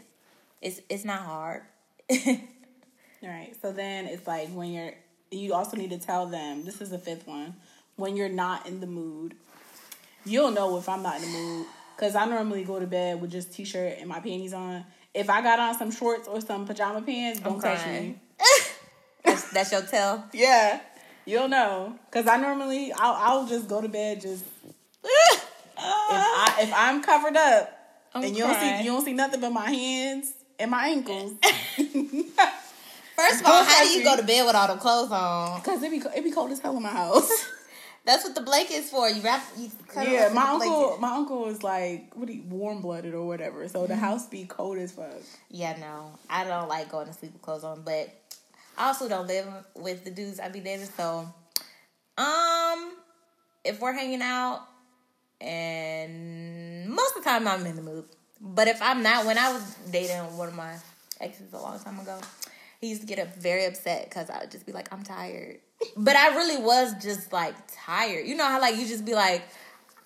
It's 0.62 0.80
it's 0.88 1.04
not 1.04 1.20
hard. 1.20 1.62
right. 2.10 3.52
So 3.60 3.72
then 3.72 4.06
it's 4.06 4.26
like 4.26 4.48
when 4.50 4.72
you're, 4.72 4.94
you 5.30 5.54
also 5.54 5.76
need 5.76 5.90
to 5.90 5.98
tell 5.98 6.26
them. 6.26 6.64
This 6.64 6.80
is 6.80 6.90
the 6.90 6.98
fifth 6.98 7.26
one. 7.26 7.56
When 7.96 8.16
you're 8.16 8.28
not 8.28 8.66
in 8.66 8.80
the 8.80 8.86
mood, 8.86 9.34
you'll 10.24 10.50
know 10.52 10.78
if 10.78 10.88
I'm 10.88 11.02
not 11.02 11.16
in 11.16 11.22
the 11.22 11.38
mood. 11.38 11.66
Cause 11.96 12.14
I 12.14 12.26
normally 12.26 12.62
go 12.62 12.78
to 12.78 12.86
bed 12.86 13.20
with 13.20 13.32
just 13.32 13.52
t-shirt 13.52 13.96
and 13.98 14.08
my 14.08 14.20
panties 14.20 14.52
on. 14.52 14.84
If 15.14 15.30
I 15.30 15.42
got 15.42 15.58
on 15.58 15.76
some 15.78 15.90
shorts 15.90 16.28
or 16.28 16.40
some 16.40 16.66
pajama 16.66 17.02
pants, 17.02 17.40
don't 17.40 17.60
touch 17.60 17.86
me. 17.86 18.16
that's, 19.24 19.50
that's 19.50 19.72
your 19.72 19.82
tell. 19.82 20.24
Yeah, 20.32 20.80
you'll 21.24 21.48
know. 21.48 21.98
Cause 22.10 22.26
I 22.26 22.36
normally 22.36 22.92
I'll 22.92 23.14
I'll 23.14 23.46
just 23.46 23.68
go 23.68 23.80
to 23.80 23.88
bed 23.88 24.20
just 24.20 24.44
if 25.04 25.44
I 25.84 26.56
if 26.62 26.72
I'm 26.74 27.02
covered 27.02 27.36
up 27.36 27.70
I'm 28.14 28.24
and 28.24 28.36
you 28.36 28.44
don't 28.44 28.54
crying. 28.54 28.78
see 28.78 28.84
you 28.84 28.92
don't 28.92 29.04
see 29.04 29.12
nothing 29.12 29.40
but 29.40 29.50
my 29.50 29.70
hands 29.70 30.32
and 30.58 30.70
my 30.70 30.88
ankles. 30.88 31.32
First 33.16 33.40
of 33.40 33.46
all, 33.46 33.64
how 33.64 33.82
do 33.82 33.88
you 33.90 34.04
go 34.04 34.16
to 34.16 34.22
bed 34.22 34.46
with 34.46 34.54
all 34.54 34.68
the 34.68 34.76
clothes 34.80 35.10
on? 35.10 35.60
Cause 35.62 35.82
it 35.82 35.90
be 35.90 35.98
it 35.98 36.22
be 36.22 36.30
cold 36.30 36.52
as 36.52 36.60
hell 36.60 36.76
in 36.76 36.82
my 36.82 36.90
house. 36.90 37.30
That's 38.08 38.24
what 38.24 38.34
the 38.34 38.40
blanket's 38.40 38.88
for. 38.88 39.06
You 39.10 39.20
wrap. 39.20 39.44
You 39.58 39.70
yeah, 39.94 40.30
my 40.32 40.44
uncle 40.52 40.78
blanket. 40.78 41.00
my 41.02 41.14
uncle 41.14 41.44
is 41.48 41.62
like 41.62 42.10
what 42.14 42.30
he 42.30 42.40
warm 42.40 42.80
blooded 42.80 43.12
or 43.12 43.26
whatever. 43.26 43.68
So 43.68 43.86
the 43.86 43.92
Mm-hmm. 43.92 44.00
house 44.02 44.26
be 44.26 44.46
cold 44.46 44.78
as 44.78 44.92
fuck. 44.92 45.12
Yeah, 45.50 45.76
no, 45.78 46.12
I 46.30 46.44
don't 46.44 46.70
like 46.70 46.90
going 46.90 47.06
to 47.08 47.12
sleep 47.12 47.34
with 47.34 47.42
clothes 47.42 47.64
on, 47.64 47.82
but 47.82 48.08
I 48.78 48.86
also 48.86 49.10
don't 49.10 49.26
live 49.26 49.46
with 49.74 50.04
the 50.04 50.10
dudes 50.10 50.40
I 50.40 50.48
be 50.48 50.60
dating. 50.60 50.86
So, 50.96 51.30
um, 52.16 52.92
if 53.62 53.78
we're 53.78 53.92
hanging 53.92 54.22
out, 54.22 54.62
and 55.42 56.88
most 56.88 57.14
of 57.14 57.22
the 57.22 57.28
time 57.28 57.46
I'm 57.46 57.66
in 57.66 57.76
the 57.76 57.82
mood, 57.82 58.06
but 58.40 58.68
if 58.68 58.80
I'm 58.80 59.02
not, 59.02 59.26
when 59.26 59.36
I 59.36 59.52
was 59.52 59.74
dating 59.90 60.16
one 60.38 60.48
of 60.48 60.54
my 60.54 60.76
exes 61.20 61.52
a 61.52 61.58
long 61.58 61.78
time 61.78 62.00
ago, 62.00 62.18
he 62.80 62.88
used 62.88 63.00
to 63.02 63.06
get 63.06 63.18
up 63.18 63.34
very 63.36 63.64
upset 63.66 64.04
because 64.08 64.30
I 64.30 64.38
would 64.40 64.50
just 64.50 64.66
be 64.66 64.72
like, 64.72 64.92
I'm 64.92 65.02
tired. 65.02 65.58
But 65.96 66.16
I 66.16 66.34
really 66.34 66.62
was 66.62 66.92
just 67.02 67.32
like 67.32 67.54
tired. 67.72 68.26
You 68.26 68.34
know 68.36 68.44
how 68.46 68.60
like 68.60 68.76
you 68.76 68.86
just 68.86 69.04
be 69.04 69.14
like, 69.14 69.42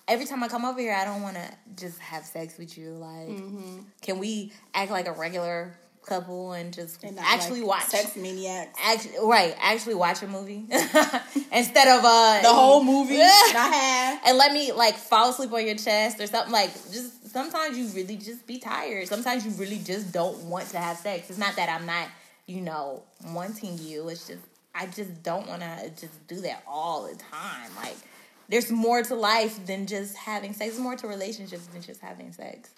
every 0.07 0.25
time 0.25 0.43
I 0.43 0.47
come 0.47 0.65
over 0.65 0.79
here, 0.79 0.93
I 0.93 1.03
don't 1.05 1.21
want 1.23 1.35
to 1.35 1.49
just 1.75 1.97
have 1.99 2.25
sex 2.25 2.57
with 2.57 2.77
you. 2.77 2.89
Like, 2.91 3.29
Mm-hmm. 3.29 3.79
can 4.01 4.19
we 4.19 4.51
act 4.73 4.91
like 4.91 5.07
a 5.07 5.13
regular 5.13 5.75
couple 6.05 6.51
and 6.51 6.73
just 6.73 7.01
And 7.03 7.17
actually 7.19 7.61
like 7.61 7.69
watch? 7.69 7.83
sex 7.85 8.15
maniacs. 8.17 8.77
Actually, 8.83 9.13
right, 9.25 9.55
actually 9.59 9.95
watch 9.95 10.21
a 10.21 10.27
movie 10.27 10.65
instead 11.51 11.87
of 11.87 12.03
uh 12.05 12.41
The 12.41 12.49
whole 12.53 12.83
movie, 12.83 13.19
and 13.55 14.37
let 14.37 14.51
me 14.53 14.71
like 14.73 14.95
fall 14.97 15.29
asleep 15.29 15.51
on 15.53 15.65
your 15.65 15.75
chest 15.75 16.19
or 16.19 16.27
something 16.27 16.51
like 16.51 16.71
just 16.91 17.31
sometimes 17.31 17.77
you 17.77 17.87
really 17.87 18.17
just 18.17 18.45
be 18.45 18.59
tired 18.59 19.07
sometimes 19.07 19.45
you 19.45 19.51
really 19.53 19.79
just 19.79 20.11
don't 20.11 20.37
want 20.43 20.67
to 20.69 20.77
have 20.77 20.97
sex 20.97 21.29
it's 21.29 21.39
not 21.39 21.55
that 21.55 21.67
i'm 21.69 21.85
not 21.85 22.07
you 22.45 22.61
know 22.61 23.03
wanting 23.27 23.77
you 23.79 24.09
it's 24.09 24.27
just 24.27 24.41
i 24.75 24.85
just 24.85 25.23
don't 25.23 25.47
want 25.47 25.61
to 25.61 25.89
just 25.99 26.27
do 26.27 26.41
that 26.41 26.63
all 26.67 27.03
the 27.07 27.15
time 27.15 27.69
like 27.77 27.95
there's 28.49 28.69
more 28.71 29.01
to 29.01 29.15
life 29.15 29.65
than 29.65 29.87
just 29.87 30.15
having 30.15 30.53
sex 30.53 30.71
there's 30.71 30.79
more 30.81 30.95
to 30.95 31.07
relationships 31.07 31.65
than 31.67 31.81
just 31.81 32.01
having 32.01 32.31
sex 32.31 32.69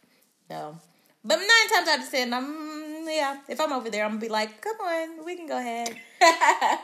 so 0.47 0.77
but 1.23 1.37
nine 1.37 1.69
times 1.73 1.87
out 1.87 1.99
of 1.99 2.09
ten 2.11 2.33
i'm 2.33 3.07
yeah 3.07 3.37
if 3.47 3.59
i'm 3.59 3.73
over 3.73 3.89
there 3.89 4.03
i'm 4.03 4.11
gonna 4.11 4.21
be 4.21 4.29
like 4.29 4.61
come 4.61 4.77
on 4.77 5.25
we 5.25 5.35
can 5.35 5.47
go 5.47 5.57
ahead 5.57 5.95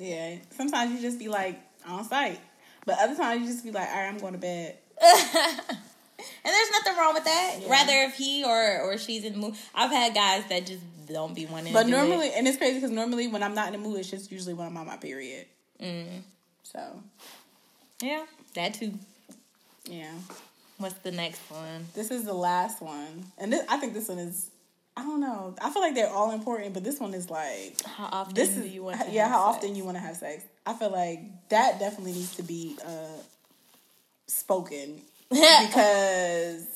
Yeah. 0.00 0.36
Sometimes 0.50 0.92
you 0.92 1.00
just 1.00 1.18
be 1.18 1.28
like 1.28 1.60
on 1.86 2.04
site. 2.04 2.40
But 2.86 2.98
other 3.00 3.14
times 3.14 3.42
you 3.42 3.46
just 3.48 3.62
be 3.62 3.70
like, 3.70 3.88
all 3.88 3.96
right, 3.96 4.08
I'm 4.08 4.18
going 4.18 4.32
to 4.32 4.38
bed. 4.38 4.78
And 6.44 6.52
there's 6.52 6.70
nothing 6.72 6.98
wrong 6.98 7.14
with 7.14 7.24
that. 7.24 7.56
Yeah. 7.62 7.70
Rather 7.70 7.92
if 8.02 8.14
he 8.14 8.44
or 8.44 8.82
or 8.82 8.98
she's 8.98 9.24
in 9.24 9.32
the 9.32 9.38
mood. 9.38 9.54
I've 9.74 9.90
had 9.90 10.12
guys 10.12 10.44
that 10.50 10.66
just 10.66 10.82
don't 11.12 11.34
be 11.34 11.46
wanting. 11.46 11.72
But 11.72 11.86
normally, 11.88 12.28
it. 12.28 12.34
and 12.36 12.48
it's 12.48 12.56
crazy 12.56 12.76
because 12.76 12.90
normally 12.90 13.28
when 13.28 13.42
I'm 13.42 13.54
not 13.54 13.72
in 13.72 13.80
the 13.80 13.88
mood, 13.88 14.00
it's 14.00 14.10
just 14.10 14.30
usually 14.32 14.54
when 14.54 14.66
I'm 14.66 14.76
on 14.76 14.86
my 14.86 14.96
period. 14.96 15.46
Mm. 15.80 16.22
So, 16.62 16.80
yeah, 18.02 18.24
that 18.54 18.74
too. 18.74 18.94
yeah. 19.84 20.12
What's 20.78 20.94
the 21.00 21.10
next 21.12 21.40
one? 21.50 21.86
This 21.94 22.10
is 22.10 22.24
the 22.24 22.32
last 22.32 22.80
one. 22.80 23.26
And 23.36 23.52
this, 23.52 23.64
I 23.68 23.76
think 23.76 23.92
this 23.92 24.08
one 24.08 24.18
is, 24.18 24.48
I 24.96 25.02
don't 25.02 25.20
know. 25.20 25.54
I 25.60 25.70
feel 25.70 25.82
like 25.82 25.94
they're 25.94 26.08
all 26.08 26.30
important, 26.30 26.72
but 26.72 26.82
this 26.84 26.98
one 26.98 27.12
is 27.12 27.28
like, 27.28 27.82
How 27.84 28.08
often 28.10 28.34
this 28.34 28.48
do 28.50 28.62
is, 28.62 28.72
you 28.72 28.84
want? 28.84 28.98
To 29.00 29.10
yeah, 29.10 29.28
how 29.28 29.52
sex? 29.52 29.64
often 29.64 29.76
you 29.76 29.84
want 29.84 29.98
to 29.98 30.02
have 30.02 30.16
sex. 30.16 30.42
I 30.66 30.72
feel 30.72 30.90
like 30.90 31.20
that 31.50 31.78
definitely 31.78 32.12
needs 32.12 32.34
to 32.36 32.42
be 32.42 32.78
uh, 32.86 33.18
spoken 34.26 35.02
because, 35.30 36.66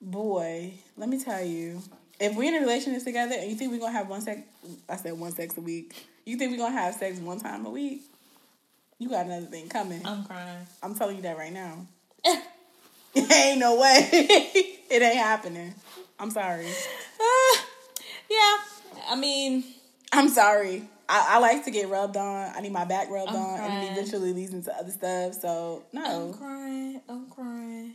boy, 0.00 0.72
let 0.96 1.08
me 1.08 1.22
tell 1.22 1.42
you, 1.44 1.82
if 2.20 2.34
we're 2.34 2.54
in 2.54 2.62
a 2.62 2.66
relationship 2.66 3.04
together 3.04 3.34
and 3.38 3.50
you 3.50 3.56
think 3.56 3.72
we're 3.72 3.78
gonna 3.78 3.92
have 3.92 4.08
one 4.08 4.20
sex, 4.20 4.40
I 4.88 4.96
said 4.96 5.12
one 5.12 5.32
sex 5.32 5.56
a 5.56 5.60
week. 5.60 5.94
You 6.24 6.36
think 6.36 6.52
we're 6.52 6.58
gonna 6.58 6.74
have 6.74 6.94
sex 6.94 7.18
one 7.18 7.40
time 7.40 7.66
a 7.66 7.70
week? 7.70 8.02
You 8.98 9.08
got 9.08 9.26
another 9.26 9.46
thing 9.46 9.68
coming. 9.68 10.04
I'm 10.04 10.24
crying. 10.24 10.66
I'm 10.82 10.94
telling 10.94 11.16
you 11.16 11.22
that 11.22 11.36
right 11.38 11.52
now. 11.52 11.86
It 13.14 13.32
ain't 13.32 13.58
no 13.58 13.80
way. 13.80 14.08
it 14.12 15.02
ain't 15.02 15.16
happening. 15.16 15.74
I'm 16.18 16.30
sorry. 16.30 16.66
yeah, 18.30 18.56
I 19.08 19.16
mean, 19.18 19.64
I'm 20.12 20.28
sorry. 20.28 20.82
I, 21.08 21.26
I 21.30 21.38
like 21.38 21.64
to 21.64 21.70
get 21.70 21.88
rubbed 21.88 22.16
on. 22.16 22.52
I 22.54 22.60
need 22.60 22.72
my 22.72 22.84
back 22.84 23.10
rubbed 23.10 23.30
I'm 23.30 23.36
on, 23.36 23.60
and 23.60 23.84
it 23.84 23.92
eventually 23.92 24.32
leads 24.32 24.52
into 24.52 24.72
other 24.76 24.90
stuff. 24.90 25.34
So 25.34 25.84
no, 25.92 26.28
I'm 26.28 26.34
crying. 26.34 27.00
I'm 27.08 27.26
crying. 27.30 27.94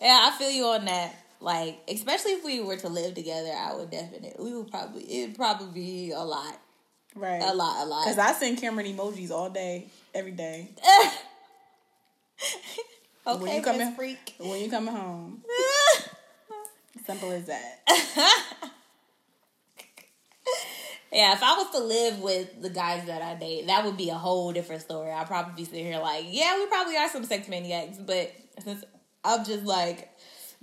Yeah, 0.00 0.30
I 0.32 0.36
feel 0.38 0.50
you 0.50 0.64
on 0.66 0.86
that. 0.86 1.14
Like, 1.44 1.78
especially 1.88 2.32
if 2.32 2.42
we 2.42 2.60
were 2.60 2.76
to 2.76 2.88
live 2.88 3.14
together, 3.14 3.50
I 3.50 3.74
would 3.74 3.90
definitely. 3.90 4.32
We 4.38 4.56
would 4.56 4.70
probably. 4.70 5.24
It'd 5.24 5.36
probably 5.36 5.66
be 5.74 6.10
a 6.12 6.22
lot, 6.22 6.58
right? 7.14 7.42
a 7.42 7.52
lot, 7.52 7.84
a 7.84 7.86
lot. 7.86 8.06
Because 8.06 8.18
I 8.18 8.32
send 8.32 8.58
Cameron 8.58 8.86
emojis 8.86 9.30
all 9.30 9.50
day, 9.50 9.88
every 10.14 10.30
day. 10.30 10.70
okay, 13.26 13.38
when 13.42 13.56
you 13.56 13.62
come 13.62 13.94
freak. 13.94 14.34
When 14.38 14.58
you 14.58 14.70
coming 14.70 14.94
home, 14.94 15.42
simple 17.06 17.30
as 17.30 17.44
that. 17.44 17.80
Yeah, 21.12 21.32
if 21.32 21.44
I 21.44 21.56
was 21.56 21.70
to 21.70 21.78
live 21.78 22.18
with 22.18 22.60
the 22.60 22.70
guys 22.70 23.06
that 23.06 23.22
I 23.22 23.36
date, 23.36 23.68
that 23.68 23.84
would 23.84 23.96
be 23.96 24.10
a 24.10 24.16
whole 24.16 24.52
different 24.52 24.82
story. 24.82 25.12
I'd 25.12 25.28
probably 25.28 25.52
be 25.54 25.64
sitting 25.64 25.84
here 25.84 26.00
like, 26.00 26.24
yeah, 26.28 26.56
we 26.58 26.66
probably 26.66 26.96
are 26.96 27.08
some 27.08 27.22
sex 27.22 27.46
maniacs, 27.46 27.98
but 27.98 28.32
since 28.64 28.82
I'm 29.22 29.44
just 29.44 29.64
like 29.64 30.10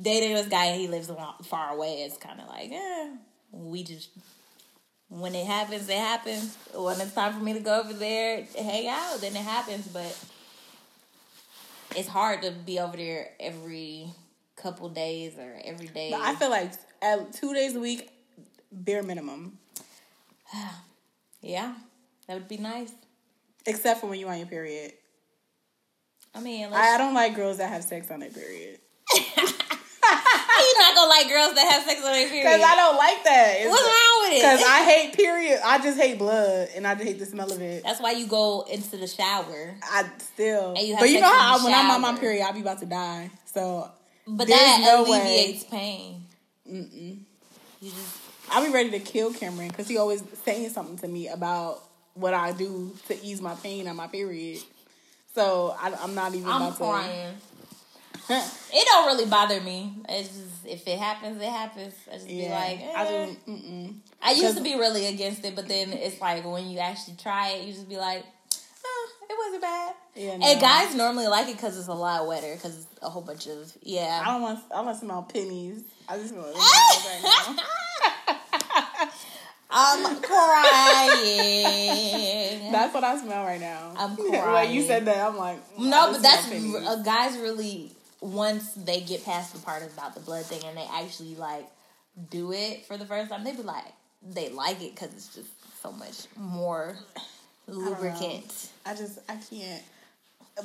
dating 0.01 0.33
this 0.33 0.47
guy 0.47 0.65
and 0.65 0.81
he 0.81 0.87
lives 0.87 1.11
far 1.43 1.71
away, 1.71 2.03
it's 2.03 2.17
kind 2.17 2.39
of 2.39 2.47
like, 2.47 2.71
eh, 2.71 3.09
we 3.51 3.83
just 3.83 4.09
when 5.11 5.35
it 5.35 5.45
happens, 5.45 5.89
it 5.89 5.97
happens. 5.97 6.57
When 6.73 6.99
it's 7.01 7.13
time 7.13 7.33
for 7.33 7.43
me 7.43 7.51
to 7.53 7.59
go 7.59 7.81
over 7.81 7.91
there, 7.91 8.45
hang 8.57 8.87
out, 8.87 9.19
then 9.19 9.35
it 9.35 9.43
happens. 9.43 9.85
But 9.87 10.17
it's 11.97 12.07
hard 12.07 12.43
to 12.43 12.51
be 12.51 12.79
over 12.79 12.95
there 12.95 13.31
every 13.37 14.07
couple 14.55 14.87
days 14.87 15.37
or 15.37 15.59
every 15.65 15.87
day. 15.87 16.11
But 16.11 16.21
I 16.21 16.35
feel 16.35 16.49
like 16.49 16.71
at 17.01 17.33
two 17.33 17.53
days 17.53 17.75
a 17.75 17.79
week, 17.81 18.09
bare 18.71 19.03
minimum. 19.03 19.57
yeah, 21.41 21.73
that 22.27 22.35
would 22.35 22.47
be 22.47 22.57
nice. 22.57 22.93
Except 23.65 23.99
for 23.99 24.07
when 24.07 24.17
you're 24.17 24.31
on 24.31 24.37
your 24.37 24.47
period. 24.47 24.93
I 26.33 26.39
mean, 26.39 26.69
I, 26.71 26.95
I 26.95 26.97
don't 26.97 27.13
like 27.13 27.35
girls 27.35 27.57
that 27.57 27.69
have 27.69 27.83
sex 27.83 28.09
on 28.09 28.21
their 28.21 28.29
period. 28.29 28.79
How 30.61 30.67
you 30.67 30.79
not 30.79 30.95
gonna 30.95 31.09
like 31.09 31.29
girls 31.29 31.55
that 31.55 31.71
have 31.71 31.83
sex 31.83 31.99
on 32.05 32.11
their 32.11 32.27
period? 32.29 32.43
Because 32.43 32.61
I 32.61 32.75
don't 32.75 32.97
like 32.97 33.23
that. 33.23 33.55
It's 33.59 33.69
What's 33.69 33.83
wrong 33.83 34.21
with 34.21 34.33
it. 34.33 34.41
Because 34.41 34.61
I 34.63 34.83
hate 34.83 35.13
period. 35.17 35.59
I 35.63 35.77
just 35.79 35.99
hate 35.99 36.17
blood, 36.17 36.69
and 36.75 36.85
I 36.87 36.93
just 36.95 37.05
hate 37.07 37.19
the 37.19 37.25
smell 37.25 37.51
of 37.51 37.61
it. 37.61 37.83
That's 37.83 37.99
why 37.99 38.11
you 38.11 38.27
go 38.27 38.65
into 38.69 38.97
the 38.97 39.07
shower. 39.07 39.75
I 39.83 40.09
still, 40.19 40.75
you 40.77 40.95
but 40.99 41.09
you 41.09 41.19
know 41.19 41.33
how 41.39 41.57
the 41.57 41.65
when 41.65 41.73
I'm 41.73 41.91
on 41.91 42.01
my 42.01 42.19
period, 42.19 42.43
I'll 42.43 42.53
be 42.53 42.61
about 42.61 42.79
to 42.79 42.85
die. 42.85 43.31
So 43.45 43.89
But 44.27 44.47
that 44.47 44.81
no 44.81 45.03
way. 45.03 45.19
alleviates 45.19 45.63
pain. 45.65 46.23
Mm-mm. 46.69 47.19
You 47.81 47.89
just 47.91 48.19
I'll 48.51 48.65
be 48.65 48.71
ready 48.71 48.91
to 48.91 48.99
kill 48.99 49.33
Cameron 49.33 49.69
because 49.69 49.87
he 49.87 49.97
always 49.97 50.23
saying 50.43 50.69
something 50.69 50.97
to 50.99 51.07
me 51.07 51.27
about 51.29 51.81
what 52.13 52.33
I 52.33 52.51
do 52.51 52.91
to 53.07 53.23
ease 53.23 53.41
my 53.41 53.55
pain 53.55 53.87
on 53.87 53.95
my 53.95 54.07
period. 54.07 54.59
So 55.33 55.75
I, 55.79 55.93
I'm 55.93 56.13
not 56.13 56.35
even 56.35 56.49
I'm 56.49 56.61
about 56.61 56.77
crying. 56.77 57.33
to. 57.33 57.50
It 58.73 58.87
don't 58.87 59.07
really 59.07 59.29
bother 59.29 59.59
me. 59.59 59.93
It's 60.07 60.29
just 60.29 60.65
if 60.65 60.87
it 60.87 60.97
happens, 60.97 61.41
it 61.41 61.49
happens. 61.49 61.93
I 62.09 62.13
just 62.13 62.29
yeah, 62.29 62.47
be 62.47 62.53
like, 62.53 62.79
eh. 62.79 62.93
I 62.95 63.03
just 63.05 63.45
mm-mm. 63.45 63.95
I 64.21 64.31
used 64.31 64.55
to 64.57 64.63
be 64.63 64.75
really 64.75 65.07
against 65.07 65.43
it, 65.43 65.55
but 65.55 65.67
then 65.67 65.91
it's 65.91 66.21
like 66.21 66.45
when 66.45 66.69
you 66.69 66.79
actually 66.79 67.17
try 67.17 67.49
it, 67.49 67.65
you 67.65 67.73
just 67.73 67.89
be 67.89 67.97
like, 67.97 68.23
oh, 68.85 69.09
it 69.29 69.35
wasn't 69.37 69.61
bad. 69.61 69.93
Yeah, 70.15 70.37
And 70.41 70.61
guys 70.61 70.95
normally 70.95 71.27
like 71.27 71.49
it 71.49 71.57
because 71.57 71.77
it's 71.77 71.89
a 71.89 71.93
lot 71.93 72.27
wetter, 72.27 72.55
because 72.55 72.77
it's 72.77 72.87
a 73.01 73.09
whole 73.09 73.21
bunch 73.21 73.47
of 73.47 73.75
yeah. 73.81 74.23
I 74.25 74.31
don't 74.31 74.41
want. 74.41 74.59
I 74.73 74.81
want 74.81 74.97
to 74.97 75.05
smell 75.05 75.23
pennies. 75.23 75.83
I 76.07 76.17
just 76.17 76.29
smell. 76.29 76.43
right 76.53 77.21
now. 77.23 77.55
I'm 79.73 80.21
crying. 80.21 81.41
That's 82.71 82.93
what 82.93 83.03
I 83.05 83.17
smell 83.17 83.43
right 83.45 83.59
now. 83.59 83.93
I'm 83.97 84.15
crying. 84.17 84.51
when 84.51 84.71
you 84.73 84.81
said 84.83 85.05
that, 85.05 85.29
I'm 85.29 85.37
like, 85.37 85.59
No, 85.79 86.11
but 86.11 86.21
that's 86.21 86.47
pennies. 86.49 86.75
uh, 86.75 86.97
guys 87.03 87.37
really 87.37 87.91
once 88.21 88.71
they 88.73 89.01
get 89.01 89.25
past 89.25 89.53
the 89.53 89.59
part 89.59 89.83
about 89.83 90.13
the 90.13 90.21
blood 90.21 90.45
thing 90.45 90.63
and 90.65 90.77
they 90.77 90.87
actually 90.93 91.35
like 91.35 91.67
do 92.29 92.53
it 92.53 92.85
for 92.85 92.95
the 92.97 93.05
first 93.05 93.29
time, 93.31 93.43
they 93.43 93.51
be 93.53 93.63
like 93.63 93.83
they 94.23 94.49
like 94.49 94.81
it 94.81 94.93
because 94.95 95.09
it's 95.13 95.33
just 95.35 95.49
so 95.81 95.91
much 95.91 96.25
more 96.37 96.95
lubricant. 97.67 98.69
I 98.85 98.95
just 98.95 99.19
I 99.29 99.35
can't. 99.49 99.81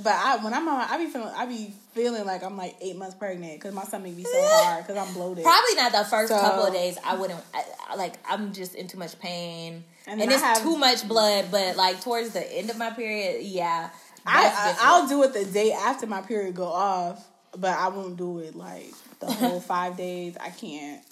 But 0.03 0.13
I 0.15 0.37
when 0.45 0.53
I'm 0.53 0.67
on, 0.69 0.81
I 0.91 0.99
be 0.99 1.07
feeling 1.07 1.33
I 1.35 1.47
be 1.47 1.73
feeling 1.95 2.27
like 2.27 2.43
I'm 2.43 2.57
like 2.57 2.77
eight 2.81 2.97
months 2.97 3.15
pregnant 3.15 3.55
because 3.55 3.73
my 3.73 3.85
stomach 3.85 4.17
be 4.17 4.25
so 4.25 4.31
hard 4.35 4.87
because 4.87 4.97
I'm 5.09 5.15
bloated. 5.15 5.45
Probably 5.45 5.75
not 5.77 5.93
the 5.93 6.05
first 6.05 6.29
So- 6.33 6.41
couple 6.41 6.67
of 6.67 6.73
days. 6.73 6.99
I 7.05 7.17
wouldn't 7.17 7.41
I, 7.55 7.65
I- 7.91 7.95
like. 7.95 8.15
I'm 8.29 8.53
just 8.53 8.75
in 8.75 8.89
too 8.89 8.99
much 8.99 9.19
pain, 9.19 9.85
And 10.07 10.21
and, 10.21 10.31
it's 10.31 10.43
have- 10.43 10.61
too 10.63 10.77
much 10.77 11.07
blood. 11.07 11.47
But 11.51 11.77
like 11.77 12.01
towards 12.03 12.31
the 12.31 12.45
end 12.59 12.69
of 12.69 12.77
my 12.77 12.91
period, 12.91 13.43
yeah, 13.45 13.91
I, 14.27 14.47
I. 14.49 14.77
I'll 14.81 15.09
do 15.09 15.23
it 15.23 15.33
the 15.33 15.45
day 15.45 15.73
after 15.73 16.07
my 16.07 16.21
period 16.21 16.57
go 16.57 16.67
off, 16.67 17.25
but 17.57 17.77
I 17.79 17.89
won't 17.89 18.17
do 18.17 18.39
it 18.39 18.55
like 18.55 18.93
the 19.21 19.27
whole 19.27 19.61
five 19.75 19.97
days. 19.97 20.37
I 20.41 20.51
can't. 20.51 21.03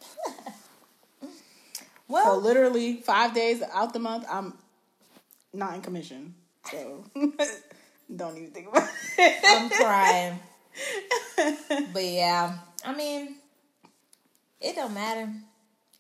well, 2.09 2.34
So 2.34 2.38
literally 2.38 2.97
five 2.97 3.34
days 3.34 3.62
out 3.72 3.92
the 3.92 3.99
month, 3.99 4.24
I'm 4.30 4.55
not 5.53 5.74
in 5.74 5.80
commission. 5.80 6.34
So 6.70 7.05
don't 8.16 8.36
even 8.36 8.51
think 8.51 8.68
about 8.68 8.88
it. 9.18 9.40
I'm 9.45 9.70
crying. 9.70 10.38
but 11.92 12.05
yeah, 12.05 12.59
I 12.84 12.95
mean, 12.95 13.36
it 14.61 14.74
don't 14.76 14.95
matter 14.95 15.28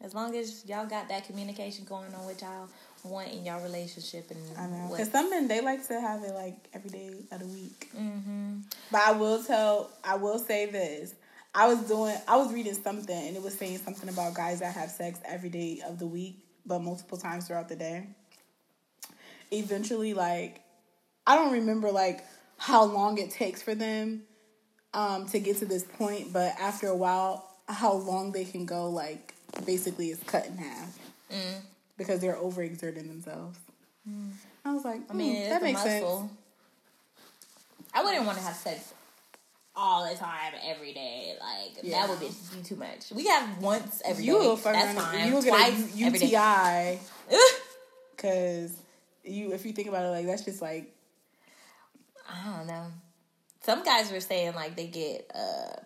as 0.00 0.14
long 0.14 0.36
as 0.36 0.64
y'all 0.66 0.86
got 0.86 1.08
that 1.08 1.26
communication 1.26 1.84
going 1.84 2.14
on 2.14 2.26
with 2.26 2.42
y'all 2.42 2.68
want 3.04 3.32
in 3.32 3.44
y'all 3.44 3.62
relationship 3.62 4.30
and 4.30 4.40
I 4.58 4.66
know. 4.66 4.88
Because 4.90 5.10
some 5.10 5.30
men, 5.30 5.48
they 5.48 5.60
like 5.60 5.86
to 5.88 6.00
have 6.00 6.22
it 6.22 6.34
like 6.34 6.56
every 6.72 6.90
day 6.90 7.10
of 7.30 7.40
the 7.40 7.46
week. 7.46 7.90
Mm-hmm. 7.96 8.60
But 8.90 9.02
I 9.06 9.12
will 9.12 9.42
tell, 9.42 9.90
I 10.02 10.16
will 10.16 10.38
say 10.38 10.66
this. 10.66 11.14
I 11.54 11.68
was 11.68 11.78
doing, 11.86 12.16
I 12.26 12.36
was 12.36 12.52
reading 12.52 12.74
something 12.74 13.16
and 13.16 13.36
it 13.36 13.42
was 13.42 13.54
saying 13.54 13.78
something 13.78 14.08
about 14.08 14.34
guys 14.34 14.60
that 14.60 14.74
have 14.74 14.90
sex 14.90 15.20
every 15.24 15.50
day 15.50 15.80
of 15.86 15.98
the 15.98 16.06
week, 16.06 16.38
but 16.66 16.80
multiple 16.80 17.18
times 17.18 17.46
throughout 17.46 17.68
the 17.68 17.76
day. 17.76 18.06
Eventually, 19.52 20.14
like, 20.14 20.62
I 21.26 21.36
don't 21.36 21.52
remember 21.52 21.92
like 21.92 22.24
how 22.58 22.84
long 22.84 23.18
it 23.18 23.30
takes 23.30 23.62
for 23.62 23.74
them 23.74 24.22
um, 24.92 25.26
to 25.28 25.38
get 25.38 25.58
to 25.58 25.66
this 25.66 25.84
point, 25.84 26.32
but 26.32 26.54
after 26.58 26.88
a 26.88 26.96
while, 26.96 27.48
how 27.68 27.92
long 27.92 28.32
they 28.32 28.44
can 28.44 28.66
go, 28.66 28.90
like, 28.90 29.34
basically 29.64 30.10
is 30.10 30.20
cut 30.26 30.46
in 30.46 30.56
half 30.56 30.98
Mm. 31.32 31.62
Because 31.96 32.20
they're 32.20 32.36
overexerting 32.36 33.08
themselves. 33.08 33.58
I 34.64 34.72
was 34.72 34.84
like, 34.84 35.00
I 35.10 35.14
mean, 35.14 35.42
hmm, 35.44 35.48
that 35.50 35.62
a 35.62 35.64
makes 35.64 35.82
sense. 35.82 36.04
I 37.94 38.02
wouldn't 38.04 38.26
want 38.26 38.38
to 38.38 38.44
have 38.44 38.54
sex 38.56 38.92
all 39.76 40.08
the 40.08 40.14
time, 40.16 40.52
every 40.64 40.92
day. 40.92 41.34
Like 41.40 41.82
Yeah. 41.82 42.06
that 42.06 42.10
would 42.10 42.20
be 42.20 42.30
too 42.64 42.76
much. 42.76 43.10
We 43.12 43.26
have 43.26 43.58
once 43.62 44.02
every 44.04 44.22
day. 44.24 44.30
You 44.30 44.38
will 44.38 44.56
fuck 44.56 44.72
That's 44.74 45.00
fine. 45.00 45.28
You 45.28 45.34
will 45.34 45.42
Twice 45.42 45.94
get 45.94 46.22
a. 46.22 46.26
UTI 46.26 46.98
because 48.16 48.72
you. 49.24 49.52
If 49.52 49.64
you 49.64 49.72
think 49.72 49.88
about 49.88 50.04
it, 50.04 50.08
like 50.10 50.26
that's 50.26 50.44
just 50.44 50.60
like 50.62 50.92
I 52.28 52.56
don't 52.56 52.66
know. 52.66 52.86
Some 53.62 53.82
guys 53.84 54.10
were 54.12 54.20
saying 54.20 54.54
like 54.54 54.76
they 54.76 54.86
get 54.86 55.30
uh 55.34 55.76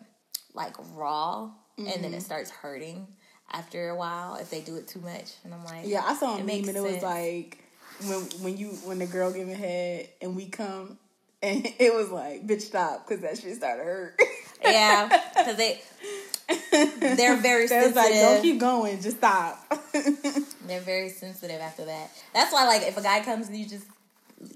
like 0.54 0.74
raw 0.94 1.50
and 1.76 1.86
Mm-hmm. 1.86 2.02
then 2.02 2.14
it 2.14 2.22
starts 2.22 2.50
hurting 2.50 3.06
after 3.50 3.88
a 3.88 3.96
while 3.96 4.36
if 4.36 4.50
they 4.50 4.60
do 4.60 4.76
it 4.76 4.88
too 4.88 5.00
much. 5.00 5.32
And 5.44 5.54
I'm 5.54 5.64
like, 5.64 5.82
yeah. 5.86 6.02
I 6.04 6.14
saw 6.14 6.36
a 6.36 6.38
meme 6.38 6.68
and 6.68 6.76
it 6.76 6.82
was 6.82 7.02
like 7.02 7.58
when 8.06 8.20
when 8.42 8.56
you 8.56 8.68
when 8.84 8.98
the 8.98 9.06
girl 9.06 9.32
giving 9.32 9.54
head 9.56 10.08
and 10.22 10.36
we 10.36 10.46
come 10.46 10.98
and 11.42 11.66
it 11.78 11.94
was 11.94 12.10
like 12.10 12.46
bitch 12.46 12.62
stop 12.62 13.06
because 13.06 13.22
that 13.22 13.38
shit 13.38 13.56
started 13.56 13.84
hurt. 13.84 14.20
yeah, 14.62 15.08
because 15.36 15.56
they 15.56 15.80
they're 17.16 17.36
very 17.40 17.66
They 17.66 17.68
sensitive. 17.68 17.96
like 17.96 18.12
don't 18.12 18.42
keep 18.42 18.58
going, 18.60 19.00
just 19.00 19.18
stop. 19.18 19.58
They're 20.66 20.80
very 20.80 21.08
sensitive 21.08 21.60
after 21.60 21.84
that. 21.86 22.10
That's 22.34 22.52
why, 22.52 22.66
like, 22.66 22.82
if 22.82 22.96
a 22.96 23.02
guy 23.02 23.20
comes, 23.22 23.48
and 23.48 23.56
you 23.56 23.66
just 23.66 23.86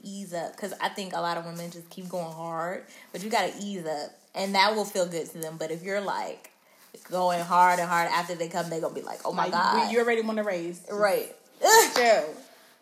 ease 0.03 0.33
up. 0.35 0.53
Because 0.53 0.73
I 0.81 0.89
think 0.89 1.15
a 1.15 1.21
lot 1.21 1.37
of 1.39 1.45
women 1.47 1.71
just 1.71 1.89
keep 1.91 2.09
going 2.09 2.31
hard, 2.33 2.85
but 3.13 3.23
you 3.25 3.31
got 3.31 3.51
to 3.51 3.59
ease 3.63 3.85
up, 3.87 4.11
and 4.35 4.55
that 4.55 4.75
will 4.75 4.85
feel 4.85 5.07
good 5.07 5.29
to 5.31 5.39
them. 5.39 5.57
But 5.59 5.71
if 5.71 5.83
you're 5.83 6.01
like 6.01 6.51
going 7.13 7.41
hard 7.41 7.79
and 7.79 7.89
hard 7.89 8.09
after 8.09 8.35
they 8.35 8.49
come, 8.49 8.69
they're 8.69 8.81
gonna 8.81 8.95
be 8.95 9.03
like, 9.03 9.21
"Oh 9.25 9.33
my 9.33 9.45
like 9.45 9.53
god!" 9.53 9.93
you, 9.93 10.01
already 10.01 10.23
want 10.23 10.39
to 10.39 10.43
raise. 10.45 10.83
right. 10.91 11.33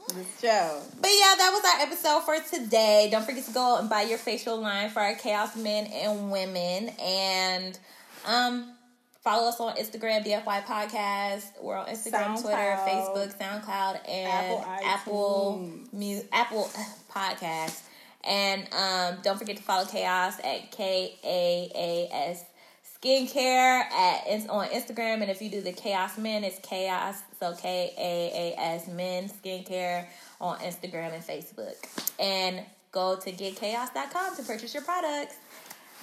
Just 0.09 0.41
chill. 0.41 0.83
But 1.01 1.11
yeah, 1.11 1.35
that 1.37 1.51
was 1.53 1.63
our 1.65 1.81
episode 1.87 2.23
for 2.25 2.57
today. 2.59 3.09
Don't 3.13 3.25
forget 3.25 3.45
to 3.45 3.53
go 3.53 3.79
and 3.79 3.89
buy 3.89 4.03
your 4.03 4.19
facial 4.19 4.61
line 4.61 4.91
for 4.91 5.01
our 5.01 5.15
Kaas 5.15 5.57
men 5.57 5.87
and 5.87 6.33
women. 6.33 6.91
And 7.01 7.79
um 8.27 8.73
follow 9.23 9.49
us 9.49 9.61
on 9.61 9.77
Instagram, 9.77 10.25
DFY 10.25 10.65
Podcast. 10.65 11.45
We're 11.61 11.77
on 11.77 11.87
Instagram, 11.87 12.41
Twitter, 12.41 12.79
Facebook, 12.87 13.37
SoundCloud, 13.39 14.09
and 14.09 14.33
Apple 14.33 14.65
Apple. 14.85 15.71
Mu- 15.93 16.23
Apple 16.33 16.71
Podcast. 17.13 17.81
And 18.25 18.67
um 18.75 19.19
don't 19.23 19.39
forget 19.39 19.59
to 19.59 19.63
follow 19.63 19.85
Kaas 19.85 20.41
at 20.41 20.73
K 20.73 21.19
A 21.23 21.71
A 21.75 22.09
S 22.31 22.45
skincare 23.03 23.83
at 23.91 24.29
is 24.29 24.47
on 24.49 24.69
Instagram, 24.69 25.23
and 25.23 25.31
if 25.31 25.41
you 25.41 25.51
do 25.51 25.61
the 25.61 25.73
Kaas 25.73 26.19
Men, 26.19 26.45
it's 26.45 26.59
Kaas, 26.61 27.23
so 27.39 27.55
K 27.55 27.93
A 27.97 28.55
A 28.57 28.61
S 28.61 28.89
Men 28.89 29.29
skincare 29.29 30.07
on 30.41 30.59
Instagram 30.59 31.15
and 31.15 31.25
Facebook, 31.25 31.77
and 32.19 32.65
go 32.93 33.17
to 33.17 33.33
getchaos.com 33.33 34.37
to 34.37 34.43
purchase 34.43 34.75
your 34.75 34.83
products. 34.83 35.37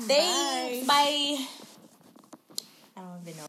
Thanks. 0.02 0.88
Bye. 0.88 1.46
I 2.96 3.02
don't 3.02 3.22
even 3.28 3.38
know. 3.38 3.44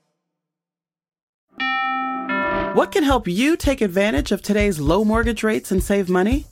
What 2.75 2.93
can 2.93 3.03
help 3.03 3.27
you 3.27 3.57
take 3.57 3.81
advantage 3.81 4.31
of 4.31 4.43
today's 4.43 4.79
low 4.79 5.05
mortgage 5.05 5.43
rates 5.43 5.73
and 5.73 5.83
save 5.83 6.09
money? 6.09 6.47